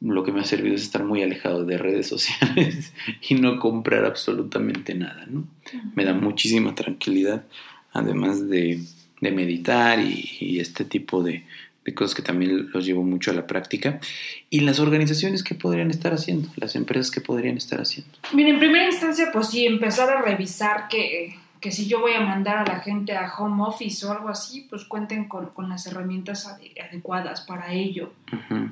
lo 0.00 0.24
que 0.24 0.32
me 0.32 0.40
ha 0.40 0.44
servido 0.44 0.74
es 0.74 0.82
estar 0.82 1.04
muy 1.04 1.22
alejado 1.22 1.64
de 1.64 1.76
redes 1.76 2.06
sociales 2.06 2.92
y 3.28 3.34
no 3.34 3.58
comprar 3.58 4.04
absolutamente 4.04 4.94
nada, 4.94 5.26
¿no? 5.28 5.46
Me 5.94 6.04
da 6.04 6.14
muchísima 6.14 6.74
tranquilidad, 6.74 7.44
además 7.92 8.48
de, 8.48 8.80
meditar 9.20 10.00
y, 10.00 10.58
este 10.58 10.84
tipo 10.86 11.22
de, 11.22 11.44
de, 11.84 11.94
cosas 11.94 12.14
que 12.14 12.22
también 12.22 12.70
los 12.72 12.86
llevo 12.86 13.02
mucho 13.02 13.30
a 13.30 13.34
la 13.34 13.46
práctica. 13.46 14.00
Y 14.48 14.60
las 14.60 14.80
organizaciones 14.80 15.44
que 15.44 15.54
podrían 15.54 15.90
estar 15.90 16.14
haciendo, 16.14 16.48
las 16.56 16.74
empresas 16.74 17.10
que 17.10 17.20
podrían 17.20 17.58
estar 17.58 17.80
haciendo. 17.80 18.10
Mira, 18.32 18.48
en 18.48 18.58
primera 18.58 18.86
instancia, 18.86 19.28
pues 19.30 19.48
sí, 19.48 19.66
empezar 19.66 20.08
a 20.08 20.22
revisar 20.22 20.88
que 20.88 21.34
que 21.60 21.70
si 21.70 21.86
yo 21.86 22.00
voy 22.00 22.14
a 22.14 22.20
mandar 22.20 22.56
a 22.56 22.64
la 22.64 22.80
gente 22.80 23.14
a 23.14 23.32
home 23.36 23.62
office 23.62 24.06
o 24.06 24.12
algo 24.12 24.30
así, 24.30 24.66
pues 24.70 24.84
cuenten 24.84 25.28
con, 25.28 25.50
las 25.68 25.86
herramientas 25.86 26.46
adecuadas 26.46 27.42
para 27.42 27.72
ello, 27.72 28.12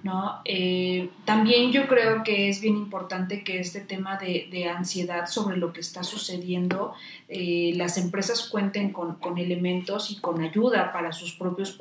¿no? 0.02 0.40
Eh, 0.44 1.10
también 1.24 1.72
yo 1.72 1.86
creo 1.86 2.22
que 2.22 2.48
es 2.48 2.60
bien 2.60 2.76
importante 2.76 3.42
que 3.42 3.60
este 3.60 3.80
tema 3.80 4.16
de, 4.16 4.68
ansiedad 4.68 5.26
sobre 5.26 5.56
lo 5.56 5.72
que 5.72 5.80
está 5.80 6.02
sucediendo, 6.02 6.94
eh, 7.28 7.72
las 7.76 7.96
empresas 7.98 8.48
cuenten 8.48 8.92
con, 8.92 9.16
elementos 9.36 10.10
y 10.10 10.20
con 10.20 10.40
ayuda 10.42 10.92
para 10.92 11.12
sus 11.12 11.32
propios 11.32 11.76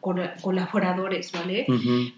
colaboradores, 0.00 1.32
¿vale? 1.32 1.66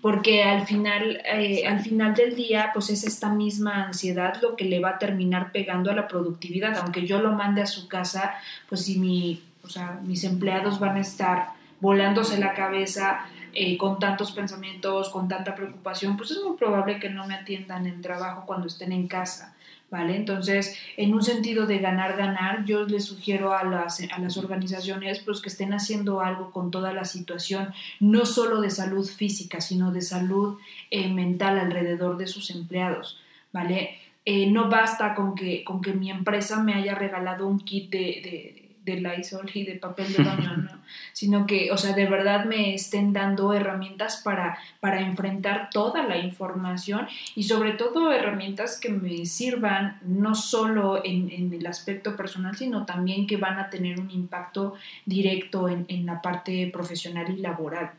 Porque 0.00 0.42
al 0.42 0.66
final, 0.66 1.20
eh, 1.24 1.66
al 1.66 1.80
final 1.80 2.14
del 2.14 2.34
día, 2.34 2.70
pues 2.72 2.90
es 2.90 3.04
esta 3.04 3.28
misma 3.28 3.84
ansiedad 3.84 4.40
lo 4.42 4.56
que 4.56 4.64
le 4.64 4.80
va 4.80 4.90
a 4.90 4.98
terminar 4.98 5.52
pegando 5.52 5.90
a 5.90 5.94
la 5.94 6.08
productividad, 6.08 6.76
aunque 6.78 7.06
yo 7.06 7.20
lo 7.20 7.32
mande 7.32 7.62
a 7.62 7.66
su 7.66 7.88
casa 7.88 8.34
pues 8.68 8.84
si 8.84 8.98
mi, 8.98 9.42
o 9.62 9.68
sea, 9.68 10.00
mis 10.02 10.24
empleados 10.24 10.80
van 10.80 10.96
a 10.96 11.00
estar 11.00 11.48
volándose 11.80 12.38
la 12.38 12.54
cabeza 12.54 13.26
eh, 13.54 13.76
con 13.76 13.98
tantos 13.98 14.32
pensamientos, 14.32 15.08
con 15.10 15.28
tanta 15.28 15.54
preocupación, 15.54 16.16
pues 16.16 16.30
es 16.30 16.42
muy 16.42 16.56
probable 16.56 16.98
que 16.98 17.10
no 17.10 17.26
me 17.26 17.34
atiendan 17.34 17.86
en 17.86 18.02
trabajo 18.02 18.44
cuando 18.46 18.66
estén 18.66 18.92
en 18.92 19.08
casa. 19.08 19.54
¿Vale? 19.90 20.16
Entonces, 20.16 20.74
en 20.96 21.12
un 21.12 21.22
sentido 21.22 21.66
de 21.66 21.76
ganar, 21.76 22.16
ganar, 22.16 22.64
yo 22.64 22.86
les 22.86 23.04
sugiero 23.04 23.52
a 23.52 23.62
las, 23.62 24.00
a 24.10 24.18
las 24.20 24.38
organizaciones 24.38 25.20
pues, 25.20 25.42
que 25.42 25.50
estén 25.50 25.74
haciendo 25.74 26.22
algo 26.22 26.50
con 26.50 26.70
toda 26.70 26.94
la 26.94 27.04
situación, 27.04 27.74
no 28.00 28.24
solo 28.24 28.62
de 28.62 28.70
salud 28.70 29.06
física, 29.06 29.60
sino 29.60 29.92
de 29.92 30.00
salud 30.00 30.58
eh, 30.90 31.10
mental 31.10 31.58
alrededor 31.58 32.16
de 32.16 32.26
sus 32.26 32.48
empleados, 32.48 33.20
¿vale? 33.52 33.98
Eh, 34.24 34.46
no 34.46 34.70
basta 34.70 35.14
con 35.14 35.34
que, 35.34 35.64
con 35.64 35.80
que 35.80 35.92
mi 35.94 36.08
empresa 36.10 36.62
me 36.62 36.74
haya 36.74 36.94
regalado 36.94 37.48
un 37.48 37.58
kit 37.58 37.90
de, 37.90 37.98
de, 37.98 38.61
Lysol 38.84 39.50
y 39.54 39.64
de 39.64 39.74
papel 39.76 40.12
de 40.12 40.22
baño, 40.22 40.56
¿no? 40.56 40.70
sino 41.12 41.46
que, 41.46 41.70
o 41.70 41.76
sea, 41.76 41.94
de 41.94 42.06
verdad 42.06 42.44
me 42.44 42.74
estén 42.74 43.12
dando 43.12 43.52
herramientas 43.52 44.20
para, 44.24 44.58
para 44.80 45.00
enfrentar 45.00 45.70
toda 45.70 46.02
la 46.02 46.18
información 46.18 47.06
y 47.34 47.44
sobre 47.44 47.72
todo 47.72 48.12
herramientas 48.12 48.78
que 48.80 48.90
me 48.90 49.24
sirvan 49.26 49.98
no 50.02 50.34
solo 50.34 51.04
en, 51.04 51.30
en 51.30 51.52
el 51.52 51.66
aspecto 51.66 52.16
personal, 52.16 52.56
sino 52.56 52.84
también 52.86 53.26
que 53.26 53.36
van 53.36 53.58
a 53.58 53.70
tener 53.70 54.00
un 54.00 54.10
impacto 54.10 54.74
directo 55.06 55.68
en, 55.68 55.84
en 55.88 56.06
la 56.06 56.20
parte 56.20 56.68
profesional 56.72 57.32
y 57.32 57.40
laboral. 57.40 57.92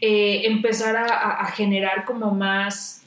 Eh, 0.00 0.46
empezar 0.46 0.96
a, 0.96 1.42
a 1.42 1.46
generar 1.50 2.06
como 2.06 2.30
más 2.30 3.01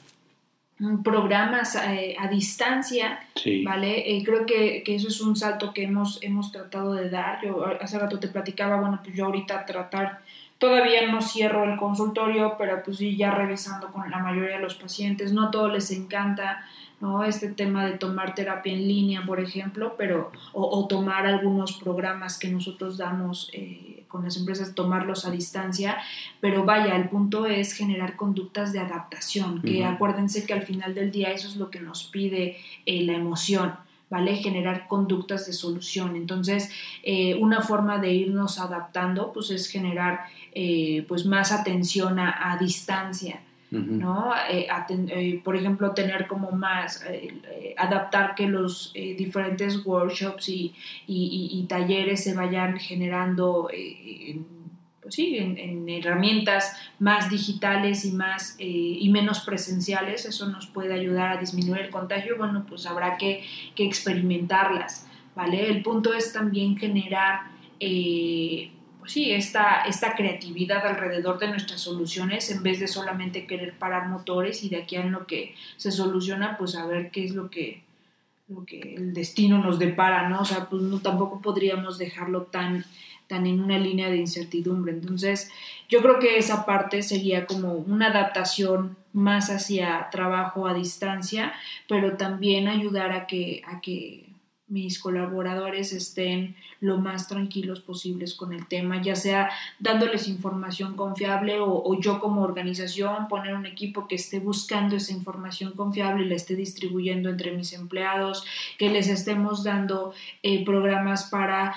programas 1.02 1.74
eh, 1.76 2.16
a 2.18 2.28
distancia, 2.28 3.20
¿vale? 3.64 4.16
Eh, 4.16 4.22
creo 4.24 4.44
que, 4.44 4.82
eso 4.86 5.08
es 5.08 5.20
un 5.20 5.34
salto 5.34 5.72
que 5.72 5.84
hemos, 5.84 6.22
hemos 6.22 6.52
tratado 6.52 6.92
de 6.92 7.08
dar. 7.08 7.42
Yo 7.42 7.64
hace 7.80 7.98
rato 7.98 8.18
te 8.18 8.28
platicaba, 8.28 8.78
bueno, 8.78 9.00
pues 9.02 9.16
yo 9.16 9.24
ahorita 9.24 9.64
tratar, 9.64 10.20
todavía 10.58 11.10
no 11.10 11.22
cierro 11.22 11.64
el 11.64 11.78
consultorio, 11.78 12.56
pero 12.58 12.82
pues 12.82 12.98
sí, 12.98 13.16
ya 13.16 13.30
revisando 13.30 13.90
con 13.90 14.10
la 14.10 14.18
mayoría 14.18 14.56
de 14.56 14.62
los 14.62 14.74
pacientes, 14.74 15.32
no 15.32 15.44
a 15.44 15.50
todos 15.50 15.72
les 15.72 15.90
encanta, 15.92 16.66
¿no? 17.00 17.24
Este 17.24 17.48
tema 17.48 17.86
de 17.86 17.92
tomar 17.92 18.34
terapia 18.34 18.74
en 18.74 18.86
línea, 18.86 19.22
por 19.24 19.40
ejemplo, 19.40 19.94
pero, 19.96 20.30
o, 20.52 20.86
tomar 20.86 21.26
algunos 21.26 21.72
programas 21.72 22.38
que 22.38 22.48
nosotros 22.48 22.98
damos. 22.98 23.48
Eh, 23.54 23.95
con 24.08 24.24
las 24.24 24.36
empresas 24.36 24.74
tomarlos 24.74 25.24
a 25.24 25.30
distancia, 25.30 25.98
pero 26.40 26.64
vaya, 26.64 26.96
el 26.96 27.08
punto 27.08 27.46
es 27.46 27.72
generar 27.72 28.16
conductas 28.16 28.72
de 28.72 28.80
adaptación, 28.80 29.62
que 29.62 29.84
acuérdense 29.84 30.44
que 30.46 30.52
al 30.52 30.62
final 30.62 30.94
del 30.94 31.10
día 31.10 31.32
eso 31.32 31.48
es 31.48 31.56
lo 31.56 31.70
que 31.70 31.80
nos 31.80 32.04
pide 32.04 32.56
eh, 32.86 33.02
la 33.02 33.14
emoción. 33.14 33.74
¿Vale? 34.08 34.36
Generar 34.36 34.86
conductas 34.86 35.48
de 35.48 35.52
solución. 35.52 36.14
Entonces, 36.14 36.70
eh, 37.02 37.34
una 37.40 37.62
forma 37.62 37.98
de 37.98 38.12
irnos 38.12 38.60
adaptando, 38.60 39.32
pues 39.32 39.50
es 39.50 39.66
generar, 39.66 40.26
eh, 40.52 41.04
pues 41.08 41.26
más 41.26 41.50
atención 41.50 42.20
a 42.20 42.56
distancia, 42.60 43.40
¿no? 43.70 44.32
Eh, 44.48 44.68
eh, 44.68 45.40
por 45.42 45.56
ejemplo, 45.56 45.92
tener 45.92 46.26
como 46.26 46.52
más, 46.52 47.04
eh, 47.08 47.74
adaptar 47.76 48.34
que 48.34 48.46
los 48.46 48.92
diferentes 48.94 49.84
workshops 49.84 50.48
y, 50.48 50.74
y, 51.06 51.66
talleres 51.68 52.22
se 52.22 52.34
vayan 52.34 52.78
generando 52.78 53.68
en, 53.72 54.46
pues 55.02 55.14
sí, 55.14 55.36
en, 55.36 55.88
herramientas 55.88 56.76
más 56.98 57.28
digitales 57.30 58.04
y, 58.04 58.12
más, 58.12 58.56
y 58.58 59.08
menos 59.10 59.40
presenciales, 59.40 60.24
eso 60.24 60.48
nos 60.48 60.66
puede 60.66 60.94
ayudar 60.94 61.36
a 61.36 61.40
disminuir 61.40 61.82
el 61.82 61.90
contagio, 61.90 62.36
bueno, 62.36 62.64
pues 62.68 62.86
habrá 62.86 63.16
que, 63.16 63.42
que 63.74 63.84
experimentarlas, 63.84 65.06
¿vale? 65.34 65.68
El 65.68 65.82
punto 65.82 66.14
es 66.14 66.32
también 66.32 66.76
generar 66.76 67.40
sí, 69.06 69.32
esta, 69.32 69.82
esta 69.82 70.14
creatividad 70.14 70.86
alrededor 70.86 71.38
de 71.38 71.48
nuestras 71.48 71.80
soluciones 71.80 72.50
en 72.50 72.62
vez 72.62 72.80
de 72.80 72.88
solamente 72.88 73.46
querer 73.46 73.74
parar 73.74 74.08
motores 74.08 74.62
y 74.62 74.68
de 74.68 74.76
aquí 74.76 74.96
a 74.96 75.00
en 75.00 75.12
lo 75.12 75.26
que 75.26 75.54
se 75.76 75.92
soluciona, 75.92 76.56
pues 76.58 76.76
a 76.76 76.86
ver 76.86 77.10
qué 77.10 77.24
es 77.24 77.34
lo 77.34 77.50
que, 77.50 77.82
lo 78.48 78.64
que 78.64 78.94
el 78.96 79.14
destino 79.14 79.58
nos 79.58 79.78
depara, 79.78 80.28
¿no? 80.28 80.40
O 80.40 80.44
sea, 80.44 80.68
pues 80.68 80.82
no, 80.82 81.00
tampoco 81.00 81.40
podríamos 81.40 81.98
dejarlo 81.98 82.42
tan, 82.42 82.84
tan 83.26 83.46
en 83.46 83.60
una 83.62 83.78
línea 83.78 84.10
de 84.10 84.16
incertidumbre. 84.16 84.92
Entonces, 84.92 85.50
yo 85.88 86.02
creo 86.02 86.18
que 86.18 86.38
esa 86.38 86.66
parte 86.66 87.02
sería 87.02 87.46
como 87.46 87.72
una 87.72 88.08
adaptación 88.08 88.96
más 89.12 89.48
hacia 89.50 90.08
trabajo 90.10 90.66
a 90.66 90.74
distancia, 90.74 91.54
pero 91.88 92.16
también 92.16 92.68
ayudar 92.68 93.12
a 93.12 93.26
que, 93.26 93.62
a 93.66 93.80
que 93.80 94.25
mis 94.68 94.98
colaboradores 94.98 95.92
estén 95.92 96.56
lo 96.80 96.98
más 96.98 97.28
tranquilos 97.28 97.80
posibles 97.80 98.34
con 98.34 98.52
el 98.52 98.66
tema, 98.66 99.00
ya 99.00 99.14
sea 99.14 99.50
dándoles 99.78 100.26
información 100.26 100.96
confiable 100.96 101.58
o, 101.60 101.98
yo 102.00 102.18
como 102.18 102.42
organización 102.42 103.28
poner 103.28 103.54
un 103.54 103.64
equipo 103.64 104.08
que 104.08 104.16
esté 104.16 104.40
buscando 104.40 104.96
esa 104.96 105.12
información 105.12 105.72
confiable 105.72 106.24
y 106.24 106.28
la 106.28 106.34
esté 106.34 106.56
distribuyendo 106.56 107.30
entre 107.30 107.52
mis 107.52 107.72
empleados, 107.72 108.44
que 108.76 108.90
les 108.90 109.08
estemos 109.08 109.62
dando 109.62 110.12
eh, 110.42 110.64
programas 110.64 111.24
para 111.30 111.74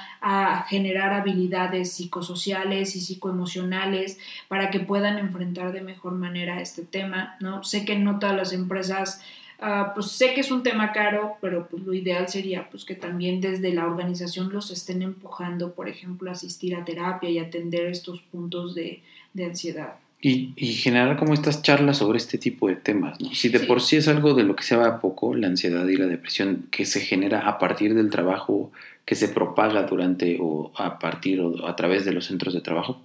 generar 0.68 1.14
habilidades 1.14 1.94
psicosociales 1.94 2.96
y 2.96 3.02
psicoemocionales 3.02 4.18
para 4.48 4.72
que 4.72 4.80
puedan 4.80 5.20
enfrentar 5.20 5.72
de 5.72 5.82
mejor 5.82 6.14
manera 6.14 6.62
este 6.62 6.84
tema, 6.84 7.38
¿no? 7.40 7.64
Sé 7.64 7.86
que 7.86 7.98
no 7.98 8.20
todas 8.20 8.36
las 8.36 8.52
empresas 8.52 9.22
Ah, 9.62 9.92
pues 9.94 10.12
sé 10.12 10.34
que 10.34 10.40
es 10.40 10.52
un 10.52 10.64
tema 10.64 10.94
caro, 10.94 11.36
pero 11.42 11.68
pues 11.68 11.84
lo 11.84 11.94
ideal 11.94 12.30
sería 12.30 12.70
pues 12.70 12.86
que 12.86 12.96
también 12.96 13.42
desde 13.42 13.74
la 13.74 13.86
organización 13.86 14.54
los 14.54 14.72
estén 14.72 15.02
empujando, 15.02 15.74
por 15.74 15.90
ejemplo, 15.90 16.30
a 16.30 16.34
asistir 16.34 16.76
a 16.76 16.86
terapia 16.86 17.30
y 17.30 17.40
atender 17.40 17.88
estos 17.88 18.22
puntos 18.22 18.74
de, 18.74 19.02
ansiedad. 19.38 19.96
Y, 20.22 20.54
generar 20.74 21.18
como 21.18 21.34
estas 21.34 21.62
charlas 21.62 21.98
sobre 21.98 22.18
este 22.18 22.38
tipo 22.38 22.68
de 22.68 22.76
temas, 22.76 23.20
¿no? 23.22 23.34
Si 23.34 23.50
de 23.50 23.62
por 23.62 23.82
sí 23.82 23.98
es 23.98 24.08
algo 24.08 24.34
de 24.34 24.44
lo 24.44 24.56
que 24.56 24.64
se 24.64 24.76
habla 24.76 25.00
poco, 25.00 25.34
la 25.34 25.48
ansiedad 25.48 25.88
y 25.88 25.96
la 25.96 26.08
depresión 26.08 26.68
que 26.72 26.86
se 26.86 27.02
genera 27.02 27.48
a 27.48 27.58
partir 27.58 27.96
del 27.96 28.10
trabajo, 28.10 28.72
que 29.06 29.16
se 29.16 29.28
propaga 29.28 29.84
durante 29.84 30.38
o 30.40 30.72
a 30.76 31.00
partir 31.00 31.42
o 31.42 31.68
a 31.68 31.76
través 31.76 32.06
de 32.06 32.14
los 32.14 32.26
centros 32.26 32.54
de 32.54 32.62
trabajo, 32.62 33.02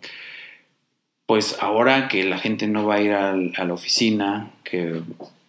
pues 1.27 1.57
ahora 1.61 2.09
que 2.09 2.25
la 2.25 2.39
gente 2.39 2.69
no 2.69 2.87
va 2.87 2.97
a 2.97 3.01
ir 3.01 3.13
a 3.13 3.65
la 3.65 3.75
oficina, 3.75 4.51
que 4.65 5.01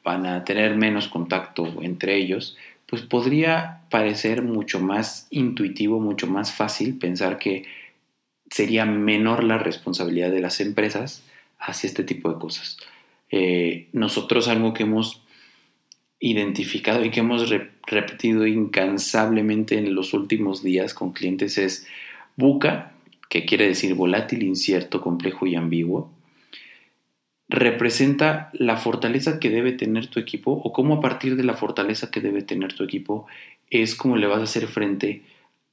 van 0.05 0.25
a 0.25 0.45
tener 0.45 0.77
menos 0.77 1.09
contacto 1.09 1.81
entre 1.81 2.15
ellos, 2.15 2.55
pues 2.85 3.01
podría 3.01 3.81
parecer 3.89 4.43
mucho 4.43 4.79
más 4.79 5.27
intuitivo, 5.31 5.99
mucho 5.99 6.27
más 6.27 6.53
fácil 6.53 6.97
pensar 6.97 7.39
que 7.39 7.65
sería 8.49 8.85
menor 8.85 9.43
la 9.43 9.57
responsabilidad 9.57 10.31
de 10.31 10.39
las 10.39 10.61
empresas 10.61 11.23
hacia 11.59 11.87
este 11.87 12.03
tipo 12.03 12.31
de 12.31 12.39
cosas. 12.39 12.77
Eh, 13.31 13.87
nosotros 13.91 14.47
algo 14.47 14.73
que 14.73 14.83
hemos 14.83 15.23
identificado 16.19 17.03
y 17.03 17.09
que 17.09 17.21
hemos 17.21 17.51
repetido 17.87 18.45
incansablemente 18.45 19.77
en 19.77 19.95
los 19.95 20.13
últimos 20.13 20.63
días 20.63 20.93
con 20.93 21.11
clientes 21.11 21.57
es 21.57 21.87
buca, 22.35 22.93
que 23.29 23.45
quiere 23.45 23.67
decir 23.67 23.95
volátil, 23.95 24.43
incierto, 24.43 25.01
complejo 25.01 25.47
y 25.47 25.55
ambiguo, 25.55 26.11
representa 27.47 28.49
la 28.53 28.77
fortaleza 28.77 29.39
que 29.39 29.49
debe 29.49 29.71
tener 29.71 30.07
tu 30.07 30.19
equipo 30.19 30.51
o 30.51 30.73
cómo 30.73 30.95
a 30.95 31.01
partir 31.01 31.35
de 31.35 31.43
la 31.43 31.53
fortaleza 31.53 32.09
que 32.09 32.21
debe 32.21 32.41
tener 32.41 32.73
tu 32.73 32.83
equipo 32.83 33.27
es 33.69 33.95
como 33.95 34.17
le 34.17 34.27
vas 34.27 34.39
a 34.39 34.43
hacer 34.43 34.67
frente 34.67 35.23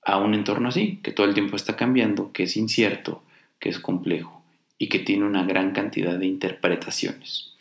a 0.04 0.18
un 0.18 0.34
entorno 0.34 0.68
así, 0.68 0.98
que 1.02 1.12
todo 1.12 1.26
el 1.26 1.34
tiempo 1.34 1.56
está 1.56 1.76
cambiando, 1.76 2.32
que 2.32 2.44
es 2.44 2.56
incierto, 2.56 3.22
que 3.58 3.68
es 3.68 3.78
complejo 3.78 4.42
y 4.78 4.88
que 4.88 4.98
tiene 4.98 5.24
una 5.24 5.44
gran 5.44 5.72
cantidad 5.72 6.18
de 6.18 6.26
interpretaciones. 6.26 7.52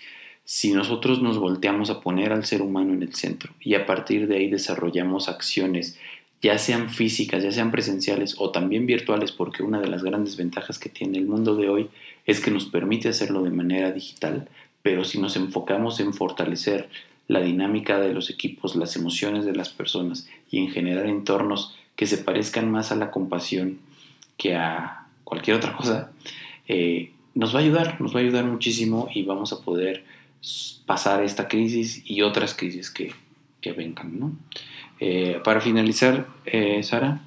Si 0.43 0.74
nosotros 0.74 1.22
nos 1.22 1.38
volteamos 1.38 1.89
a 1.89 2.01
poner 2.01 2.34
al 2.34 2.45
ser 2.45 2.62
humano 2.62 2.93
en 2.93 3.03
el 3.03 3.14
centro 3.14 3.53
y 3.59 3.76
a 3.76 3.86
partir 3.86 4.28
de 4.28 4.38
ahí 4.38 4.49
desarrollamos 4.49 5.30
acciones, 5.30 5.99
ya 6.42 6.58
sean 6.58 6.89
físicas, 6.89 7.44
ya 7.44 7.52
sean 7.52 7.72
presenciales 7.72 8.36
o 8.38 8.52
también 8.52 8.86
virtuales, 8.86 9.32
porque 9.32 9.64
una 9.64 9.80
de 9.80 9.88
las 9.88 10.04
grandes 10.04 10.38
ventajas 10.38 10.80
que 10.80 10.89
tiene 10.89 11.20
el 11.20 11.28
mundo 11.28 11.56
de 11.56 11.70
hoy 11.70 11.89
es 12.26 12.39
que 12.39 12.52
nos 12.52 12.66
permite 12.66 13.10
hacerlo 13.10 13.44
de 13.44 13.52
manera 13.52 13.92
digital, 13.92 14.48
pero 14.82 15.04
si 15.04 15.20
nos 15.20 15.36
enfocamos 15.36 16.00
en 16.00 16.14
fortalecer 16.14 16.89
la 17.28 17.42
dinámica 17.42 18.00
de 18.00 18.14
los 18.14 18.30
equipos, 18.30 18.76
las 18.76 18.96
emociones 18.96 19.46
de 19.46 19.56
las 19.56 19.70
personas 19.70 20.28
y 20.50 20.58
en 20.58 20.70
generar 20.70 21.06
entornos 21.06 21.76
que 21.96 22.08
se 22.08 22.18
parezcan 22.18 22.72
más 22.72 22.92
a 22.92 22.96
la 22.96 23.12
compasión 23.12 23.80
que 24.38 24.56
a 24.56 25.06
cualquier 25.24 25.58
otra 25.58 25.78
cosa, 25.78 26.12
eh, 26.68 27.12
nos 27.36 27.54
va 27.54 27.60
a 27.60 27.62
ayudar, 27.62 28.02
nos 28.02 28.14
va 28.16 28.20
a 28.20 28.24
ayudar 28.24 28.46
muchísimo 28.46 29.08
y 29.14 29.24
vamos 29.24 29.54
a 29.54 29.62
poder 29.62 30.04
pasar 30.86 31.24
esta 31.24 31.48
crisis 31.48 32.04
y 32.06 32.24
otras 32.24 32.56
crisis 32.56 32.89
que, 32.89 33.14
que 33.62 33.72
vengan. 33.72 34.20
¿no? 34.20 34.36
Eh, 35.04 35.39
para 35.43 35.62
finalizar, 35.62 36.28
eh, 36.45 36.84
Sara. 36.84 37.22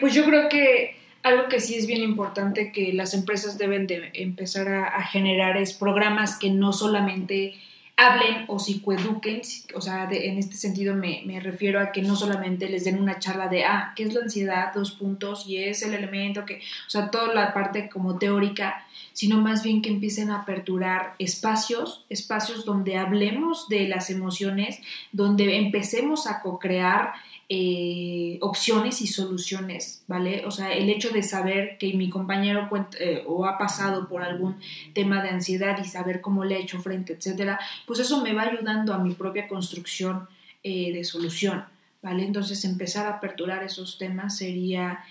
pues 0.00 0.12
yo 0.12 0.26
creo 0.26 0.50
que 0.50 0.94
algo 1.22 1.48
que 1.48 1.58
sí 1.58 1.74
es 1.74 1.86
bien 1.86 2.02
importante 2.02 2.70
que 2.70 2.92
las 2.92 3.14
empresas 3.14 3.56
deben 3.56 3.86
de 3.86 4.10
empezar 4.14 4.68
a, 4.68 5.02
generar 5.04 5.56
es 5.56 5.72
programas 5.72 6.38
que 6.38 6.50
no 6.50 6.74
solamente 6.74 7.54
hablen 8.00 8.44
o 8.48 8.58
psicoeduquen, 8.58 9.42
o 9.74 9.80
sea, 9.82 10.08
en 10.10 10.38
este 10.38 10.56
sentido 10.56 10.94
me, 10.94 11.22
me, 11.26 11.38
refiero 11.38 11.80
a 11.80 11.92
que 11.92 12.00
no 12.00 12.16
solamente 12.16 12.66
les 12.70 12.84
den 12.84 12.98
una 12.98 13.18
charla 13.18 13.48
de, 13.48 13.64
ah, 13.66 13.92
¿qué 13.94 14.04
es 14.04 14.14
la 14.14 14.22
ansiedad? 14.22 14.72
Dos 14.74 14.92
puntos 14.92 15.46
y 15.46 15.58
es 15.58 15.82
el 15.82 15.92
elemento 15.92 16.46
que, 16.46 16.56
o 16.86 16.90
sea, 16.90 17.10
toda 17.10 17.34
la 17.34 17.52
parte 17.52 17.90
como 17.90 18.18
teórica, 18.18 18.86
sino 19.12 19.38
más 19.38 19.62
bien 19.62 19.82
que 19.82 19.90
empiecen 19.90 20.30
a 20.30 20.40
aperturar 20.40 21.14
espacios, 21.18 22.06
espacios 22.08 22.64
donde 22.64 22.96
hablemos 22.96 23.68
de 23.68 23.86
las 23.86 24.08
emociones, 24.08 24.80
donde 25.12 25.58
empecemos 25.58 26.26
a 26.26 26.40
co-crear 26.40 27.12
eh, 27.52 28.38
opciones 28.42 29.02
y 29.02 29.08
soluciones, 29.08 30.04
¿vale? 30.06 30.46
O 30.46 30.52
sea, 30.52 30.72
el 30.72 30.88
hecho 30.88 31.10
de 31.10 31.24
saber 31.24 31.78
que 31.78 31.92
mi 31.94 32.08
compañero 32.08 32.68
eh, 33.00 33.24
o 33.26 33.44
ha 33.44 33.58
pasado 33.58 34.06
por 34.08 34.22
algún 34.22 34.60
tema 34.94 35.20
de 35.20 35.30
ansiedad 35.30 35.76
y 35.82 35.88
saber 35.88 36.20
cómo 36.20 36.44
le 36.44 36.54
ha 36.54 36.58
hecho 36.60 36.80
frente, 36.80 37.14
etcétera, 37.14 37.58
pues 37.88 37.98
eso 37.98 38.22
me 38.22 38.34
va 38.34 38.42
ayudando 38.42 38.94
a 38.94 38.98
mi 38.98 39.14
propia 39.14 39.48
construcción 39.48 40.28
eh, 40.62 40.92
de 40.92 41.02
solución, 41.02 41.64
¿vale? 42.02 42.24
Entonces 42.24 42.64
empezar 42.64 43.06
a 43.06 43.16
aperturar 43.16 43.64
esos 43.64 43.98
temas 43.98 44.36
sería 44.36 45.04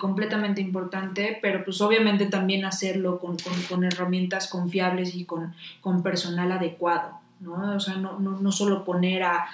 completamente 0.00 0.62
importante, 0.62 1.38
pero 1.42 1.62
pues 1.62 1.80
obviamente 1.82 2.24
también 2.24 2.64
hacerlo 2.64 3.20
con, 3.20 3.84
herramientas 3.84 4.48
confiables 4.48 5.14
y 5.14 5.26
con, 5.26 5.54
con 5.82 6.02
personal 6.02 6.52
adecuado, 6.52 7.18
¿no? 7.40 7.76
O 7.76 7.80
sea, 7.80 7.96
no, 7.96 8.18
no, 8.18 8.52
solo 8.52 8.82
poner 8.82 9.24
a, 9.24 9.48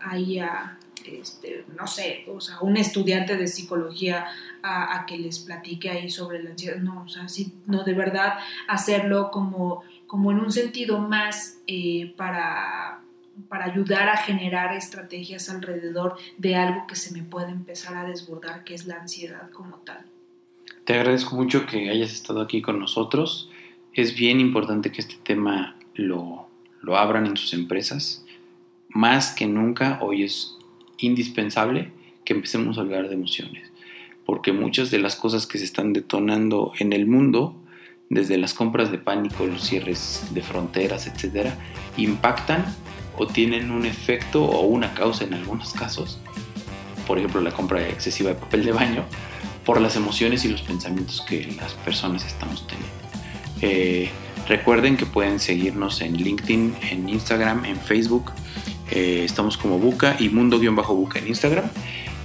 ahí 0.00 0.38
a, 0.38 0.78
este, 1.08 1.64
no 1.78 1.86
sé, 1.86 2.24
o 2.28 2.40
sea, 2.40 2.60
un 2.60 2.76
estudiante 2.76 3.36
de 3.36 3.46
psicología 3.46 4.26
a, 4.62 5.04
que 5.06 5.18
les 5.18 5.38
platique 5.38 5.90
ahí 5.90 6.10
sobre 6.10 6.42
la 6.42 6.50
ansiedad, 6.50 6.78
no, 6.78 7.02
o 7.04 7.08
sea, 7.08 7.28
sí, 7.28 7.52
no, 7.66 7.84
de 7.84 7.94
verdad 7.94 8.34
hacerlo 8.68 9.30
como, 9.30 9.82
como 10.06 10.32
en 10.32 10.40
un 10.40 10.52
sentido 10.52 10.98
más 10.98 11.58
eh, 11.66 12.14
para, 12.16 13.00
para 13.48 13.66
ayudar 13.66 14.08
a 14.08 14.16
generar 14.16 14.74
estrategias 14.74 15.48
alrededor 15.48 16.16
de 16.36 16.56
algo 16.56 16.86
que 16.86 16.96
se 16.96 17.12
me 17.12 17.22
puede 17.22 17.50
empezar 17.50 17.96
a 17.96 18.04
desbordar, 18.04 18.64
que 18.64 18.74
es 18.74 18.86
la 18.86 18.96
ansiedad 18.96 19.50
como 19.50 19.76
tal. 19.78 20.04
Te 20.84 20.94
agradezco 20.94 21.36
mucho 21.36 21.66
que 21.66 21.90
hayas 21.90 22.12
estado 22.12 22.40
aquí 22.40 22.62
con 22.62 22.78
nosotros. 22.78 23.50
Es 23.92 24.14
bien 24.14 24.40
importante 24.40 24.92
que 24.92 25.00
este 25.00 25.16
tema 25.22 25.76
lo, 25.94 26.48
lo 26.80 26.96
abran 26.96 27.26
en 27.26 27.36
sus 27.36 27.54
empresas. 27.54 28.24
Más 28.88 29.34
que 29.34 29.46
nunca, 29.46 29.98
hoy 30.00 30.22
es 30.22 30.55
indispensable 30.98 31.90
que 32.24 32.34
empecemos 32.34 32.78
a 32.78 32.82
hablar 32.82 33.08
de 33.08 33.14
emociones, 33.14 33.70
porque 34.24 34.52
muchas 34.52 34.90
de 34.90 34.98
las 34.98 35.16
cosas 35.16 35.46
que 35.46 35.58
se 35.58 35.64
están 35.64 35.92
detonando 35.92 36.72
en 36.78 36.92
el 36.92 37.06
mundo, 37.06 37.54
desde 38.10 38.38
las 38.38 38.54
compras 38.54 38.90
de 38.90 38.98
pánico, 38.98 39.46
los 39.46 39.62
cierres 39.62 40.26
de 40.32 40.42
fronteras, 40.42 41.06
etcétera, 41.06 41.56
impactan 41.96 42.64
o 43.16 43.26
tienen 43.26 43.70
un 43.70 43.86
efecto 43.86 44.44
o 44.44 44.66
una 44.66 44.94
causa 44.94 45.24
en 45.24 45.34
algunos 45.34 45.72
casos, 45.72 46.18
por 47.06 47.18
ejemplo 47.18 47.40
la 47.40 47.52
compra 47.52 47.88
excesiva 47.88 48.30
de 48.30 48.36
papel 48.36 48.64
de 48.64 48.72
baño, 48.72 49.04
por 49.64 49.80
las 49.80 49.96
emociones 49.96 50.44
y 50.44 50.48
los 50.48 50.62
pensamientos 50.62 51.24
que 51.28 51.46
las 51.56 51.72
personas 51.74 52.24
estamos 52.24 52.66
teniendo. 52.66 52.96
Eh, 53.62 54.10
recuerden 54.46 54.96
que 54.96 55.06
pueden 55.06 55.40
seguirnos 55.40 56.00
en 56.02 56.16
LinkedIn, 56.16 56.74
en 56.90 57.08
Instagram, 57.08 57.64
en 57.64 57.76
Facebook 57.76 58.30
eh, 58.90 59.22
estamos 59.24 59.56
como 59.56 59.78
Buca 59.78 60.16
y 60.18 60.28
Mundo-Buca 60.28 61.18
en 61.18 61.28
Instagram. 61.28 61.64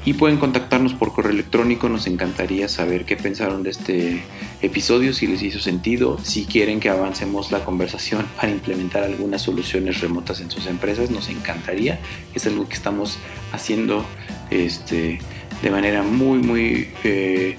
Y 0.04 0.14
pueden 0.14 0.38
contactarnos 0.38 0.94
por 0.96 1.14
correo 1.14 1.32
electrónico. 1.32 1.88
Nos 1.88 2.08
encantaría 2.08 2.68
saber 2.68 3.06
qué 3.06 3.18
pensaron 3.18 3.62
de 3.62 3.70
este 3.70 4.24
episodio, 4.64 5.14
si 5.14 5.28
les 5.28 5.44
hizo 5.44 5.60
sentido, 5.60 6.18
si 6.24 6.46
quieren 6.46 6.80
que 6.80 6.90
avancemos 6.90 7.52
la 7.52 7.64
conversación 7.64 8.26
para 8.36 8.52
implementar 8.52 9.04
algunas 9.04 9.44
soluciones 9.44 10.02
remotas 10.02 10.42
en 10.42 10.50
sus 10.50 10.66
empresas. 10.66 11.12
Nos 11.12 11.30
encantaría. 11.30 12.00
Es 12.34 12.48
algo 12.48 12.68
que 12.68 12.74
estamos 12.74 13.20
haciendo 13.52 14.04
este, 14.50 15.20
de 15.62 15.70
manera 15.70 16.02
muy, 16.02 16.40
muy, 16.40 16.90
eh, 17.04 17.58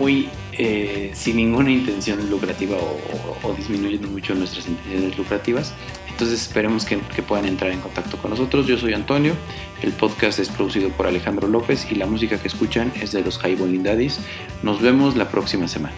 muy 0.00 0.28
eh, 0.58 1.12
sin 1.14 1.36
ninguna 1.36 1.70
intención 1.70 2.28
lucrativa 2.28 2.76
o, 2.76 3.48
o 3.48 3.54
disminuyendo 3.54 4.08
mucho 4.08 4.34
nuestras 4.34 4.66
intenciones 4.66 5.16
lucrativas. 5.16 5.74
Entonces 6.16 6.40
esperemos 6.40 6.86
que, 6.86 6.96
puedan 6.96 7.44
entrar 7.44 7.70
en 7.72 7.80
contacto 7.80 8.16
con 8.16 8.30
nosotros. 8.30 8.66
Yo 8.66 8.78
soy 8.78 8.94
Antonio, 8.94 9.34
el 9.82 9.92
podcast 9.92 10.38
es 10.38 10.48
producido 10.48 10.88
por 10.88 11.06
Alejandro 11.06 11.46
López 11.46 11.86
y 11.90 11.94
la 11.94 12.06
música 12.06 12.38
que 12.40 12.48
escuchan 12.48 12.90
es 13.02 13.12
de 13.12 13.20
los 13.20 13.36
High 13.36 13.82
Daddies. 13.82 14.20
Nos 14.62 14.80
vemos 14.80 15.14
la 15.14 15.28
próxima 15.28 15.68
semana. 15.68 15.94